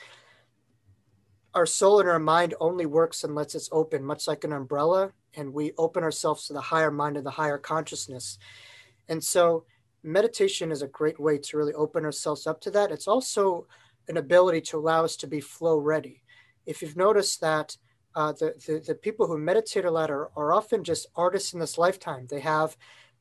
Our 1.54 1.66
soul 1.66 2.00
and 2.00 2.10
our 2.10 2.20
mind 2.20 2.54
only 2.60 2.86
works 2.86 3.24
unless 3.24 3.56
it's 3.56 3.70
open, 3.72 4.04
much 4.04 4.28
like 4.28 4.44
an 4.44 4.54
umbrella, 4.54 5.12
and 5.34 5.54
we 5.54 5.74
open 5.78 6.04
ourselves 6.04 6.48
to 6.48 6.54
the 6.54 6.62
higher 6.62 6.92
mind 6.92 7.18
and 7.18 7.26
the 7.26 7.32
higher 7.32 7.58
consciousness. 7.58 8.38
And 9.08 9.24
so 9.24 9.66
meditation 10.04 10.72
is 10.72 10.82
a 10.82 10.88
great 10.88 11.20
way 11.20 11.38
to 11.40 11.58
really 11.58 11.74
open 11.74 12.06
ourselves 12.06 12.46
up 12.48 12.62
to 12.62 12.72
that. 12.72 12.92
It's 12.92 13.08
also 13.08 13.68
an 14.08 14.18
ability 14.18 14.62
to 14.62 14.78
allow 14.78 15.04
us 15.04 15.16
to 15.18 15.28
be 15.28 15.42
flow 15.42 15.78
ready. 15.78 16.24
If 16.66 16.82
you've 16.82 16.96
noticed 16.96 17.42
that 17.42 17.76
uh, 18.16 18.32
the, 18.34 18.54
the, 18.66 18.80
the 18.80 18.96
people 18.96 19.28
who 19.28 19.38
meditate 19.38 19.86
a 19.86 19.92
lot 19.92 20.10
are, 20.10 20.30
are 20.36 20.54
often 20.54 20.84
just 20.84 21.08
artists 21.16 21.54
in 21.54 21.60
this 21.60 21.78
lifetime. 21.78 22.28
They 22.28 22.40
have, 22.40 22.76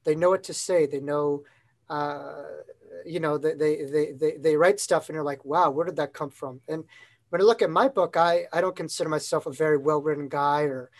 they 0.04 0.14
know 0.14 0.30
what 0.30 0.44
to 0.44 0.54
say. 0.54 0.86
They 0.86 1.00
know, 1.00 1.44
uh, 1.88 2.42
you 3.04 3.20
know, 3.20 3.38
they, 3.38 3.54
they, 3.54 4.12
they, 4.12 4.36
they 4.38 4.56
write 4.56 4.80
stuff 4.80 5.08
and 5.08 5.14
you're 5.14 5.24
like, 5.24 5.44
wow, 5.44 5.70
where 5.70 5.86
did 5.86 5.96
that 5.96 6.12
come 6.12 6.30
from? 6.30 6.60
And 6.68 6.84
when 7.30 7.40
I 7.40 7.44
look 7.44 7.62
at 7.62 7.70
my 7.70 7.88
book, 7.88 8.16
I, 8.16 8.46
I 8.52 8.60
don't 8.60 8.76
consider 8.76 9.08
myself 9.08 9.46
a 9.46 9.52
very 9.52 9.76
well-written 9.76 10.28
guy 10.28 10.62
or 10.62 10.90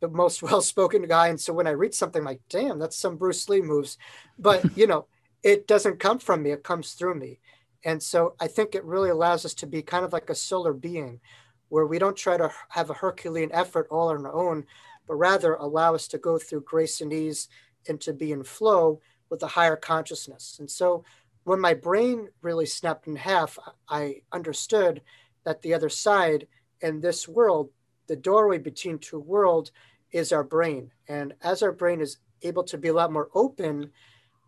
the 0.00 0.08
most 0.08 0.42
well-spoken 0.42 1.06
guy. 1.06 1.28
And 1.28 1.40
so 1.40 1.52
when 1.52 1.66
i 1.66 1.70
read 1.70 1.94
something 1.94 2.24
like 2.24 2.40
damn 2.48 2.78
that's 2.78 2.96
some 2.96 3.16
bruce 3.16 3.48
lee 3.48 3.60
moves. 3.60 3.98
But 4.38 4.64
you 4.76 4.86
know 4.86 5.06
it 5.42 5.66
doesn't 5.66 5.98
come 5.98 6.18
from 6.18 6.42
me 6.42 6.52
it 6.52 6.62
comes 6.62 6.92
through 6.92 7.14
me. 7.14 7.40
And 7.84 8.02
so 8.02 8.34
i 8.40 8.46
think 8.46 8.74
it 8.74 8.84
really 8.84 9.10
allows 9.10 9.44
us 9.44 9.54
to 9.54 9.66
be 9.66 9.82
kind 9.82 10.04
of 10.04 10.12
like 10.12 10.30
a 10.30 10.34
solar 10.34 10.72
being 10.72 11.20
where 11.68 11.86
we 11.86 11.98
don't 11.98 12.16
try 12.16 12.36
to 12.36 12.52
have 12.68 12.90
a 12.90 12.94
herculean 12.94 13.50
effort 13.52 13.86
all 13.90 14.08
on 14.08 14.26
our 14.26 14.32
own 14.32 14.66
but 15.06 15.14
rather 15.14 15.54
allow 15.54 15.94
us 15.94 16.06
to 16.08 16.18
go 16.18 16.38
through 16.38 16.60
grace 16.60 17.00
and 17.00 17.12
ease 17.12 17.48
and 17.88 18.00
to 18.00 18.12
be 18.12 18.32
in 18.32 18.44
flow 18.44 19.00
with 19.32 19.42
a 19.42 19.48
higher 19.48 19.76
consciousness. 19.76 20.58
And 20.60 20.70
so 20.70 21.04
when 21.44 21.60
my 21.60 21.74
brain 21.74 22.28
really 22.40 22.66
snapped 22.66 23.06
in 23.06 23.16
half 23.16 23.58
i 23.88 24.16
understood 24.32 25.02
that 25.44 25.62
the 25.62 25.74
other 25.74 25.88
side 25.88 26.46
in 26.80 27.00
this 27.00 27.28
world 27.28 27.70
the 28.06 28.16
doorway 28.16 28.58
between 28.58 28.98
two 28.98 29.18
worlds 29.18 29.72
is 30.12 30.32
our 30.32 30.44
brain. 30.44 30.90
And 31.08 31.34
as 31.42 31.62
our 31.62 31.72
brain 31.72 32.00
is 32.00 32.18
able 32.42 32.64
to 32.64 32.78
be 32.78 32.88
a 32.88 32.92
lot 32.92 33.12
more 33.12 33.28
open, 33.34 33.90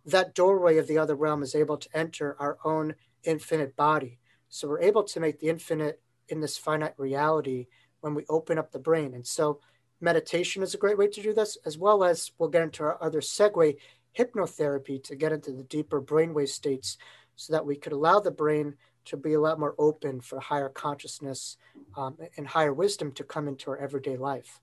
that 0.07 0.35
doorway 0.35 0.77
of 0.77 0.87
the 0.87 0.99
other 0.99 1.15
realm 1.15 1.43
is 1.43 1.55
able 1.55 1.79
to 1.79 1.89
enter 1.95 2.37
our 2.39 2.59
own 2.65 2.95
infinite 3.25 3.75
body. 3.75 4.19
So 4.49 4.69
we're 4.69 4.83
able 4.83 5.03
to 5.05 5.21
make 5.21 5.41
the 5.41 5.49
infinite 5.49 6.01
in 6.29 6.41
this 6.41 6.59
finite 6.59 6.95
reality 6.99 7.67
when 8.01 8.15
we 8.15 8.25
open 8.29 8.59
up 8.59 8.71
the 8.71 8.79
brain. 8.79 9.15
And 9.15 9.27
so 9.27 9.61
meditation 10.01 10.63
is 10.63 10.75
a 10.75 10.79
great 10.79 10.99
way 10.99 11.09
to 11.09 11.23
do 11.23 11.33
this, 11.33 11.57
as 11.65 11.79
well 11.79 12.05
as 12.05 12.33
we'll 12.39 12.51
get 12.51 12.63
into 12.63 12.83
our 12.83 13.03
other 13.03 13.21
segue, 13.21 13.77
hypnotherapy, 14.19 15.03
to 15.05 15.17
get 15.17 15.33
into 15.33 15.53
the 15.53 15.63
deeper 15.65 16.01
brainwave 16.01 16.49
states 16.49 16.99
so 17.37 17.53
that 17.53 17.67
we 17.67 17.77
could 17.77 17.93
allow 17.93 18.21
the 18.21 18.31
brain 18.31 18.75
to 19.07 19.17
be 19.17 19.35
a 19.35 19.41
lot 19.41 19.61
more 19.61 19.75
open 19.79 20.21
for 20.21 20.41
higher 20.41 20.69
consciousness 20.69 21.57
um, 21.97 22.17
and 22.37 22.47
higher 22.47 22.73
wisdom 22.73 23.13
to 23.13 23.25
come 23.25 23.49
into 23.49 23.71
our 23.71 23.77
everyday 23.77 24.17
life. 24.17 24.61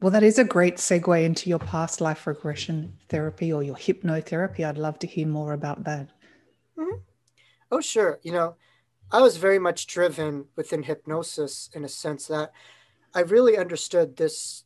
Well, 0.00 0.12
that 0.12 0.22
is 0.22 0.38
a 0.38 0.44
great 0.44 0.76
segue 0.76 1.24
into 1.24 1.50
your 1.50 1.58
past 1.58 2.00
life 2.00 2.26
regression 2.26 2.96
therapy 3.08 3.52
or 3.52 3.64
your 3.64 3.74
hypnotherapy. 3.74 4.64
I'd 4.64 4.78
love 4.78 4.98
to 5.00 5.06
hear 5.06 5.26
more 5.26 5.54
about 5.54 5.84
that. 5.84 6.08
Mm-hmm. 6.78 6.98
Oh, 7.72 7.80
sure. 7.80 8.20
You 8.22 8.32
know, 8.32 8.56
I 9.10 9.20
was 9.20 9.38
very 9.38 9.58
much 9.58 9.86
driven 9.86 10.44
within 10.54 10.84
hypnosis 10.84 11.70
in 11.74 11.84
a 11.84 11.88
sense 11.88 12.26
that 12.28 12.52
I 13.14 13.20
really 13.20 13.56
understood 13.56 14.16
this 14.16 14.64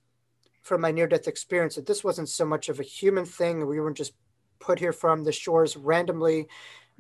from 0.63 0.81
my 0.81 0.91
near 0.91 1.07
death 1.07 1.29
experience 1.29 1.75
that 1.75 1.87
this 1.87 2.05
wasn't 2.05 2.29
so 2.29 2.45
much 2.45 2.69
of 2.69 2.81
a 2.81 2.85
human 2.85 3.25
thing. 3.25 3.67
We 3.67 3.81
weren't 3.81 3.97
just 3.97 4.15
put 4.61 4.79
here 4.79 4.93
from 4.93 5.25
the 5.25 5.33
shores 5.33 5.77
randomly, 5.77 6.47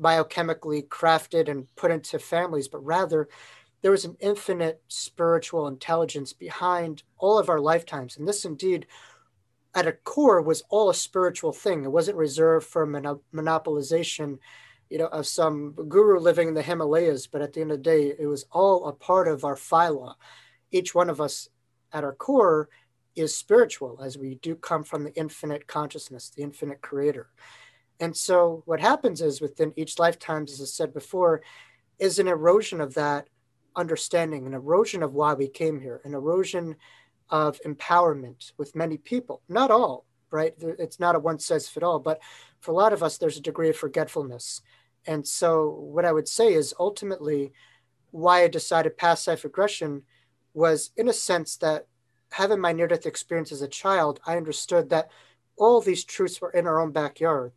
biochemically 0.00 0.88
crafted 0.88 1.48
and 1.48 1.66
put 1.76 1.92
into 1.92 2.18
families, 2.18 2.68
but 2.68 2.84
rather 2.84 3.28
there 3.82 3.90
was 3.92 4.04
an 4.04 4.16
infinite 4.20 4.80
spiritual 4.88 5.68
intelligence 5.68 6.32
behind 6.32 7.02
all 7.18 7.38
of 7.38 7.48
our 7.48 7.60
lifetimes. 7.60 8.16
And 8.16 8.26
this 8.26 8.44
indeed, 8.44 8.86
at 9.74 9.86
a 9.86 9.92
core, 9.92 10.42
was 10.42 10.62
all 10.68 10.90
a 10.90 10.94
spiritual 10.94 11.52
thing. 11.52 11.84
It 11.84 11.92
wasn't 11.92 12.16
reserved 12.16 12.66
for 12.66 12.86
monopolization, 12.86 14.38
you 14.90 14.98
know, 14.98 15.06
of 15.06 15.26
some 15.26 15.72
guru 15.88 16.18
living 16.18 16.48
in 16.48 16.54
the 16.54 16.62
Himalayas, 16.62 17.26
but 17.26 17.42
at 17.42 17.52
the 17.52 17.60
end 17.60 17.72
of 17.72 17.78
the 17.78 17.82
day, 17.82 18.14
it 18.18 18.26
was 18.26 18.44
all 18.50 18.86
a 18.86 18.92
part 18.92 19.26
of 19.26 19.44
our 19.44 19.56
phyla. 19.56 20.14
Each 20.70 20.94
one 20.94 21.10
of 21.10 21.20
us 21.20 21.48
at 21.92 22.04
our 22.04 22.14
core 22.14 22.68
is 23.14 23.36
spiritual, 23.36 24.00
as 24.02 24.16
we 24.16 24.36
do 24.36 24.54
come 24.54 24.84
from 24.84 25.04
the 25.04 25.14
infinite 25.14 25.66
consciousness, 25.66 26.30
the 26.30 26.42
infinite 26.42 26.80
creator. 26.80 27.28
And 28.00 28.16
so 28.16 28.62
what 28.66 28.80
happens 28.80 29.20
is 29.20 29.40
within 29.40 29.72
each 29.76 29.98
lifetime, 29.98 30.44
as 30.44 30.60
I 30.60 30.64
said 30.64 30.92
before, 30.92 31.42
is 31.98 32.18
an 32.18 32.28
erosion 32.28 32.80
of 32.80 32.94
that 32.94 33.28
understanding, 33.76 34.46
an 34.46 34.54
erosion 34.54 35.02
of 35.02 35.14
why 35.14 35.34
we 35.34 35.48
came 35.48 35.80
here, 35.80 36.00
an 36.04 36.14
erosion 36.14 36.76
of 37.30 37.60
empowerment 37.66 38.52
with 38.58 38.74
many 38.74 38.96
people, 38.96 39.42
not 39.48 39.70
all, 39.70 40.04
right? 40.30 40.54
It's 40.58 40.98
not 40.98 41.14
a 41.14 41.18
one 41.18 41.38
size 41.38 41.68
fit 41.68 41.82
all, 41.82 41.98
but 41.98 42.20
for 42.60 42.72
a 42.72 42.74
lot 42.74 42.92
of 42.92 43.02
us, 43.02 43.18
there's 43.18 43.38
a 43.38 43.42
degree 43.42 43.70
of 43.70 43.76
forgetfulness 43.76 44.62
and 45.06 45.26
so, 45.26 45.68
what 45.68 46.04
I 46.04 46.12
would 46.12 46.28
say 46.28 46.52
is 46.54 46.74
ultimately 46.78 47.52
why 48.10 48.42
I 48.42 48.48
decided 48.48 48.96
past 48.96 49.26
life 49.26 49.44
regression 49.44 50.02
was 50.54 50.90
in 50.96 51.08
a 51.08 51.12
sense 51.12 51.56
that 51.56 51.86
having 52.33 52.61
my 52.61 52.72
near 52.72 52.89
death 52.89 53.07
experience 53.07 53.53
as 53.53 53.62
a 53.62 53.68
child, 53.68 54.20
I 54.26 54.37
understood 54.37 54.91
that 54.91 55.11
all 55.57 55.80
these 55.80 56.05
truths 56.05 56.41
were 56.41 56.51
in 56.51 56.66
our 56.66 56.80
own 56.80 56.93
backyard, 56.93 57.53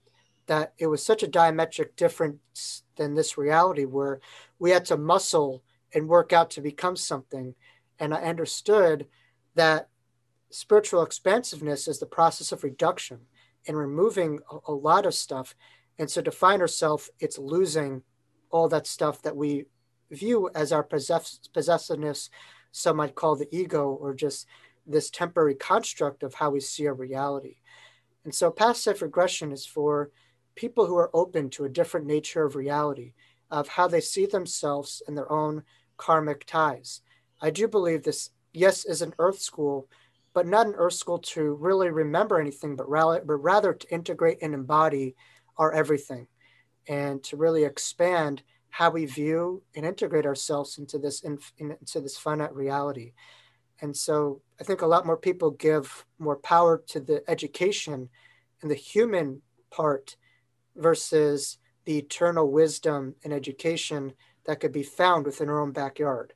that 0.48 0.74
it 0.78 0.88
was 0.88 1.04
such 1.04 1.24
a 1.24 1.28
diametric 1.28 1.96
difference 1.96 2.84
than 2.98 3.16
this 3.16 3.38
reality 3.38 3.86
where 3.86 4.20
we 4.60 4.72
had 4.72 4.86
to 4.86 4.98
muscle 4.98 5.64
and 5.94 6.08
work 6.08 6.34
out 6.34 6.50
to 6.52 6.62
become 6.62 6.96
something. 6.96 7.56
And 8.00 8.14
I 8.14 8.22
understood 8.22 9.08
that 9.56 9.90
spiritual 10.50 11.04
expansiveness 11.04 11.88
is 11.88 12.00
the 12.00 12.06
process 12.06 12.52
of 12.52 12.64
reduction 12.64 13.22
and 13.68 13.78
removing 13.78 14.40
a, 14.52 14.72
a 14.72 14.74
lot 14.74 15.06
of 15.06 15.14
stuff 15.14 15.56
and 15.98 16.10
so 16.10 16.22
to 16.22 16.32
find 16.32 16.62
ourselves, 16.62 17.10
it's 17.20 17.38
losing 17.38 18.04
all 18.50 18.70
that 18.70 18.88
stuff 18.88 19.22
that 19.22 19.36
we 19.36 19.66
view 20.12 20.50
as 20.54 20.72
our 20.72 20.84
possess- 20.84 21.40
possessiveness, 21.54 22.30
some 22.72 22.98
might 22.98 23.16
call 23.16 23.36
the 23.36 23.54
ego, 23.56 23.90
or 23.90 24.14
just 24.14 24.48
this 24.86 25.10
temporary 25.10 25.56
construct 25.56 26.24
of 26.24 26.34
how 26.34 26.50
we 26.50 26.60
see 26.60 26.88
our 26.88 26.94
reality. 26.94 27.58
And 28.24 28.34
so 28.34 28.52
past 28.52 28.86
life 28.88 29.02
regression 29.02 29.52
is 29.52 29.66
for 29.66 30.12
people 30.56 30.86
who 30.86 30.98
are 30.98 31.12
open 31.14 31.50
to 31.52 31.66
a 31.66 31.70
different 31.70 32.06
nature 32.06 32.44
of 32.44 32.56
reality, 32.56 33.14
of 33.52 33.68
how 33.68 33.88
they 33.88 34.02
see 34.02 34.26
themselves 34.26 35.02
and 35.08 35.18
their 35.18 35.32
own 35.32 35.64
karmic 35.98 36.46
ties. 36.46 37.02
I 37.42 37.50
do 37.52 37.68
believe 37.68 38.04
this, 38.04 38.32
yes, 38.54 38.86
is 38.86 39.02
an 39.02 39.14
earth 39.20 39.40
school, 39.40 39.90
but 40.34 40.48
not 40.48 40.68
an 40.68 40.76
earth 40.76 40.94
school 40.94 41.20
to 41.20 41.54
really 41.54 41.90
remember 41.90 42.40
anything, 42.40 42.76
but 42.76 42.90
rather, 42.90 43.22
but 43.24 43.36
rather 43.36 43.74
to 43.74 43.94
integrate 43.94 44.40
and 44.42 44.54
embody 44.54 45.16
our 45.58 45.72
everything 45.72 46.28
and 46.88 47.24
to 47.24 47.38
really 47.38 47.64
expand 47.64 48.44
how 48.70 48.90
we 48.90 49.06
view 49.06 49.62
and 49.76 49.86
integrate 49.86 50.26
ourselves 50.26 50.78
into 50.78 50.98
this 51.00 51.22
in, 51.22 51.40
into 51.58 52.02
this 52.02 52.18
finite 52.18 52.54
reality 52.54 53.14
and 53.82 53.96
so 53.96 54.42
i 54.60 54.64
think 54.64 54.82
a 54.82 54.88
lot 54.88 55.06
more 55.06 55.18
people 55.18 55.52
give 55.52 56.06
more 56.20 56.38
power 56.38 56.82
to 56.88 57.00
the 57.00 57.24
education 57.30 58.10
and 58.62 58.72
the 58.72 58.76
human 58.76 59.42
part 59.72 60.16
versus 60.76 61.58
the 61.86 61.98
eternal 61.98 62.52
wisdom 62.52 63.16
and 63.24 63.32
education 63.32 64.14
that 64.46 64.60
could 64.60 64.72
be 64.72 64.84
found 64.84 65.26
within 65.26 65.50
our 65.50 65.62
own 65.62 65.72
backyard. 65.72 66.34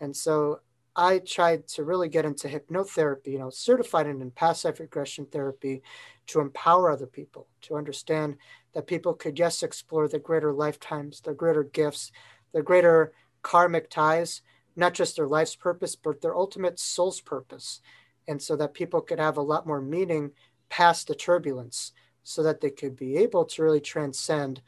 And 0.00 0.14
so 0.14 0.60
i 0.98 1.18
tried 1.18 1.68
to 1.68 1.84
really 1.84 2.08
get 2.08 2.24
into 2.24 2.48
hypnotherapy 2.48 3.26
you 3.26 3.38
know 3.38 3.50
certified 3.50 4.06
in 4.06 4.30
past 4.30 4.64
life 4.64 4.80
regression 4.80 5.26
therapy 5.26 5.82
to 6.26 6.40
empower 6.40 6.90
other 6.90 7.06
people 7.06 7.46
to 7.60 7.76
understand 7.76 8.34
that 8.72 8.86
people 8.86 9.12
could 9.12 9.38
yes 9.38 9.62
explore 9.62 10.08
the 10.08 10.18
greater 10.18 10.54
lifetimes 10.54 11.20
the 11.20 11.34
greater 11.34 11.64
gifts 11.64 12.12
the 12.52 12.62
greater 12.62 13.12
karmic 13.42 13.90
ties 13.90 14.40
not 14.76 14.94
just 14.94 15.16
their 15.16 15.26
life's 15.26 15.56
purpose 15.56 15.96
but 15.96 16.20
their 16.20 16.36
ultimate 16.36 16.78
soul's 16.78 17.20
purpose. 17.20 17.80
And 18.28 18.40
so 18.40 18.56
that 18.56 18.74
people 18.74 19.00
could 19.00 19.18
have 19.18 19.36
a 19.36 19.42
lot 19.42 19.66
more 19.66 19.80
meaning 19.80 20.32
past 20.68 21.08
the 21.08 21.14
turbulence 21.14 21.92
so 22.22 22.42
that 22.42 22.60
they 22.60 22.70
could 22.70 22.96
be 22.96 23.16
able 23.16 23.44
to 23.44 23.62
really 23.62 23.80
transcend 23.80 24.60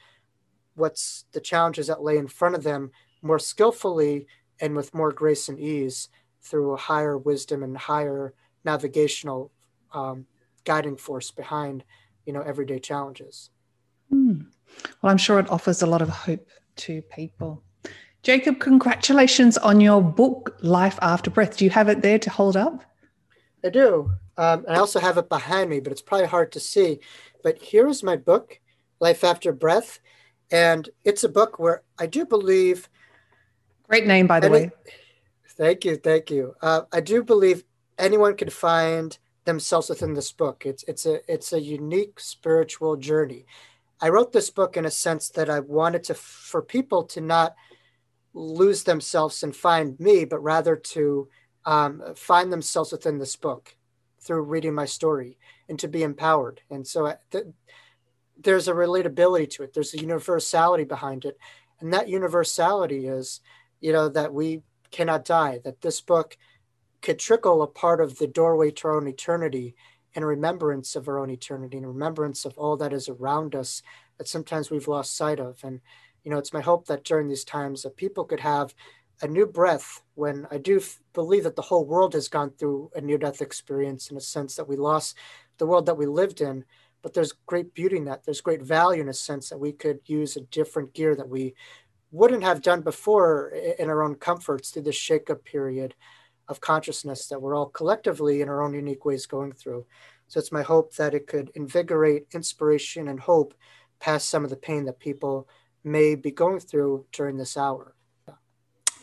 what's 0.74 1.24
the 1.32 1.40
challenges 1.40 1.88
that 1.88 2.02
lay 2.02 2.16
in 2.16 2.28
front 2.28 2.54
of 2.54 2.62
them 2.62 2.90
more 3.20 3.38
skillfully 3.38 4.26
and 4.60 4.76
with 4.76 4.94
more 4.94 5.12
grace 5.12 5.48
and 5.48 5.58
ease 5.58 6.08
through 6.40 6.72
a 6.72 6.76
higher 6.76 7.18
wisdom 7.18 7.62
and 7.62 7.76
higher 7.76 8.32
navigational 8.64 9.50
um, 9.92 10.26
guiding 10.64 10.96
force 10.96 11.30
behind 11.30 11.84
you 12.26 12.32
know 12.32 12.42
everyday 12.42 12.78
challenges. 12.78 13.50
Mm. 14.12 14.46
well 15.02 15.10
i'm 15.10 15.18
sure 15.18 15.38
it 15.38 15.50
offers 15.50 15.82
a 15.82 15.86
lot 15.86 16.00
of 16.00 16.08
hope 16.08 16.48
to 16.76 17.02
people 17.02 17.62
jacob 18.28 18.60
congratulations 18.60 19.56
on 19.56 19.80
your 19.80 20.02
book 20.02 20.54
life 20.60 20.98
after 21.00 21.30
breath. 21.30 21.56
Do 21.56 21.64
you 21.64 21.70
have 21.70 21.88
it 21.88 22.02
there 22.02 22.18
to 22.18 22.28
hold 22.28 22.58
up? 22.58 22.84
I 23.64 23.70
do. 23.70 24.10
Um, 24.36 24.66
i 24.68 24.74
also 24.74 25.00
have 25.00 25.16
it 25.16 25.30
behind 25.30 25.70
me 25.70 25.80
but 25.80 25.92
it's 25.92 26.02
probably 26.02 26.26
hard 26.26 26.52
to 26.52 26.60
see. 26.60 27.00
But 27.42 27.56
here 27.62 27.88
is 27.88 28.02
my 28.02 28.16
book 28.16 28.60
life 29.00 29.24
after 29.24 29.50
breath. 29.50 30.00
And 30.50 30.90
it's 31.04 31.24
a 31.24 31.28
book 31.38 31.58
where 31.58 31.80
i 31.98 32.06
do 32.06 32.26
believe 32.26 32.90
great 33.88 34.06
name 34.06 34.26
by 34.26 34.40
the 34.40 34.50
way. 34.50 34.70
Thank 35.56 35.86
you 35.86 35.96
thank 35.96 36.30
you. 36.30 36.54
Uh, 36.60 36.82
i 36.92 37.00
do 37.00 37.24
believe 37.24 37.64
anyone 37.96 38.36
can 38.36 38.50
find 38.50 39.16
themselves 39.46 39.88
within 39.88 40.12
this 40.12 40.32
book. 40.32 40.66
It's 40.66 40.82
it's 40.82 41.06
a 41.06 41.14
it's 41.34 41.54
a 41.54 41.62
unique 41.78 42.20
spiritual 42.20 42.96
journey. 42.96 43.46
I 44.02 44.10
wrote 44.10 44.32
this 44.32 44.50
book 44.50 44.76
in 44.76 44.84
a 44.84 44.90
sense 45.06 45.30
that 45.30 45.48
I 45.48 45.60
wanted 45.60 46.04
to 46.08 46.14
for 46.14 46.60
people 46.60 47.04
to 47.14 47.22
not 47.22 47.56
lose 48.38 48.84
themselves 48.84 49.42
and 49.42 49.54
find 49.54 49.98
me, 49.98 50.24
but 50.24 50.42
rather 50.42 50.76
to 50.76 51.28
um, 51.64 52.02
find 52.14 52.52
themselves 52.52 52.92
within 52.92 53.18
this 53.18 53.36
book 53.36 53.76
through 54.20 54.42
reading 54.42 54.74
my 54.74 54.84
story 54.84 55.38
and 55.68 55.78
to 55.78 55.88
be 55.88 56.02
empowered. 56.02 56.60
And 56.70 56.86
so 56.86 57.06
uh, 57.06 57.16
th- 57.30 57.46
there's 58.40 58.68
a 58.68 58.72
relatability 58.72 59.50
to 59.50 59.64
it. 59.64 59.74
There's 59.74 59.94
a 59.94 60.00
universality 60.00 60.84
behind 60.84 61.24
it, 61.24 61.36
and 61.80 61.92
that 61.92 62.08
universality 62.08 63.08
is, 63.08 63.40
you 63.80 63.92
know, 63.92 64.08
that 64.08 64.32
we 64.32 64.62
cannot 64.90 65.24
die. 65.24 65.60
That 65.64 65.80
this 65.80 66.00
book 66.00 66.36
could 67.02 67.18
trickle 67.18 67.62
a 67.62 67.66
part 67.66 68.00
of 68.00 68.18
the 68.18 68.26
doorway 68.26 68.70
to 68.70 68.88
our 68.88 68.96
own 68.96 69.08
eternity 69.08 69.74
and 70.14 70.24
remembrance 70.24 70.96
of 70.96 71.08
our 71.08 71.18
own 71.18 71.30
eternity 71.30 71.76
and 71.76 71.86
remembrance 71.86 72.44
of 72.44 72.56
all 72.56 72.76
that 72.76 72.92
is 72.92 73.08
around 73.08 73.54
us 73.54 73.82
that 74.16 74.28
sometimes 74.28 74.70
we've 74.70 74.88
lost 74.88 75.16
sight 75.16 75.38
of. 75.38 75.58
And, 75.62 75.80
you 76.24 76.30
know, 76.30 76.38
it's 76.38 76.52
my 76.52 76.60
hope 76.60 76.86
that 76.86 77.04
during 77.04 77.28
these 77.28 77.44
times 77.44 77.82
that 77.82 77.96
people 77.96 78.24
could 78.24 78.40
have 78.40 78.74
a 79.22 79.28
new 79.28 79.46
breath 79.46 80.02
when 80.14 80.46
I 80.50 80.58
do 80.58 80.78
f- 80.78 81.00
believe 81.12 81.44
that 81.44 81.56
the 81.56 81.62
whole 81.62 81.84
world 81.84 82.14
has 82.14 82.28
gone 82.28 82.50
through 82.50 82.90
a 82.94 83.00
near 83.00 83.18
death 83.18 83.40
experience 83.40 84.10
in 84.10 84.16
a 84.16 84.20
sense 84.20 84.54
that 84.56 84.68
we 84.68 84.76
lost 84.76 85.16
the 85.58 85.66
world 85.66 85.86
that 85.86 85.96
we 85.96 86.06
lived 86.06 86.40
in. 86.40 86.64
But 87.02 87.14
there's 87.14 87.32
great 87.46 87.74
beauty 87.74 87.96
in 87.96 88.04
that. 88.04 88.24
There's 88.24 88.40
great 88.40 88.62
value 88.62 89.02
in 89.02 89.08
a 89.08 89.14
sense 89.14 89.48
that 89.48 89.58
we 89.58 89.72
could 89.72 90.00
use 90.06 90.36
a 90.36 90.40
different 90.42 90.94
gear 90.94 91.14
that 91.16 91.28
we 91.28 91.54
wouldn't 92.10 92.42
have 92.42 92.62
done 92.62 92.80
before 92.80 93.50
in 93.78 93.88
our 93.88 94.02
own 94.02 94.14
comforts 94.14 94.70
through 94.70 94.82
this 94.82 94.98
shakeup 94.98 95.44
period 95.44 95.94
of 96.48 96.60
consciousness 96.60 97.28
that 97.28 97.40
we're 97.40 97.54
all 97.54 97.66
collectively 97.66 98.40
in 98.40 98.48
our 98.48 98.62
own 98.62 98.74
unique 98.74 99.04
ways 99.04 99.26
going 99.26 99.52
through. 99.52 99.84
So 100.28 100.40
it's 100.40 100.52
my 100.52 100.62
hope 100.62 100.94
that 100.96 101.14
it 101.14 101.26
could 101.26 101.50
invigorate 101.54 102.26
inspiration 102.32 103.08
and 103.08 103.20
hope 103.20 103.54
past 104.00 104.28
some 104.28 104.44
of 104.44 104.50
the 104.50 104.56
pain 104.56 104.84
that 104.86 104.98
people 104.98 105.48
may 105.84 106.14
be 106.14 106.30
going 106.30 106.60
through 106.60 107.06
during 107.12 107.36
this 107.36 107.56
hour. 107.56 107.94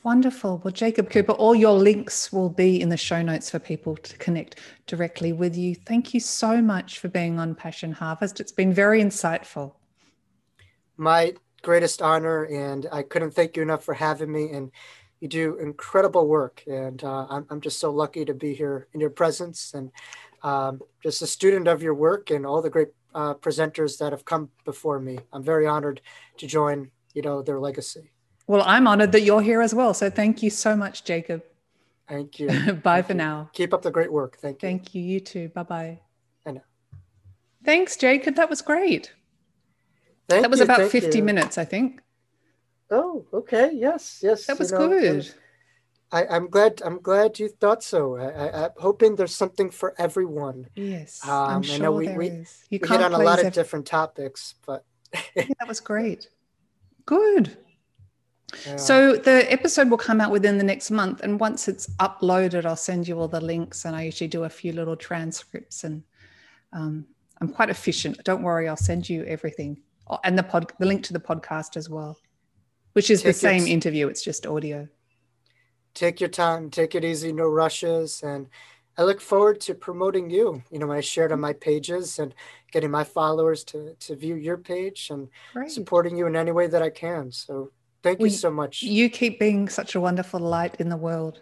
Wonderful. 0.03 0.61
Well, 0.63 0.71
Jacob 0.71 1.09
Cooper, 1.09 1.31
all 1.31 1.55
your 1.55 1.73
links 1.73 2.31
will 2.31 2.49
be 2.49 2.79
in 2.79 2.89
the 2.89 2.97
show 2.97 3.23
notes 3.23 3.49
for 3.49 3.57
people 3.57 3.95
to 3.97 4.17
connect 4.17 4.59
directly 4.85 5.33
with 5.33 5.57
you. 5.57 5.73
Thank 5.73 6.13
you 6.13 6.19
so 6.19 6.61
much 6.61 6.99
for 6.99 7.07
being 7.07 7.39
on 7.39 7.55
Passion 7.55 7.91
Harvest. 7.91 8.39
It's 8.39 8.51
been 8.51 8.71
very 8.71 9.01
insightful. 9.01 9.73
My 10.95 11.33
greatest 11.63 12.03
honor, 12.03 12.43
and 12.43 12.85
I 12.91 13.01
couldn't 13.01 13.31
thank 13.31 13.57
you 13.57 13.63
enough 13.63 13.83
for 13.83 13.95
having 13.95 14.31
me. 14.31 14.51
And 14.51 14.71
you 15.21 15.27
do 15.27 15.57
incredible 15.57 16.27
work, 16.27 16.61
and 16.67 17.03
uh, 17.03 17.25
I'm, 17.27 17.47
I'm 17.49 17.61
just 17.61 17.79
so 17.79 17.91
lucky 17.91 18.25
to 18.25 18.33
be 18.35 18.53
here 18.53 18.87
in 18.93 18.99
your 18.99 19.09
presence 19.09 19.73
and 19.73 19.89
um, 20.43 20.81
just 21.01 21.23
a 21.23 21.27
student 21.27 21.67
of 21.67 21.81
your 21.81 21.95
work 21.95 22.29
and 22.29 22.45
all 22.45 22.61
the 22.61 22.69
great 22.69 22.89
uh, 23.15 23.33
presenters 23.35 23.97
that 23.97 24.11
have 24.11 24.25
come 24.25 24.49
before 24.65 24.99
me. 24.99 25.17
I'm 25.33 25.41
very 25.41 25.65
honored 25.65 26.01
to 26.37 26.45
join, 26.45 26.91
you 27.13 27.21
know, 27.21 27.41
their 27.41 27.59
legacy. 27.59 28.11
Well, 28.45 28.61
I'm 28.65 28.87
honored 28.87 29.13
that 29.13 29.21
you're 29.21 29.41
here 29.41 29.61
as 29.61 29.73
well. 29.73 29.93
So 29.93 30.09
thank 30.09 30.43
you 30.43 30.49
so 30.49 30.75
much, 30.75 31.03
Jacob. 31.05 31.41
Thank 32.07 32.39
you. 32.39 32.47
bye 32.83 33.01
Thank 33.01 33.07
for 33.07 33.13
you. 33.13 33.17
now. 33.17 33.49
Keep 33.53 33.73
up 33.73 33.81
the 33.81 33.89
great 33.89 34.11
work. 34.11 34.37
Thank 34.37 34.61
you. 34.61 34.67
Thank 34.67 34.93
you. 34.93 35.01
You 35.01 35.19
too. 35.21 35.49
Bye 35.49 35.63
bye. 35.63 35.99
I 36.45 36.51
know. 36.51 36.61
Thanks, 37.63 37.95
Jacob. 37.95 38.35
That 38.35 38.49
was 38.49 38.61
great. 38.61 39.13
Thank 40.29 40.43
that 40.43 40.51
was 40.51 40.59
you. 40.59 40.65
about 40.65 40.79
Thank 40.79 40.91
50 40.91 41.17
you. 41.17 41.23
minutes, 41.23 41.57
I 41.57 41.65
think. 41.65 42.01
Oh, 42.91 43.25
okay. 43.33 43.71
Yes, 43.73 44.19
yes. 44.21 44.45
That 44.45 44.59
was 44.59 44.71
know, 44.71 44.87
good. 44.89 45.33
I, 46.15 46.25
I'm 46.27 46.49
glad. 46.49 46.81
I'm 46.85 47.01
glad 47.01 47.39
you 47.39 47.49
thought 47.49 47.83
so. 47.83 48.15
I, 48.15 48.63
am 48.63 48.69
hoping 48.77 49.17
there's 49.17 49.35
something 49.35 49.69
for 49.69 49.93
everyone. 49.97 50.69
Yes, 50.73 51.19
um, 51.27 51.31
I'm 51.31 51.59
I 51.59 51.61
sure 51.63 51.79
know 51.79 51.91
we, 51.91 52.07
there 52.07 52.17
we, 52.17 52.27
is. 52.27 52.63
You 52.69 52.79
we 52.81 52.87
hit 52.87 53.01
on 53.01 53.11
a 53.11 53.17
lot 53.17 53.39
of 53.39 53.47
every... 53.47 53.51
different 53.51 53.85
topics, 53.85 54.55
but 54.65 54.85
yeah, 55.35 55.43
that 55.59 55.67
was 55.67 55.79
great. 55.91 56.29
Good. 57.05 57.57
Yeah. 58.65 58.77
So 58.77 59.17
the 59.17 59.51
episode 59.51 59.89
will 59.89 59.97
come 59.97 60.21
out 60.21 60.31
within 60.31 60.57
the 60.57 60.63
next 60.63 60.89
month, 60.89 61.19
and 61.19 61.37
once 61.37 61.67
it's 61.67 61.87
uploaded, 61.97 62.63
I'll 62.63 62.77
send 62.77 63.09
you 63.09 63.19
all 63.19 63.27
the 63.27 63.41
links, 63.41 63.83
and 63.83 63.93
I 63.93 64.03
usually 64.03 64.29
do 64.29 64.45
a 64.45 64.49
few 64.49 64.71
little 64.71 64.95
transcripts, 64.95 65.83
and 65.83 66.01
um, 66.71 67.05
I'm 67.41 67.49
quite 67.49 67.69
efficient. 67.69 68.23
Don't 68.23 68.41
worry, 68.41 68.69
I'll 68.69 68.77
send 68.77 69.09
you 69.09 69.25
everything, 69.25 69.81
oh, 70.07 70.19
and 70.23 70.39
the 70.39 70.43
pod, 70.43 70.71
the 70.79 70.85
link 70.85 71.03
to 71.07 71.13
the 71.13 71.19
podcast 71.19 71.75
as 71.75 71.89
well, 71.89 72.17
which 72.93 73.09
is 73.09 73.21
Take 73.21 73.33
the 73.33 73.39
same 73.39 73.67
interview. 73.67 74.07
It's 74.07 74.23
just 74.23 74.47
audio. 74.47 74.87
Take 75.95 76.19
your 76.19 76.29
time, 76.29 76.69
take 76.69 76.93
it 76.93 77.03
easy, 77.03 77.31
no 77.31 77.47
rushes. 77.47 78.21
And 78.21 78.47
I 78.97 79.03
look 79.03 79.19
forward 79.19 79.59
to 79.61 79.73
promoting 79.73 80.29
you. 80.29 80.61
You 80.69 80.79
know, 80.79 80.87
when 80.87 80.97
I 80.97 81.01
shared 81.01 81.31
on 81.31 81.37
mm-hmm. 81.37 81.41
my 81.41 81.53
pages 81.53 82.19
and 82.19 82.35
getting 82.71 82.91
my 82.91 83.03
followers 83.03 83.63
to, 83.65 83.95
to 84.01 84.15
view 84.15 84.35
your 84.35 84.57
page 84.57 85.09
and 85.09 85.27
Great. 85.53 85.71
supporting 85.71 86.17
you 86.17 86.27
in 86.27 86.35
any 86.35 86.51
way 86.51 86.67
that 86.67 86.81
I 86.81 86.89
can. 86.89 87.31
So 87.31 87.71
thank 88.03 88.19
you 88.19 88.29
so 88.29 88.51
much. 88.51 88.83
You 88.83 89.09
keep 89.09 89.39
being 89.39 89.67
such 89.69 89.95
a 89.95 90.01
wonderful 90.01 90.39
light 90.39 90.75
in 90.79 90.89
the 90.89 90.97
world. 90.97 91.39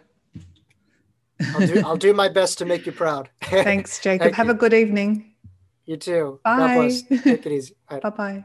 I'll 1.54 1.66
do, 1.66 1.82
I'll 1.84 1.96
do 1.96 2.14
my 2.14 2.28
best 2.28 2.58
to 2.58 2.64
make 2.64 2.86
you 2.86 2.92
proud. 2.92 3.28
Thanks, 3.42 3.98
Jacob. 4.02 4.26
Thank 4.26 4.36
Have 4.36 4.46
you. 4.46 4.52
a 4.52 4.56
good 4.56 4.72
evening. 4.72 5.34
You 5.84 5.96
too. 5.96 6.40
Bye. 6.44 6.56
God 6.56 6.74
bless. 6.76 7.02
Take 7.02 7.46
it 7.46 7.52
easy. 7.52 7.74
Bye 7.88 8.10
bye. 8.16 8.44